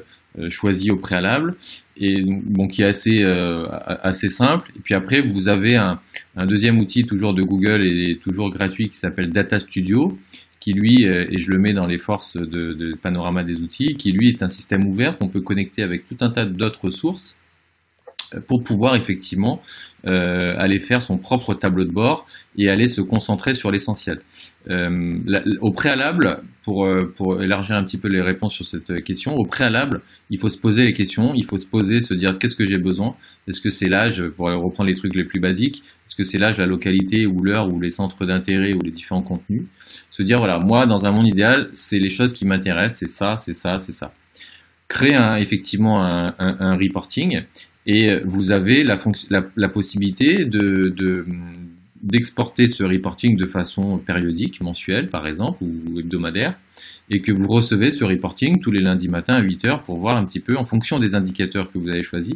choisies 0.50 0.90
au 0.90 0.96
préalable 0.96 1.54
et 1.96 2.22
bon, 2.22 2.66
qui 2.66 2.82
est 2.82 2.86
assez, 2.86 4.28
simple. 4.28 4.72
Et 4.76 4.80
puis 4.80 4.94
après, 4.94 5.20
vous 5.20 5.48
avez 5.48 5.76
un, 5.76 6.00
deuxième 6.44 6.80
outil 6.80 7.04
toujours 7.04 7.34
de 7.34 7.42
Google 7.42 7.86
et 7.86 8.18
toujours 8.20 8.50
gratuit 8.50 8.88
qui 8.88 8.96
s'appelle 8.96 9.30
Data 9.30 9.60
Studio 9.60 10.18
qui 10.58 10.72
lui, 10.72 11.04
et 11.04 11.38
je 11.38 11.50
le 11.50 11.58
mets 11.58 11.74
dans 11.74 11.86
les 11.86 11.98
forces 11.98 12.38
de, 12.38 12.72
de 12.72 12.96
panorama 12.96 13.44
des 13.44 13.56
outils, 13.56 13.96
qui 13.96 14.12
lui 14.12 14.30
est 14.30 14.42
un 14.42 14.48
système 14.48 14.86
ouvert 14.86 15.18
qu'on 15.18 15.28
peut 15.28 15.42
connecter 15.42 15.82
avec 15.82 16.08
tout 16.08 16.16
un 16.20 16.30
tas 16.30 16.46
d'autres 16.46 16.90
sources 16.90 17.36
pour 18.46 18.62
pouvoir 18.62 18.96
effectivement 18.96 19.62
euh, 20.06 20.54
aller 20.58 20.80
faire 20.80 21.00
son 21.00 21.16
propre 21.16 21.54
tableau 21.54 21.84
de 21.84 21.90
bord 21.90 22.26
et 22.58 22.68
aller 22.68 22.88
se 22.88 23.00
concentrer 23.00 23.54
sur 23.54 23.70
l'essentiel. 23.70 24.20
Euh, 24.68 25.18
au 25.62 25.72
préalable, 25.72 26.42
pour, 26.62 26.84
euh, 26.84 27.10
pour 27.16 27.42
élargir 27.42 27.74
un 27.76 27.84
petit 27.84 27.96
peu 27.96 28.08
les 28.08 28.20
réponses 28.20 28.52
sur 28.52 28.66
cette 28.66 29.02
question, 29.02 29.34
au 29.34 29.46
préalable, 29.46 30.02
il 30.28 30.38
faut 30.38 30.50
se 30.50 30.58
poser 30.58 30.84
les 30.84 30.92
questions, 30.92 31.32
il 31.34 31.46
faut 31.46 31.56
se 31.56 31.66
poser, 31.66 32.00
se 32.00 32.12
dire 32.12 32.36
qu'est-ce 32.38 32.54
que 32.54 32.66
j'ai 32.66 32.76
besoin? 32.76 33.16
Est-ce 33.48 33.62
que 33.62 33.70
c'est 33.70 33.88
l'âge, 33.88 34.22
pour 34.36 34.46
reprendre 34.46 34.90
les 34.90 34.94
trucs 34.94 35.14
les 35.14 35.24
plus 35.24 35.40
basiques, 35.40 35.82
est-ce 36.06 36.16
que 36.16 36.22
c'est 36.22 36.38
l'âge, 36.38 36.58
la 36.58 36.66
localité 36.66 37.26
ou 37.26 37.42
l'heure 37.42 37.72
ou 37.72 37.80
les 37.80 37.90
centres 37.90 38.26
d'intérêt 38.26 38.74
ou 38.74 38.80
les 38.84 38.90
différents 38.90 39.22
contenus? 39.22 39.62
Se 40.10 40.22
dire 40.22 40.36
voilà, 40.36 40.58
moi 40.58 40.84
dans 40.84 41.06
un 41.06 41.12
monde 41.12 41.26
idéal, 41.26 41.70
c'est 41.72 41.98
les 41.98 42.10
choses 42.10 42.34
qui 42.34 42.44
m'intéressent, 42.44 42.98
c'est 42.98 43.08
ça, 43.08 43.38
c'est 43.38 43.54
ça, 43.54 43.80
c'est 43.80 43.92
ça. 43.92 44.12
Créer 44.86 45.16
effectivement 45.38 46.04
un 46.04 46.76
reporting 46.76 47.40
et 47.86 48.14
vous 48.24 48.52
avez 48.52 48.82
la, 48.84 48.98
la, 49.30 49.46
la 49.56 49.68
possibilité 49.68 50.44
de, 50.44 50.88
de 50.88 51.26
d'exporter 52.04 52.68
ce 52.68 52.84
reporting 52.84 53.36
de 53.36 53.46
façon 53.46 53.96
périodique, 53.96 54.60
mensuelle 54.60 55.08
par 55.08 55.26
exemple, 55.26 55.64
ou 55.64 55.98
hebdomadaire, 55.98 56.54
et 57.10 57.20
que 57.20 57.32
vous 57.32 57.48
recevez 57.48 57.90
ce 57.90 58.04
reporting 58.04 58.60
tous 58.60 58.70
les 58.70 58.82
lundis 58.82 59.08
matins 59.08 59.34
à 59.34 59.42
8 59.42 59.64
heures 59.64 59.82
pour 59.82 59.98
voir 59.98 60.16
un 60.16 60.24
petit 60.24 60.40
peu, 60.40 60.56
en 60.56 60.66
fonction 60.66 60.98
des 60.98 61.14
indicateurs 61.14 61.70
que 61.72 61.78
vous 61.78 61.88
avez 61.88 62.04
choisis, 62.04 62.34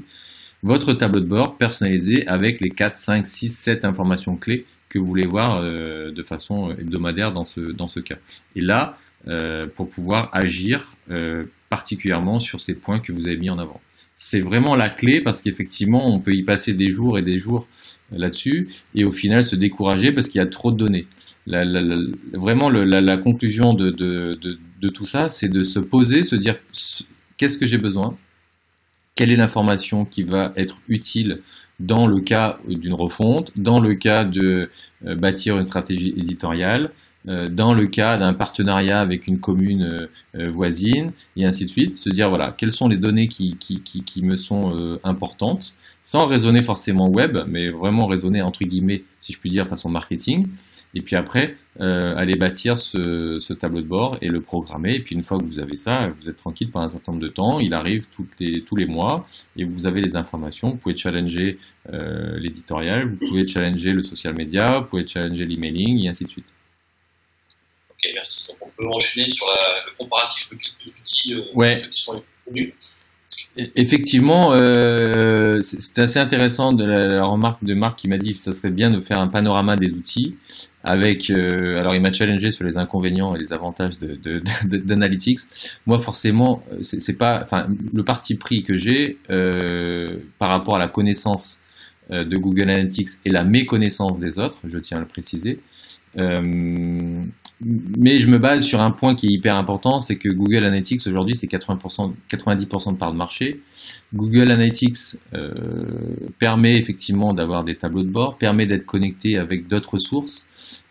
votre 0.62 0.94
tableau 0.94 1.20
de 1.20 1.26
bord 1.26 1.57
personnalisé 1.57 2.26
avec 2.26 2.61
les 2.61 2.70
4, 2.70 2.96
5, 2.96 3.26
6, 3.26 3.49
7 3.49 3.84
informations 3.84 4.36
clés 4.36 4.64
que 4.88 4.99
vous 4.99 5.07
voulez 5.07 5.26
voir 5.26 5.61
euh, 5.62 6.11
de 6.11 6.22
façon 6.22 6.70
hebdomadaire 6.70 7.32
dans 7.32 7.44
ce, 7.44 7.61
dans 7.61 7.88
ce 7.88 8.01
cas. 8.01 8.16
Et 8.57 8.62
là, 8.62 8.96
euh, 9.28 9.64
pour 9.76 9.90
pouvoir 9.90 10.30
agir 10.32 10.94
euh, 11.11 11.44
particulièrement 11.68 12.40
sur 12.40 12.61
ces 12.61 12.74
points 12.74 13.01
que 13.01 13.12
vous 13.12 13.26
avez 13.26 13.36
mis 13.36 13.51
en 13.51 13.59
avant 13.59 13.80
c'est 14.20 14.40
vraiment 14.40 14.74
la 14.74 14.90
clé 14.90 15.20
parce 15.20 15.40
qu'effectivement, 15.40 16.12
on 16.12 16.18
peut 16.18 16.34
y 16.34 16.42
passer 16.42 16.72
des 16.72 16.90
jours 16.90 17.18
et 17.18 17.22
des 17.22 17.38
jours 17.38 17.68
là-dessus 18.10 18.68
et 18.96 19.04
au 19.04 19.12
final 19.12 19.44
se 19.44 19.54
décourager 19.54 20.10
parce 20.10 20.28
qu'il 20.28 20.40
y 20.40 20.44
a 20.44 20.46
trop 20.48 20.72
de 20.72 20.76
données. 20.76 21.06
vraiment, 21.46 22.68
la, 22.68 23.16
conclusion 23.16 23.74
de, 23.74 24.88
tout 24.92 25.06
ça, 25.06 25.28
c'est 25.28 25.48
de 25.48 25.62
se 25.62 25.78
poser, 25.78 26.24
se 26.24 26.34
dire 26.34 26.56
qu'est-ce 27.36 27.58
que 27.58 27.66
j'ai 27.66 27.78
besoin, 27.78 28.18
quelle 29.14 29.30
est 29.30 29.36
l'information 29.36 30.04
qui 30.04 30.24
va 30.24 30.52
être 30.56 30.80
utile 30.88 31.40
dans 31.78 32.08
le 32.08 32.20
cas 32.20 32.58
d'une 32.68 32.94
refonte, 32.94 33.52
dans 33.54 33.80
le 33.80 33.94
cas 33.94 34.24
de 34.24 34.68
euh, 35.06 35.14
bâtir 35.14 35.56
une 35.56 35.64
stratégie 35.64 36.12
éditoriale, 36.16 36.86
euh, 36.86 36.88
dans 37.24 37.74
le 37.74 37.86
cas 37.86 38.16
d'un 38.16 38.32
partenariat 38.32 38.98
avec 38.98 39.26
une 39.26 39.38
commune 39.38 39.82
euh, 39.82 40.06
euh, 40.36 40.50
voisine, 40.50 41.12
et 41.36 41.44
ainsi 41.44 41.64
de 41.64 41.70
suite, 41.70 41.96
se 41.96 42.08
dire 42.10 42.28
voilà, 42.28 42.54
quelles 42.56 42.72
sont 42.72 42.88
les 42.88 42.96
données 42.96 43.28
qui, 43.28 43.56
qui, 43.58 43.82
qui, 43.82 44.22
me 44.22 44.36
sont 44.36 44.98
importantes, 45.04 45.74
sans 46.04 46.26
raisonner 46.26 46.62
forcément 46.62 47.08
web, 47.08 47.38
mais 47.46 47.68
vraiment 47.68 48.06
raisonner 48.06 48.42
entre 48.42 48.64
guillemets, 48.64 49.04
si 49.20 49.32
je 49.32 49.38
puis 49.38 49.50
dire, 49.50 49.66
façon 49.66 49.88
marketing, 49.88 50.46
et 50.94 51.02
puis 51.02 51.16
après, 51.16 51.56
aller 51.78 52.36
bâtir 52.36 52.78
ce, 52.78 53.36
ce, 53.38 53.52
tableau 53.52 53.82
de 53.82 53.86
bord 53.86 54.16
et 54.22 54.28
le 54.28 54.40
programmer, 54.40 54.94
et 54.96 55.00
puis 55.00 55.14
une 55.14 55.22
fois 55.22 55.38
que 55.38 55.44
vous 55.44 55.58
avez 55.58 55.76
ça, 55.76 56.10
vous 56.20 56.28
êtes 56.28 56.36
tranquille 56.36 56.70
pendant 56.70 56.86
un 56.86 56.90
certain 56.90 57.12
nombre 57.12 57.22
de 57.22 57.28
temps, 57.28 57.58
il 57.60 57.74
arrive 57.74 58.06
toutes 58.14 58.32
les, 58.40 58.62
tous 58.62 58.74
les 58.76 58.86
mois, 58.86 59.26
et 59.56 59.64
vous 59.64 59.86
avez 59.86 60.00
les 60.00 60.16
informations, 60.16 60.70
vous 60.70 60.76
pouvez 60.76 60.96
challenger 60.96 61.58
l'éditorial, 61.90 63.08
vous 63.08 63.26
pouvez 63.26 63.46
challenger 63.46 63.92
le 63.92 64.02
social 64.02 64.34
media, 64.36 64.80
vous 64.80 64.86
pouvez 64.86 65.06
challenger 65.06 65.46
l'emailing, 65.46 66.04
et 66.04 66.08
ainsi 66.08 66.24
de 66.24 66.30
suite 66.30 66.46
merci. 68.14 68.50
on 68.61 68.68
peut 68.76 68.86
enchaîner 68.88 69.28
sur 69.28 69.46
le 69.46 69.96
comparatif 69.96 70.48
de 70.50 70.56
quelques 70.56 70.98
outils 70.98 71.34
euh, 71.34 71.74
qui 71.90 72.02
sont 72.02 72.14
les 72.14 72.20
plus 72.20 72.44
connus. 72.46 72.74
E, 73.59 73.70
effectivement, 73.76 74.52
euh, 74.52 75.61
c'était 75.62 76.02
assez 76.02 76.18
intéressant 76.18 76.72
de 76.72 76.84
la, 76.84 77.24
remarque 77.24 77.64
de 77.64 77.74
Marc 77.74 77.98
qui 77.98 78.09
m'a 78.09 78.18
dit 78.18 78.34
que 78.34 78.38
ça 78.38 78.52
serait 78.52 78.70
bien 78.70 78.90
de 78.90 79.00
faire 79.00 79.18
un 79.18 79.28
panorama 79.28 79.76
des 79.76 79.90
outils 79.90 80.36
avec. 80.84 81.30
Euh, 81.30 81.78
alors, 81.78 81.94
il 81.94 82.00
m'a 82.00 82.12
challengé 82.12 82.50
sur 82.50 82.64
les 82.64 82.76
inconvénients 82.76 83.34
et 83.34 83.38
les 83.38 83.52
avantages 83.52 83.98
d'Analytics. 83.98 85.40
Moi, 85.86 86.00
forcément, 86.00 86.62
c'est 86.82 87.18
pas. 87.18 87.42
Enfin, 87.44 87.68
le 87.92 88.04
parti 88.04 88.36
pris 88.36 88.62
que 88.62 88.74
j'ai 88.74 89.18
par 90.38 90.50
rapport 90.50 90.76
à 90.76 90.78
la 90.78 90.88
connaissance 90.88 91.61
de 92.11 92.36
Google 92.36 92.70
Analytics 92.70 93.09
et 93.24 93.30
la 93.30 93.44
méconnaissance 93.44 94.18
des 94.18 94.38
autres, 94.38 94.61
je 94.64 94.78
tiens 94.78 94.96
à 94.96 95.00
le 95.00 95.06
préciser. 95.06 95.61
Euh, 96.16 97.24
mais 97.61 98.18
je 98.18 98.28
me 98.28 98.38
base 98.38 98.64
sur 98.64 98.80
un 98.80 98.90
point 98.90 99.16
qui 99.16 99.26
est 99.26 99.32
hyper 99.32 99.56
important, 99.56 99.98
c'est 99.98 100.16
que 100.16 100.28
Google 100.28 100.64
Analytics 100.64 101.04
aujourd'hui 101.09 101.34
c'est 101.34 101.50
80%, 101.50 102.12
90% 102.30 102.92
de 102.92 102.96
part 102.96 103.12
de 103.12 103.16
marché. 103.16 103.61
Google 104.14 104.52
Analytics 104.52 105.18
euh, 105.34 105.52
permet 106.38 106.78
effectivement 106.78 107.34
d'avoir 107.34 107.64
des 107.64 107.74
tableaux 107.74 108.04
de 108.04 108.11
bord, 108.11 108.38
permet 108.38 108.66
d'être 108.66 108.86
connecté 108.86 109.38
avec 109.38 109.66
d'autres 109.66 109.98
sources, 109.98 110.48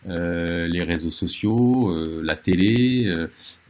euh, 0.09 0.67
les 0.67 0.83
réseaux 0.83 1.11
sociaux, 1.11 1.89
euh, 1.89 2.21
la 2.23 2.35
télé. 2.35 3.13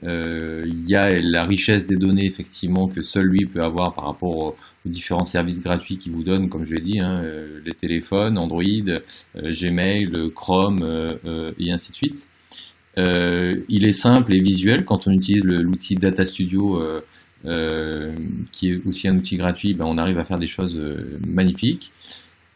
Il 0.04 0.90
y 0.90 0.96
a 0.96 1.10
la 1.22 1.44
richesse 1.46 1.86
des 1.86 1.98
données 1.98 2.26
effectivement 2.26 2.88
que 2.88 3.04
seul 3.04 3.26
lui 3.26 3.46
peut 3.46 3.62
avoir 3.62 3.94
par 3.94 4.06
rapport 4.06 4.38
aux, 4.38 4.56
différents 4.86 5.26
services 5.26 5.60
gratuits 5.60 5.98
qu'il 5.98 6.14
vous 6.14 6.24
donne, 6.24 6.48
comme 6.48 6.66
je 6.66 6.74
l'ai 6.74 6.82
dit, 6.82 7.00
hein, 7.02 7.22
les 7.66 7.74
téléphones, 7.74 8.38
Android, 8.38 8.64
Gmail, 9.36 10.32
Chrome 10.34 11.10
et 11.60 11.72
ainsi 11.74 11.92
de 11.92 11.96
suite. 11.96 12.28
Euh, 12.98 13.56
il 13.70 13.88
est 13.88 13.94
simple 13.94 14.36
et 14.36 14.40
visuel 14.40 14.84
quand 14.84 15.08
on 15.08 15.12
utilise 15.12 15.44
l'outil 15.44 15.96
Data 15.96 16.26
Studio, 16.26 16.82
euh, 16.82 17.02
euh, 17.46 18.16
qui 18.52 18.72
est 18.72 18.82
aussi 18.88 19.08
un 19.08 19.16
outil 19.16 19.38
gratuit. 19.38 19.74
Ben, 19.74 19.86
on 19.88 19.98
arrive 19.98 20.18
à 20.18 20.26
faire 20.26 20.40
des 20.40 20.48
choses 20.48 20.80
magnifiques. 21.28 21.92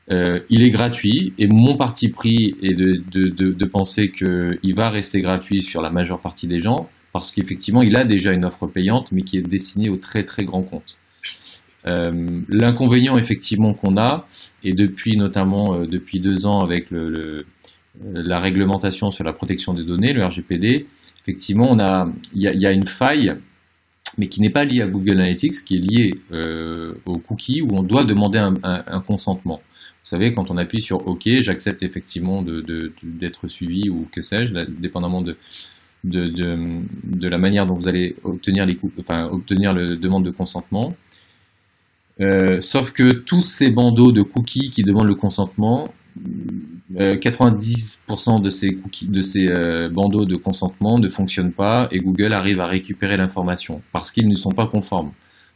il 0.09 0.65
est 0.65 0.71
gratuit 0.71 1.33
et 1.37 1.47
mon 1.47 1.75
parti 1.77 2.09
pris 2.09 2.55
est 2.61 2.73
de, 2.73 3.65
penser 3.65 4.11
qu'il 4.11 4.75
va 4.75 4.89
rester 4.89 5.21
gratuit 5.21 5.61
sur 5.61 5.81
la 5.81 5.89
majeure 5.89 6.19
partie 6.19 6.47
des 6.47 6.59
gens 6.59 6.89
parce 7.13 7.31
qu'effectivement 7.31 7.81
il 7.81 7.95
a 7.95 8.03
déjà 8.03 8.33
une 8.33 8.43
offre 8.43 8.67
payante 8.67 9.11
mais 9.13 9.21
qui 9.21 9.37
est 9.37 9.41
destinée 9.41 9.89
aux 9.89 9.97
très 9.97 10.25
très 10.25 10.43
grands 10.43 10.63
comptes. 10.63 10.97
L'inconvénient 11.85 13.17
effectivement 13.17 13.73
qu'on 13.73 13.95
a, 13.97 14.27
et 14.63 14.73
depuis 14.73 15.15
notamment 15.15 15.77
depuis 15.85 16.19
deux 16.19 16.45
ans 16.45 16.59
avec 16.59 16.91
le, 16.91 17.45
la 17.99 18.39
réglementation 18.39 19.11
sur 19.11 19.23
la 19.23 19.33
protection 19.33 19.73
des 19.73 19.83
données, 19.83 20.13
le 20.13 20.23
RGPD, 20.23 20.87
effectivement, 21.21 21.67
on 21.69 21.79
a, 21.79 22.11
il 22.33 22.41
y, 22.41 22.65
a 22.65 22.71
une 22.71 22.87
faille, 22.87 23.33
mais 24.17 24.27
qui 24.27 24.41
n'est 24.41 24.49
pas 24.49 24.65
liée 24.65 24.81
à 24.81 24.87
Google 24.87 25.19
Analytics, 25.19 25.63
qui 25.65 25.75
est 25.75 25.79
liée 25.79 26.11
euh, 26.31 26.93
aux 27.05 27.17
cookies, 27.17 27.61
où 27.61 27.69
on 27.73 27.83
doit 27.83 28.03
demander 28.03 28.39
un, 28.39 29.01
consentement. 29.01 29.61
Vous 30.03 30.09
savez, 30.09 30.33
quand 30.33 30.49
on 30.49 30.57
appuie 30.57 30.81
sur 30.81 31.07
OK, 31.07 31.27
j'accepte 31.41 31.83
effectivement 31.83 32.41
d'être 32.41 33.47
suivi 33.47 33.89
ou 33.89 34.07
que 34.11 34.21
sais-je, 34.21 34.51
dépendamment 34.65 35.21
de, 35.21 35.37
la 36.03 37.37
manière 37.37 37.65
dont 37.65 37.75
vous 37.75 37.87
allez 37.87 38.15
obtenir, 38.23 38.65
les, 38.65 38.79
enfin, 38.99 39.25
obtenir 39.25 39.73
le 39.73 39.97
demande 39.97 40.25
de 40.25 40.31
consentement. 40.31 40.95
Euh, 42.19 42.59
sauf 42.61 42.91
que 42.91 43.13
tous 43.13 43.41
ces 43.41 43.69
bandeaux 43.69 44.11
de 44.11 44.21
cookies 44.21 44.69
qui 44.69 44.81
demandent 44.83 45.07
le 45.07 45.15
consentement, 45.15 45.87
90% 46.95 48.39
euh, 48.39 48.39
de 48.39 48.49
ces, 48.49 48.75
cookies, 48.75 49.07
de 49.07 49.21
ces 49.21 49.47
euh, 49.47 49.89
bandeaux 49.89 50.25
de 50.25 50.35
consentement 50.35 50.97
ne 50.97 51.09
fonctionnent 51.09 51.51
pas 51.51 51.87
et 51.91 51.99
Google 51.99 52.33
arrive 52.33 52.59
à 52.59 52.67
récupérer 52.67 53.17
l'information 53.17 53.81
parce 53.91 54.11
qu'ils 54.11 54.27
ne 54.27 54.35
sont 54.35 54.51
pas 54.51 54.67
conformes. 54.67 55.11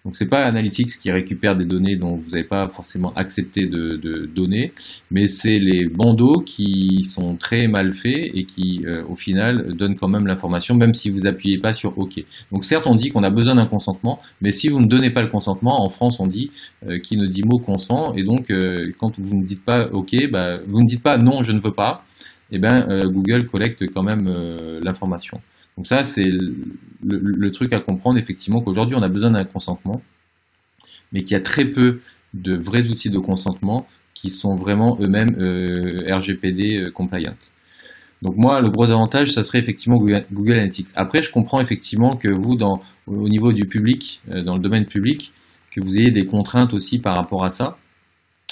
Donc 0.05 0.15
c'est 0.15 0.29
pas 0.29 0.45
Analytics 0.45 0.99
qui 1.01 1.11
récupère 1.11 1.57
des 1.57 1.65
données 1.65 1.95
dont 1.95 2.15
vous 2.15 2.29
n'avez 2.29 2.43
pas 2.43 2.69
forcément 2.69 3.11
accepté 3.15 3.65
de, 3.65 4.29
donner, 4.33 4.71
mais 5.09 5.27
c'est 5.27 5.57
les 5.57 5.85
bandeaux 5.87 6.41
qui 6.45 7.03
sont 7.03 7.35
très 7.35 7.67
mal 7.67 7.93
faits 7.93 8.29
et 8.33 8.45
qui 8.45 8.83
euh, 8.85 9.01
au 9.09 9.15
final 9.15 9.73
donnent 9.75 9.95
quand 9.95 10.07
même 10.07 10.27
l'information, 10.27 10.75
même 10.75 10.93
si 10.93 11.09
vous 11.09 11.25
appuyez 11.25 11.57
pas 11.57 11.73
sur 11.73 11.97
OK. 11.97 12.23
Donc 12.51 12.63
certes 12.63 12.85
on 12.85 12.95
dit 12.95 13.09
qu'on 13.09 13.23
a 13.23 13.31
besoin 13.31 13.55
d'un 13.55 13.65
consentement, 13.65 14.19
mais 14.41 14.51
si 14.51 14.69
vous 14.69 14.79
ne 14.79 14.85
donnez 14.85 15.09
pas 15.09 15.23
le 15.23 15.29
consentement, 15.29 15.83
en 15.83 15.89
France 15.89 16.19
on 16.19 16.27
dit 16.27 16.51
euh, 16.87 16.99
qui 16.99 17.17
ne 17.17 17.25
dit 17.25 17.41
mot 17.43 17.57
consent, 17.57 18.13
et 18.13 18.23
donc 18.23 18.51
euh, 18.51 18.91
quand 18.99 19.19
vous 19.19 19.35
ne 19.35 19.43
dites 19.43 19.65
pas 19.65 19.87
OK, 19.87 20.15
bah, 20.31 20.59
vous 20.67 20.81
ne 20.81 20.87
dites 20.87 21.01
pas 21.01 21.17
non 21.17 21.41
je 21.41 21.51
ne 21.51 21.59
veux 21.59 21.73
pas, 21.73 22.05
et 22.51 22.57
eh 22.57 22.59
ben 22.59 23.01
Google 23.05 23.47
collecte 23.47 23.91
quand 23.91 24.03
même 24.03 24.29
l'information. 24.83 25.41
Donc 25.77 25.87
ça, 25.87 26.03
c'est 26.03 26.29
le, 27.03 27.51
truc 27.51 27.73
à 27.73 27.79
comprendre, 27.79 28.17
effectivement, 28.17 28.61
qu'aujourd'hui, 28.61 28.95
on 28.95 29.01
a 29.01 29.09
besoin 29.09 29.31
d'un 29.31 29.43
consentement, 29.43 30.01
mais 31.11 31.23
qu'il 31.23 31.33
y 31.33 31.39
a 31.39 31.41
très 31.41 31.65
peu 31.65 31.99
de 32.33 32.55
vrais 32.55 32.87
outils 32.87 33.09
de 33.09 33.19
consentement 33.19 33.87
qui 34.13 34.29
sont 34.29 34.55
vraiment 34.55 34.97
eux-mêmes 35.01 35.35
euh, 35.39 36.15
RGPD 36.15 36.77
euh, 36.77 36.91
compliant. 36.91 37.35
Donc 38.21 38.37
moi, 38.37 38.61
le 38.61 38.69
gros 38.69 38.89
avantage, 38.89 39.31
ça 39.31 39.43
serait 39.43 39.59
effectivement 39.59 39.97
Google, 39.97 40.53
Analytics. 40.53 40.87
Après, 40.95 41.21
je 41.21 41.31
comprends 41.31 41.59
effectivement 41.61 42.15
que 42.15 42.31
vous, 42.31 42.57
au 43.07 43.29
niveau 43.29 43.51
du 43.51 43.67
public, 43.67 44.21
euh, 44.31 44.41
dans 44.41 44.53
le 44.53 44.61
domaine 44.61 44.85
public, 44.85 45.33
que 45.71 45.81
vous 45.81 45.97
ayez 45.97 46.11
des 46.11 46.25
contraintes 46.25 46.73
aussi 46.73 46.99
par 46.99 47.15
rapport 47.15 47.43
à 47.43 47.49
ça. 47.49 47.77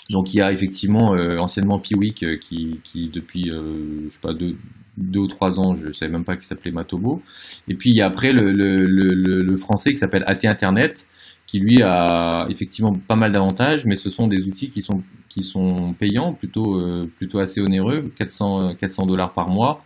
Donc 0.10 0.34
il 0.34 0.38
y 0.38 0.42
a 0.42 0.52
effectivement 0.52 1.12
anciennement 1.40 1.80
Piwik 1.80 2.38
qui, 2.42 2.82
qui, 2.84 3.10
depuis 3.10 3.50
euh, 3.52 4.10
je 4.10 4.14
sais 4.14 4.20
pas 4.22 4.34
deux, 4.34 4.58
deux, 4.98 5.22
ou 5.22 5.28
trois 5.28 5.60
ans, 5.60 5.76
je 5.76 5.92
savais 5.92 6.12
même 6.12 6.24
pas 6.24 6.36
qu'il 6.36 6.46
s'appelait 6.46 6.72
Matobo. 6.72 7.22
Et 7.68 7.76
puis 7.76 7.90
il 7.90 7.96
y 7.96 8.02
a 8.02 8.08
après 8.08 8.32
le, 8.32 9.58
français 9.58 9.92
qui 9.92 9.98
s'appelle 9.98 10.24
AT 10.28 10.46
Internet 10.46 11.08
qui 11.46 11.60
lui 11.60 11.84
a 11.84 12.48
effectivement 12.50 12.94
pas 12.94 13.16
mal 13.16 13.32
d'avantages, 13.32 13.86
mais 13.86 13.96
ce 13.96 14.10
sont 14.10 14.28
des 14.28 14.48
outils 14.48 14.72
qui 14.72 14.82
sont, 14.82 15.94
payants, 16.00 16.34
plutôt, 16.34 16.80
euh, 16.80 17.08
plutôt 17.18 17.38
assez 17.38 17.62
onéreux, 17.62 18.12
400 18.18 18.76
dollars 19.06 19.34
par 19.34 19.50
mois, 19.50 19.84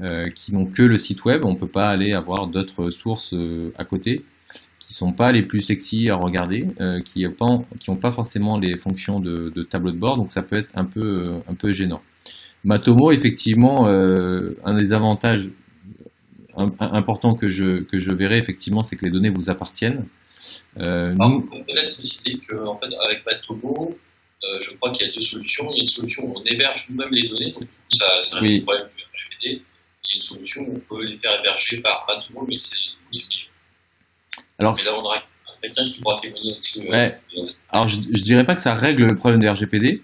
euh, 0.00 0.30
qui 0.30 0.54
n'ont 0.54 0.64
que 0.64 0.82
le 0.82 0.96
site 0.96 1.24
web. 1.26 1.44
On 1.44 1.52
ne 1.52 1.58
peut 1.58 1.68
pas 1.68 1.88
aller 1.88 2.12
avoir 2.12 2.46
d'autres 2.46 2.90
sources 2.90 3.34
euh, 3.34 3.70
à 3.76 3.84
côté, 3.84 4.24
qui 4.78 4.94
sont 4.94 5.12
pas 5.12 5.30
les 5.30 5.42
plus 5.42 5.60
sexy 5.60 6.08
à 6.08 6.16
regarder, 6.16 6.68
qui 7.04 7.24
n'ont 7.24 7.32
pas, 7.96 8.08
pas, 8.08 8.12
forcément 8.12 8.58
les 8.58 8.78
fonctions 8.78 9.20
de, 9.20 9.50
tableau 9.68 9.90
de 9.90 9.98
bord, 9.98 10.16
donc 10.16 10.32
ça 10.32 10.42
peut 10.42 10.56
être 10.56 10.70
un 10.74 10.84
peu 10.84 11.72
gênant. 11.72 12.00
Matomo, 12.64 13.12
effectivement, 13.12 13.86
un 13.86 14.74
des 14.74 14.92
avantages 14.92 15.50
importants 16.56 17.34
que 17.34 17.48
je, 17.48 17.82
que 17.82 17.98
je 17.98 18.12
verrai, 18.12 18.38
effectivement, 18.38 18.82
c'est 18.82 18.96
que 18.96 19.04
les 19.04 19.10
données 19.10 19.30
vous 19.30 19.50
appartiennent. 19.50 20.06
Euh, 20.78 21.14
on 21.18 21.40
peut 21.42 21.64
peut-être 21.66 21.94
préciser 21.94 22.40
qu'en 22.48 22.76
fait, 22.78 22.86
avec 23.06 23.24
Matomo, 23.26 23.96
euh, 24.44 24.58
je 24.62 24.76
crois 24.76 24.92
qu'il 24.92 25.06
y 25.06 25.10
a 25.10 25.12
deux 25.12 25.20
solutions. 25.20 25.68
Il 25.72 25.78
y 25.78 25.80
a 25.80 25.82
une 25.82 25.88
solution 25.88 26.24
où 26.24 26.34
on 26.36 26.44
héberge 26.44 26.86
nous-mêmes 26.90 27.12
les 27.12 27.28
données, 27.28 27.52
donc 27.52 27.64
ça, 27.92 28.06
c'est 28.22 28.36
un 28.36 28.42
oui. 28.42 28.60
problème 28.60 28.88
du 28.96 29.02
RGPD. 29.02 29.46
Il 29.46 29.52
y 29.52 30.14
a 30.14 30.16
une 30.16 30.22
solution 30.22 30.62
où 30.62 30.74
on 30.76 30.96
peut 30.96 31.04
les 31.04 31.18
faire 31.18 31.32
héberger 31.40 31.78
par 31.78 32.06
Matomo, 32.08 32.46
mais 32.48 32.58
c'est. 32.58 32.76
Alors, 34.58 34.74
mais 34.76 34.84
là, 34.84 34.90
on 34.96 35.02
aura 35.02 35.22
quelqu'un 35.62 35.84
qui 35.86 36.00
pourra 36.00 36.20
témoigner 36.20 36.50
là-dessus. 36.50 36.80
Euh, 36.86 36.90
ouais. 36.90 37.18
Alors, 37.70 37.88
je, 37.88 37.98
ne 37.98 38.22
dirais 38.22 38.44
pas 38.44 38.54
que 38.54 38.62
ça 38.62 38.74
règle 38.74 39.06
le 39.06 39.16
problème 39.16 39.40
du 39.40 39.48
RGPD, 39.48 40.02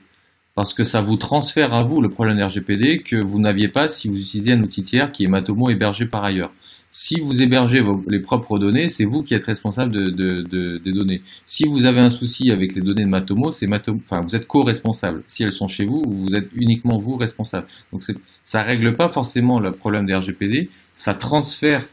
parce 0.61 0.75
que 0.75 0.85
ça 0.85 1.01
vous 1.01 1.17
transfère 1.17 1.73
à 1.73 1.85
vous 1.85 2.03
le 2.03 2.11
problème 2.11 2.39
RGPD 2.39 2.99
que 2.99 3.17
vous 3.17 3.39
n'aviez 3.39 3.69
pas 3.69 3.89
si 3.89 4.11
vous 4.11 4.17
utilisez 4.17 4.53
un 4.53 4.61
outil 4.61 4.83
tiers 4.83 5.11
qui 5.11 5.25
est 5.25 5.27
Matomo 5.27 5.71
hébergé 5.71 6.05
par 6.05 6.23
ailleurs. 6.23 6.53
Si 6.91 7.19
vous 7.19 7.41
hébergez 7.41 7.81
vos, 7.81 8.05
les 8.09 8.21
propres 8.21 8.59
données, 8.59 8.89
c'est 8.89 9.07
vous 9.07 9.23
qui 9.23 9.33
êtes 9.33 9.45
responsable 9.45 9.91
de, 9.91 10.11
de, 10.11 10.43
de, 10.43 10.77
des 10.85 10.93
données. 10.93 11.23
Si 11.47 11.67
vous 11.67 11.87
avez 11.87 12.01
un 12.01 12.11
souci 12.11 12.51
avec 12.51 12.75
les 12.75 12.83
données 12.83 13.05
de 13.05 13.09
Matomo, 13.09 13.53
c'est 13.53 13.67
Matomo, 13.67 14.01
enfin, 14.05 14.21
vous 14.21 14.37
êtes 14.37 14.47
co-responsable. 14.47 15.23
Si 15.27 15.45
elles 15.45 15.53
sont 15.53 15.67
chez 15.67 15.87
vous, 15.87 16.03
vous 16.07 16.35
êtes 16.35 16.51
uniquement 16.55 16.99
vous 16.99 17.17
responsable. 17.17 17.67
Donc 17.91 18.03
ça 18.45 18.61
règle 18.61 18.95
pas 18.95 19.09
forcément 19.09 19.61
le 19.61 19.73
problème 19.73 20.05
des 20.05 20.15
RGPD, 20.15 20.69
ça 20.95 21.15
transfère 21.15 21.87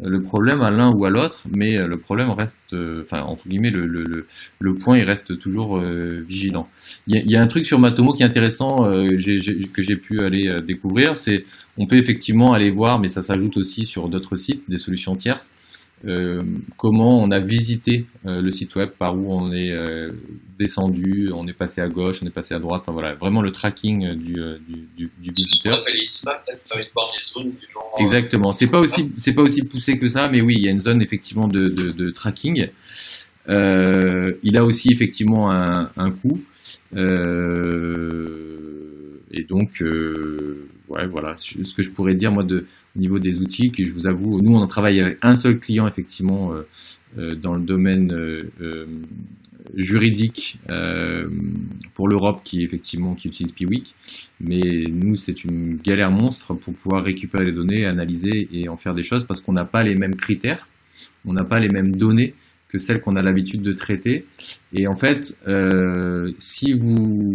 le 0.00 0.22
problème 0.22 0.62
à 0.62 0.70
l'un 0.70 0.90
ou 0.90 1.04
à 1.04 1.10
l'autre, 1.10 1.44
mais 1.54 1.78
euh, 1.78 1.86
le 1.86 1.98
problème 1.98 2.30
reste, 2.30 2.58
euh, 2.72 3.02
enfin 3.02 3.22
entre 3.22 3.48
guillemets, 3.48 3.70
le, 3.70 3.86
le, 3.86 4.26
le, 4.58 4.74
point 4.74 4.98
il 4.98 5.04
reste 5.04 5.38
toujours 5.38 5.78
euh, 5.78 6.22
vigilant. 6.28 6.68
Il 7.06 7.30
y, 7.30 7.36
a, 7.36 7.40
un 7.40 7.46
truc 7.46 7.64
sur 7.64 7.78
Matomo 7.78 8.12
qui 8.12 8.22
est 8.22 8.26
intéressant 8.26 8.84
que 8.84 9.82
j'ai 9.82 9.96
pu 9.96 10.20
aller 10.20 10.54
découvrir, 10.66 11.16
c'est 11.16 11.44
on 11.78 11.86
peut 11.86 11.96
effectivement 11.96 12.52
aller 12.52 12.70
voir, 12.70 12.98
mais 12.98 13.08
ça 13.08 13.22
s'ajoute 13.22 13.56
aussi 13.56 13.84
sur 13.84 14.08
d'autres 14.08 14.36
sites, 14.36 14.62
des 14.68 14.78
solutions 14.78 15.14
tierces, 15.14 15.50
comment 16.76 17.20
on 17.22 17.30
a 17.30 17.38
visité 17.38 18.06
euh, 18.26 18.40
le 18.40 18.52
site 18.52 18.74
web, 18.76 18.90
par 18.90 19.16
où 19.16 19.32
on 19.32 19.52
est 19.52 19.72
euh, 19.72 20.12
descendu, 20.58 21.30
on 21.34 21.46
est 21.48 21.52
passé 21.52 21.80
à 21.80 21.88
gauche, 21.88 22.18
on 22.22 22.26
est 22.26 22.30
passé 22.34 22.54
à 22.54 22.58
droite, 22.58 22.82
enfin 22.82 22.92
voilà, 22.92 23.14
vraiment 23.14 23.40
le 23.40 23.50
tracking 23.50 24.14
du, 24.14 24.34
du, 24.34 24.88
du, 24.96 25.30
visiteur. 25.30 25.82
Exactement, 27.98 28.52
c'est 28.52 28.66
pas 28.68 28.78
aussi 28.78 29.10
c'est 29.16 29.32
pas 29.32 29.42
aussi 29.42 29.62
poussé 29.62 29.98
que 29.98 30.08
ça, 30.08 30.28
mais 30.30 30.42
oui, 30.42 30.54
il 30.58 30.64
y 30.64 30.68
a 30.68 30.70
une 30.70 30.80
zone 30.80 31.02
effectivement 31.02 31.48
de, 31.48 31.68
de, 31.68 31.90
de 31.90 32.10
tracking. 32.10 32.68
il 33.48 34.58
a 34.58 34.64
aussi 34.64 34.88
effectivement 34.92 35.50
un, 35.50 35.90
un 35.96 36.10
coût. 36.10 36.40
Et 39.32 39.44
donc, 39.44 39.82
ouais, 40.88 41.06
voilà, 41.06 41.34
ce 41.36 41.74
que 41.74 41.82
je 41.82 41.90
pourrais 41.90 42.14
dire 42.14 42.32
moi 42.32 42.44
de, 42.44 42.66
au 42.96 42.98
niveau 42.98 43.18
des 43.18 43.38
outils, 43.38 43.70
que 43.70 43.84
je 43.84 43.92
vous 43.92 44.06
avoue, 44.06 44.40
nous 44.40 44.54
on 44.54 44.60
en 44.60 44.66
travaille 44.66 45.00
avec 45.00 45.18
un 45.22 45.34
seul 45.34 45.58
client 45.58 45.86
effectivement 45.86 46.52
euh, 46.52 46.62
euh, 47.18 47.34
dans 47.34 47.54
le 47.54 47.62
domaine 47.62 48.12
euh, 48.12 48.86
juridique 49.74 50.58
pour 51.94 52.08
l'Europe 52.08 52.40
qui 52.44 52.62
effectivement 52.62 53.14
qui 53.14 53.28
utilise 53.28 53.52
Piwik, 53.52 53.94
mais 54.40 54.84
nous 54.88 55.16
c'est 55.16 55.44
une 55.44 55.76
galère 55.76 56.10
monstre 56.10 56.54
pour 56.54 56.74
pouvoir 56.74 57.04
récupérer 57.04 57.44
les 57.44 57.52
données, 57.52 57.84
analyser 57.84 58.48
et 58.52 58.68
en 58.68 58.76
faire 58.76 58.94
des 58.94 59.02
choses 59.02 59.24
parce 59.26 59.40
qu'on 59.40 59.52
n'a 59.52 59.64
pas 59.64 59.82
les 59.82 59.96
mêmes 59.96 60.14
critères, 60.14 60.68
on 61.24 61.32
n'a 61.32 61.44
pas 61.44 61.58
les 61.58 61.68
mêmes 61.68 61.94
données 61.94 62.34
que 62.68 62.78
celles 62.78 63.00
qu'on 63.00 63.16
a 63.16 63.22
l'habitude 63.22 63.62
de 63.62 63.72
traiter. 63.72 64.24
Et 64.72 64.86
en 64.86 64.96
fait, 64.96 65.38
si 66.38 66.72
vous 66.72 67.34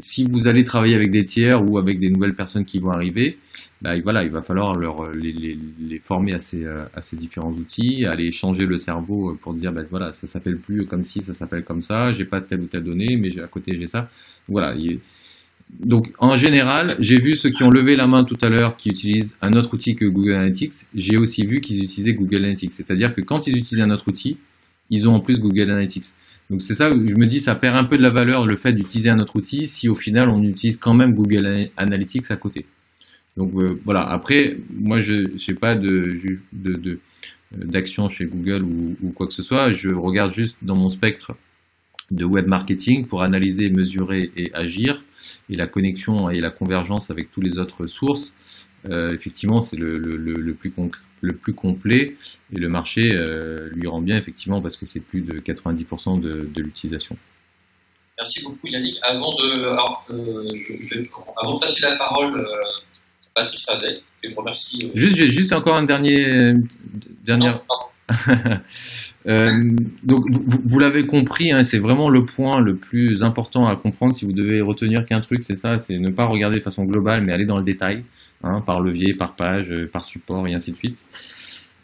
si 0.00 0.24
vous 0.24 0.48
allez 0.48 0.64
travailler 0.64 0.94
avec 0.94 1.10
des 1.10 1.24
tiers 1.24 1.62
ou 1.62 1.78
avec 1.78 2.00
des 2.00 2.10
nouvelles 2.10 2.34
personnes 2.34 2.64
qui 2.64 2.78
vont 2.78 2.90
arriver, 2.90 3.38
bah, 3.82 3.98
voilà, 4.00 4.24
il 4.24 4.30
va 4.30 4.42
falloir 4.42 4.74
leur, 4.74 5.04
euh, 5.04 5.12
les, 5.14 6.00
former 6.04 6.34
à 6.34 6.38
ces, 6.38 6.64
euh, 6.64 6.84
à 6.94 7.00
ces, 7.00 7.16
différents 7.16 7.52
outils, 7.52 8.04
aller 8.04 8.30
changer 8.32 8.66
le 8.66 8.78
cerveau 8.78 9.30
euh, 9.30 9.38
pour 9.40 9.54
dire, 9.54 9.72
bah, 9.72 9.82
voilà, 9.90 10.12
ça 10.12 10.26
s'appelle 10.26 10.58
plus 10.58 10.84
comme 10.86 11.04
ci, 11.04 11.20
ça 11.20 11.32
s'appelle 11.32 11.64
comme 11.64 11.82
ça, 11.82 12.12
j'ai 12.12 12.24
pas 12.24 12.40
telle 12.40 12.60
ou 12.60 12.66
telle 12.66 12.84
donnée, 12.84 13.16
mais 13.16 13.38
à 13.40 13.46
côté 13.46 13.76
j'ai 13.78 13.88
ça. 13.88 14.10
Voilà. 14.48 14.74
Donc 15.78 16.12
en 16.18 16.36
général, 16.36 16.96
j'ai 16.98 17.18
vu 17.20 17.34
ceux 17.34 17.50
qui 17.50 17.62
ont 17.62 17.70
levé 17.70 17.96
la 17.96 18.06
main 18.06 18.24
tout 18.24 18.36
à 18.42 18.48
l'heure 18.48 18.76
qui 18.76 18.90
utilisent 18.90 19.36
un 19.40 19.52
autre 19.52 19.72
outil 19.72 19.94
que 19.94 20.04
Google 20.04 20.34
Analytics. 20.34 20.72
J'ai 20.94 21.16
aussi 21.16 21.46
vu 21.46 21.60
qu'ils 21.60 21.82
utilisaient 21.82 22.14
Google 22.14 22.38
Analytics. 22.38 22.72
C'est-à-dire 22.72 23.14
que 23.14 23.20
quand 23.20 23.46
ils 23.46 23.56
utilisent 23.56 23.84
un 23.84 23.90
autre 23.90 24.08
outil, 24.08 24.36
ils 24.90 25.08
ont 25.08 25.14
en 25.14 25.20
plus 25.20 25.38
Google 25.38 25.70
Analytics. 25.70 26.06
Donc 26.50 26.62
c'est 26.62 26.74
ça 26.74 26.90
je 26.90 27.14
me 27.14 27.26
dis 27.26 27.40
ça 27.40 27.54
perd 27.54 27.76
un 27.76 27.84
peu 27.84 27.96
de 27.96 28.02
la 28.02 28.10
valeur 28.10 28.44
le 28.44 28.56
fait 28.56 28.72
d'utiliser 28.72 29.08
un 29.08 29.20
autre 29.20 29.36
outil 29.36 29.68
si 29.68 29.88
au 29.88 29.94
final 29.94 30.28
on 30.28 30.42
utilise 30.42 30.76
quand 30.76 30.94
même 30.94 31.14
Google 31.14 31.70
Analytics 31.76 32.30
à 32.30 32.36
côté. 32.36 32.66
Donc 33.36 33.54
euh, 33.54 33.80
voilà, 33.84 34.02
après 34.02 34.58
moi 34.74 34.98
je 35.00 35.14
n'ai 35.14 35.54
pas 35.56 35.76
de, 35.76 36.18
de, 36.52 36.98
d'action 37.52 38.08
chez 38.08 38.26
Google 38.26 38.62
ou, 38.64 39.10
quoi 39.14 39.26
que 39.26 39.32
ce 39.32 39.42
soit, 39.42 39.72
je 39.72 39.90
regarde 39.90 40.32
juste 40.32 40.58
dans 40.62 40.76
mon 40.76 40.90
spectre 40.90 41.32
de 42.10 42.24
web 42.24 42.46
marketing 42.46 43.06
pour 43.06 43.22
analyser, 43.22 43.70
mesurer 43.70 44.32
et 44.36 44.52
agir 44.52 45.04
et 45.48 45.56
la 45.56 45.66
connexion 45.66 46.30
et 46.30 46.40
la 46.40 46.50
convergence 46.50 47.10
avec 47.10 47.30
toutes 47.30 47.44
les 47.44 47.58
autres 47.58 47.86
sources. 47.86 48.34
Euh, 48.88 49.12
effectivement, 49.12 49.62
c'est 49.62 49.76
le, 49.76 49.98
le, 49.98 50.54
plus 50.54 50.70
le 51.20 51.34
plus 51.34 51.54
complet 51.54 52.16
et 52.54 52.58
le 52.58 52.68
marché 52.68 53.12
euh, 53.12 53.70
lui 53.72 53.88
rend 53.88 54.00
bien 54.00 54.16
effectivement 54.16 54.60
parce 54.60 54.76
que 54.76 54.86
c'est 54.86 55.00
plus 55.00 55.20
de 55.20 55.40
90% 55.40 56.20
de, 56.20 56.48
de 56.52 56.62
l'utilisation. 56.62 57.16
Merci 58.18 58.44
beaucoup 58.44 58.66
Yannick. 58.66 58.98
Avant 59.02 59.34
de, 59.36 59.50
euh, 59.50 60.58
je, 60.82 61.00
avant 61.42 61.54
de 61.54 61.60
passer 61.60 61.88
la 61.88 61.96
parole 61.96 62.40
à 62.40 63.42
Patrice 63.42 63.66
Razet, 63.68 64.00
je 64.22 64.34
vous 64.34 64.40
remercie. 64.40 64.90
Juste, 64.94 65.26
juste 65.26 65.52
encore 65.52 65.76
un 65.76 65.84
dernier, 65.84 66.52
dernière. 67.24 67.62
Euh, 69.26 69.52
donc 70.02 70.24
vous, 70.30 70.62
vous 70.64 70.78
l'avez 70.78 71.06
compris, 71.06 71.52
hein, 71.52 71.62
c'est 71.62 71.78
vraiment 71.78 72.08
le 72.08 72.24
point 72.24 72.58
le 72.60 72.76
plus 72.76 73.22
important 73.22 73.68
à 73.68 73.76
comprendre 73.76 74.14
si 74.14 74.24
vous 74.24 74.32
devez 74.32 74.62
retenir 74.62 75.04
qu'un 75.04 75.20
truc, 75.20 75.42
c'est 75.42 75.56
ça, 75.56 75.78
c'est 75.78 75.98
ne 75.98 76.10
pas 76.10 76.24
regarder 76.24 76.58
de 76.58 76.62
façon 76.62 76.84
globale, 76.84 77.22
mais 77.22 77.32
aller 77.32 77.44
dans 77.44 77.58
le 77.58 77.64
détail, 77.64 78.04
hein, 78.42 78.62
par 78.64 78.80
levier, 78.80 79.14
par 79.14 79.34
page, 79.36 79.70
euh, 79.70 79.88
par 79.90 80.04
support 80.04 80.46
et 80.46 80.54
ainsi 80.54 80.72
de 80.72 80.76
suite. 80.76 81.04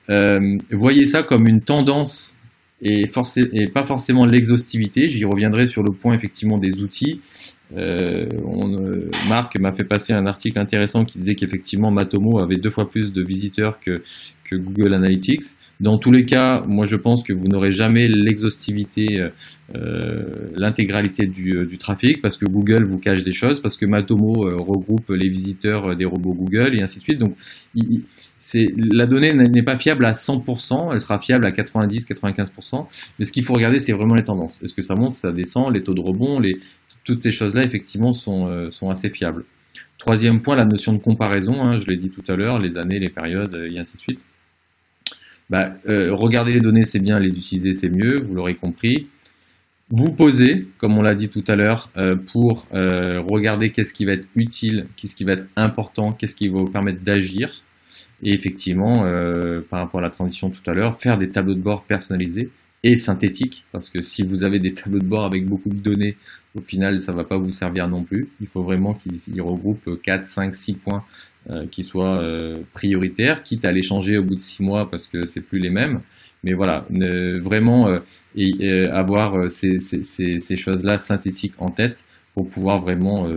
Euh, 0.09 0.59
voyez 0.71 1.07
ça 1.07 1.23
comme 1.23 1.49
une 1.49 1.61
tendance 1.61 2.37
et, 2.83 3.09
pas 3.73 3.85
forcément 3.85 4.27
l'exhaustivité. 4.27 5.09
J'y 5.09 5.25
reviendrai 5.25 5.67
sur 5.67 5.83
le 5.83 5.93
point 5.93 6.15
effectivement 6.15 6.59
des 6.59 6.81
outils. 6.83 7.21
Euh, 7.77 8.29
Marc 9.29 9.59
m'a 9.59 9.73
fait 9.73 9.85
passer 9.85 10.13
un 10.13 10.27
article 10.27 10.59
intéressant 10.59 11.05
qui 11.05 11.19
disait 11.19 11.35
qu'effectivement 11.35 11.91
Matomo 11.91 12.41
avait 12.41 12.57
deux 12.57 12.71
fois 12.71 12.89
plus 12.89 13.13
de 13.13 13.23
visiteurs 13.23 13.81
que 13.81 14.03
Google 14.53 14.95
Analytics. 14.95 15.57
Dans 15.81 15.99
tous 15.99 16.11
les 16.11 16.25
cas, 16.25 16.63
moi 16.67 16.87
je 16.87 16.97
pense 16.97 17.23
que 17.23 17.33
vous 17.33 17.49
n'aurez 17.49 17.71
jamais 17.71 18.09
l'exhaustivité, 18.09 19.21
euh, 19.21 19.29
euh 19.75 20.25
l'intégralité 20.57 21.27
du, 21.27 21.67
du, 21.67 21.79
trafic, 21.79 22.23
parce 22.23 22.39
que 22.39 22.47
Google 22.47 22.85
vous 22.85 22.99
cache 22.99 23.23
des 23.23 23.33
choses, 23.33 23.61
parce 23.61 23.77
que 23.77 23.85
Matomo 23.85 24.33
regroupe 24.59 25.11
les 25.11 25.29
visiteurs 25.29 25.95
des 25.97 26.07
robots 26.07 26.35
Google 26.35 26.79
et 26.79 26.83
ainsi 26.83 26.99
de 26.99 27.05
suite. 27.05 27.19
Donc 27.19 27.37
il, 27.75 28.03
la 28.55 29.07
donnée 29.07 29.33
n'est 29.33 29.63
pas 29.63 29.79
fiable 29.79 30.05
à 30.05 30.13
100%, 30.13 30.93
elle 30.93 31.01
sera 31.01 31.19
fiable 31.19 31.47
à 31.47 31.51
90-95%, 31.51 32.87
mais 33.19 33.25
ce 33.25 33.33
qu'il 33.33 33.45
faut 33.45 33.55
regarder, 33.55 33.79
c'est 33.79 33.93
vraiment 33.93 34.15
les 34.15 34.25
tendances. 34.25 34.63
Est-ce 34.63 34.75
que 34.75 34.83
ça 34.83 34.95
monte, 34.95 35.13
ça 35.13 35.33
descend, 35.33 35.75
les 35.75 35.83
taux 35.83 35.95
de 35.95 36.01
rebond, 36.01 36.39
les, 36.39 36.53
toutes 37.05 37.23
ces 37.23 37.31
choses-là, 37.31 37.63
effectivement, 37.65 38.13
sont, 38.13 38.49
euh, 38.49 38.71
sont, 38.71 38.91
assez 38.91 39.11
fiables. 39.11 39.45
Troisième 39.99 40.43
point, 40.43 40.57
la 40.57 40.65
notion 40.65 40.93
de 40.93 40.99
comparaison, 40.99 41.63
hein, 41.63 41.73
je 41.79 41.87
l'ai 41.87 41.97
dit 41.97 42.11
tout 42.11 42.25
à 42.29 42.37
l'heure, 42.37 42.59
les 42.59 42.77
années, 42.77 42.99
les 42.99 43.09
périodes, 43.09 43.55
euh, 43.55 43.71
et 43.71 43.79
ainsi 43.79 43.97
de 43.97 44.03
suite. 44.03 44.25
Bah, 45.51 45.75
euh, 45.89 46.13
regarder 46.13 46.53
les 46.53 46.61
données, 46.61 46.85
c'est 46.85 46.99
bien, 46.99 47.19
les 47.19 47.35
utiliser, 47.37 47.73
c'est 47.73 47.91
mieux, 47.91 48.17
vous 48.23 48.35
l'aurez 48.35 48.55
compris. 48.55 49.09
Vous 49.91 50.13
posez, 50.13 50.67
comme 50.79 50.99
on 50.99 51.03
l'a 51.03 51.15
dit 51.15 51.29
tout 51.29 51.45
à 51.47 51.55
l'heure, 51.55 51.93
pour 52.33 52.67
regarder 52.73 53.71
qu'est-ce 53.71 53.95
qui 53.95 54.05
va 54.05 54.15
être 54.15 54.27
utile, 54.35 54.89
qu'est-ce 54.97 55.15
qui 55.15 55.23
va 55.23 55.35
être 55.35 55.47
important, 55.55 56.11
qu'est-ce 56.11 56.35
qui 56.35 56.49
va 56.49 56.59
vous 56.59 56.71
permettre 56.71 57.05
d'agir. 57.05 57.63
Et 58.23 58.35
effectivement, 58.35 59.05
euh, 59.05 59.61
par 59.69 59.81
rapport 59.81 60.01
à 60.01 60.03
la 60.03 60.11
transition 60.11 60.51
tout 60.51 60.71
à 60.71 60.75
l'heure, 60.75 61.01
faire 61.01 61.19
des 61.19 61.31
tableaux 61.31 61.55
de 61.55 61.61
bord 61.61 61.85
personnalisés 61.85 62.51
et 62.83 62.97
synthétiques, 62.97 63.65
parce 63.73 63.91
que 63.91 64.03
si 64.03 64.23
vous 64.23 64.45
avez 64.45 64.59
des 64.59 64.73
tableaux 64.73 65.01
de 65.01 65.07
bord 65.07 65.25
avec 65.25 65.47
beaucoup 65.47 65.69
de 65.69 65.79
données, 65.79 66.17
au 66.55 66.61
final, 66.61 67.01
ça 67.01 67.13
ne 67.13 67.17
va 67.17 67.25
pas 67.25 67.37
vous 67.37 67.51
servir 67.51 67.89
non 67.89 68.05
plus. 68.05 68.29
Il 68.41 68.47
faut 68.47 68.63
vraiment 68.63 68.95
qu'ils 68.95 69.43
regroupent 69.43 70.01
4, 70.01 70.27
5, 70.27 70.55
6 70.55 70.75
points 70.75 71.05
euh, 71.51 71.67
qui 71.67 71.83
soient 71.83 72.21
euh, 72.21 72.57
prioritaires, 72.73 73.43
quitte 73.43 73.65
à 73.65 73.73
les 73.73 73.83
changer 73.83 74.19
au 74.19 74.25
bout 74.25 74.35
de 74.35 74.41
6 74.41 74.63
mois 74.63 74.91
parce 74.91 75.07
que 75.07 75.27
c'est 75.27 75.41
plus 75.41 75.59
les 75.59 75.71
mêmes. 75.71 76.01
mais 76.45 76.53
voilà, 76.53 76.87
vraiment 77.43 77.97
et, 78.37 78.87
avoir 78.89 79.51
ces, 79.51 79.79
ces 79.79 80.57
choses-là 80.57 80.99
synthétiques 80.99 81.55
en 81.59 81.69
tête 81.69 82.05
pour 82.35 82.49
pouvoir 82.49 82.81
vraiment 82.81 83.29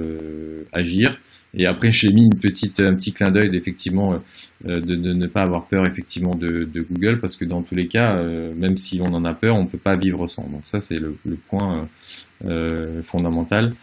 agir. 0.73 1.19
Et 1.55 1.65
après, 1.65 1.91
j'ai 1.91 2.13
mis 2.13 2.25
une 2.25 2.37
petite, 2.37 2.79
un 2.79 2.93
petit 2.93 3.11
clin 3.11 3.31
d'œil 3.31 3.49
d'effectivement 3.49 4.21
euh, 4.67 4.75
de, 4.75 4.93
de, 4.95 5.13
ne 5.13 5.25
pas 5.25 5.41
avoir 5.41 5.65
peur 5.65 5.87
effectivement 5.87 6.35
de, 6.35 6.65
de, 6.65 6.81
Google 6.81 7.19
parce 7.19 7.35
que 7.35 7.45
dans 7.45 7.63
tous 7.63 7.73
les 7.73 7.87
cas, 7.87 8.17
euh, 8.17 8.53
même 8.55 8.77
si 8.77 9.01
on 9.01 9.07
en 9.07 9.25
a 9.25 9.33
peur, 9.33 9.57
on 9.57 9.63
ne 9.63 9.67
peut 9.67 9.79
pas 9.79 9.95
vivre 9.95 10.27
sans. 10.27 10.43
Donc 10.43 10.61
ça, 10.65 10.79
c'est 10.79 10.97
le, 10.97 11.17
le, 11.25 11.37
point 11.37 11.89
euh, 12.45 13.01
fondamental. 13.01 13.73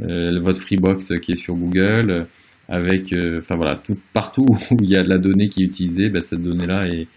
euh, 0.04 0.40
votre 0.40 0.60
Freebox 0.62 1.20
qui 1.22 1.34
est 1.34 1.36
sur 1.36 1.56
Google, 1.56 2.28
avec, 2.68 3.14
enfin 3.40 3.56
voilà, 3.56 3.76
tout, 3.76 3.98
partout 4.14 4.46
où 4.72 4.78
il 4.82 4.90
y 4.90 4.98
a 4.98 5.04
de 5.04 5.10
la 5.10 5.18
donnée 5.18 5.50
qui 5.50 5.62
est 5.62 5.66
utilisée, 5.66 6.10
bah, 6.10 6.22
cette 6.22 6.42
donnée-là 6.42 6.82
est, 6.88 7.08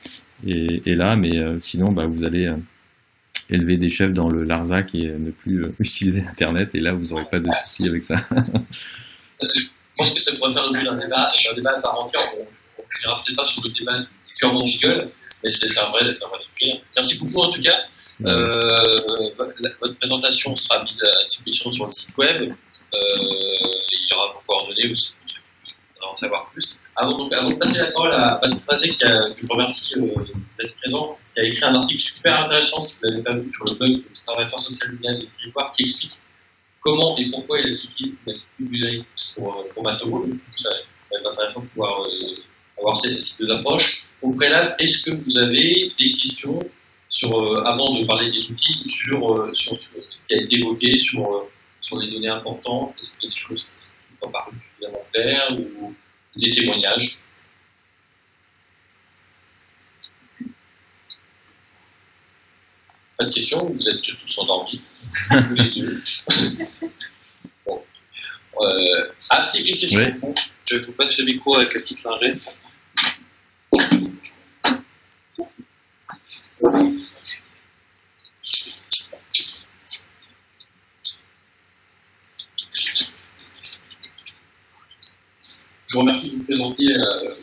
est, 0.47 0.95
là, 0.95 1.17
mais 1.17 1.31
sinon 1.61 1.93
bah, 1.93 2.07
vous 2.07 2.25
allez 2.25 2.49
élever 3.51 3.77
des 3.77 3.89
chefs 3.89 4.13
dans 4.13 4.29
le 4.29 4.43
Larzac 4.43 4.95
et 4.95 5.07
ne 5.07 5.31
plus 5.31 5.63
utiliser 5.79 6.25
Internet, 6.29 6.75
et 6.75 6.81
là 6.81 6.93
vous 6.93 7.11
n'aurez 7.11 7.27
pas 7.31 7.39
de 7.39 7.51
soucis 7.65 7.89
avec 7.89 8.03
ça. 8.03 8.17
Je 9.43 9.69
pense 9.97 10.13
que 10.13 10.21
ça 10.21 10.37
pourrait 10.37 10.53
faire 10.53 10.65
l'objet 10.67 10.83
d'un 10.83 10.97
débat, 10.97 11.29
un 11.29 11.55
débat 11.55 11.81
par 11.81 12.01
entière. 12.01 12.21
On 12.37 12.43
ne 12.43 13.23
peut-être 13.23 13.37
pas 13.37 13.47
sur 13.47 13.63
le 13.63 13.71
débat 13.79 14.09
purement 14.37 14.65
Google, 14.65 15.09
mais 15.45 15.51
c'est 15.51 15.79
un 15.79 15.91
vrai, 15.91 16.07
c'est 16.07 16.25
un 16.25 16.29
vrai. 16.29 16.39
Merci 16.97 17.19
beaucoup 17.19 17.41
en 17.41 17.51
tout 17.51 17.61
cas. 17.61 17.81
Euh, 18.25 19.31
votre 19.81 19.95
présentation 19.99 20.57
sera 20.57 20.83
mise 20.83 21.03
à 21.03 21.25
disposition 21.27 21.71
sur 21.71 21.87
le 21.87 21.93
site 21.93 22.17
web. 22.17 22.53
Euh, 22.53 22.99
il 23.93 24.09
y 24.11 24.15
aura 24.15 24.33
vos 24.33 24.43
coordonnées 24.47 24.91
aussi 24.91 25.13
pour 25.13 25.29
ceux 25.29 25.41
qui 25.65 25.73
veulent 25.73 26.11
en 26.11 26.15
savoir 26.15 26.51
plus. 26.51 26.81
Avant, 26.97 27.19
donc, 27.19 27.33
avant 27.33 27.51
de 27.51 27.57
passer 27.57 27.79
la 27.79 27.91
parole 27.91 28.15
à 28.15 28.37
Patrick 28.37 28.61
Tracé, 28.61 28.89
que 28.89 29.07
je 29.07 29.53
remercie 29.53 29.95
euh, 29.97 30.25
d'être 30.59 30.77
présent, 30.77 31.17
qui 31.35 31.41
a 31.41 31.49
écrit 31.49 31.65
un 31.65 31.75
article 31.75 32.03
super 32.03 32.41
intéressant, 32.41 32.83
si 32.83 33.01
vous 33.03 33.09
n'avez 33.09 33.23
pas 33.23 33.37
vu, 33.37 33.53
sur 33.53 33.65
le 33.65 33.75
blog 33.75 33.91
de 33.91 34.09
Conservateur 34.09 34.61
social 34.61 34.93
media 34.93 35.15
des 35.15 35.29
territoires, 35.39 35.73
qui 35.73 35.83
explique 35.83 36.13
comment 36.81 37.17
et 37.19 37.31
pourquoi 37.31 37.59
il 37.59 37.75
a 37.75 37.77
quitté 37.77 38.15
la 38.27 38.35
pour, 39.35 39.67
pour 39.75 39.83
va 39.83 39.91
être 39.93 41.31
intéressant 41.33 41.61
de 41.61 41.67
pouvoir 41.67 42.03
avoir 42.79 42.97
ces, 42.97 43.19
deux 43.39 43.51
approches. 43.51 44.09
Au 44.23 44.33
préalable, 44.33 44.75
est-ce 44.79 45.11
que 45.11 45.17
vous 45.17 45.39
avez 45.39 45.93
des 45.99 46.13
questions 46.13 46.59
sur, 47.09 47.31
euh, 47.31 47.63
avant 47.65 47.99
de 47.99 48.05
parler 48.07 48.31
des 48.31 48.51
outils, 48.51 48.91
sur, 48.91 49.33
euh, 49.33 49.55
sur, 49.55 49.79
ce 49.79 50.27
qui 50.27 50.35
a 50.35 50.43
été 50.43 50.57
évoqué, 50.59 50.99
sur, 50.99 51.33
euh, 51.33 51.51
sur 51.81 52.01
les 52.01 52.11
données 52.11 52.31
importantes, 52.31 52.95
est-ce 53.01 53.19
qu'il 53.19 53.29
y 53.29 53.33
a 53.33 53.35
des 53.35 53.41
choses 53.41 53.65
qui 53.65 54.17
sont 54.21 54.31
paru 54.31 54.53
suffisamment 54.59 55.05
claires 55.13 55.57
ou 55.59 55.95
des 56.35 56.51
témoignages? 56.51 57.19
Pas 63.17 63.27
de 63.27 63.33
questions 63.33 63.65
Vous 63.65 63.89
êtes 63.89 64.03
tous 64.03 64.39
endormis 64.39 64.81
les 65.31 65.71
deux. 65.71 66.03
bon. 67.65 67.85
euh, 68.61 69.13
ah, 69.31 69.45
si, 69.45 69.63
une 69.63 69.77
question. 69.77 70.03
Oui. 70.03 70.35
Je 70.67 70.77
vous 70.79 70.93
passe 70.93 71.17
le 71.19 71.25
micro 71.27 71.57
avec 71.57 71.75
la 71.75 71.81
petite 71.81 72.03
lingette. 72.03 72.57
Je 76.65 76.71
vous 85.93 86.01
remercie 86.01 86.31
de 86.31 86.37
vous 86.37 86.45
présenter. 86.45 86.87
Euh, 86.97 87.35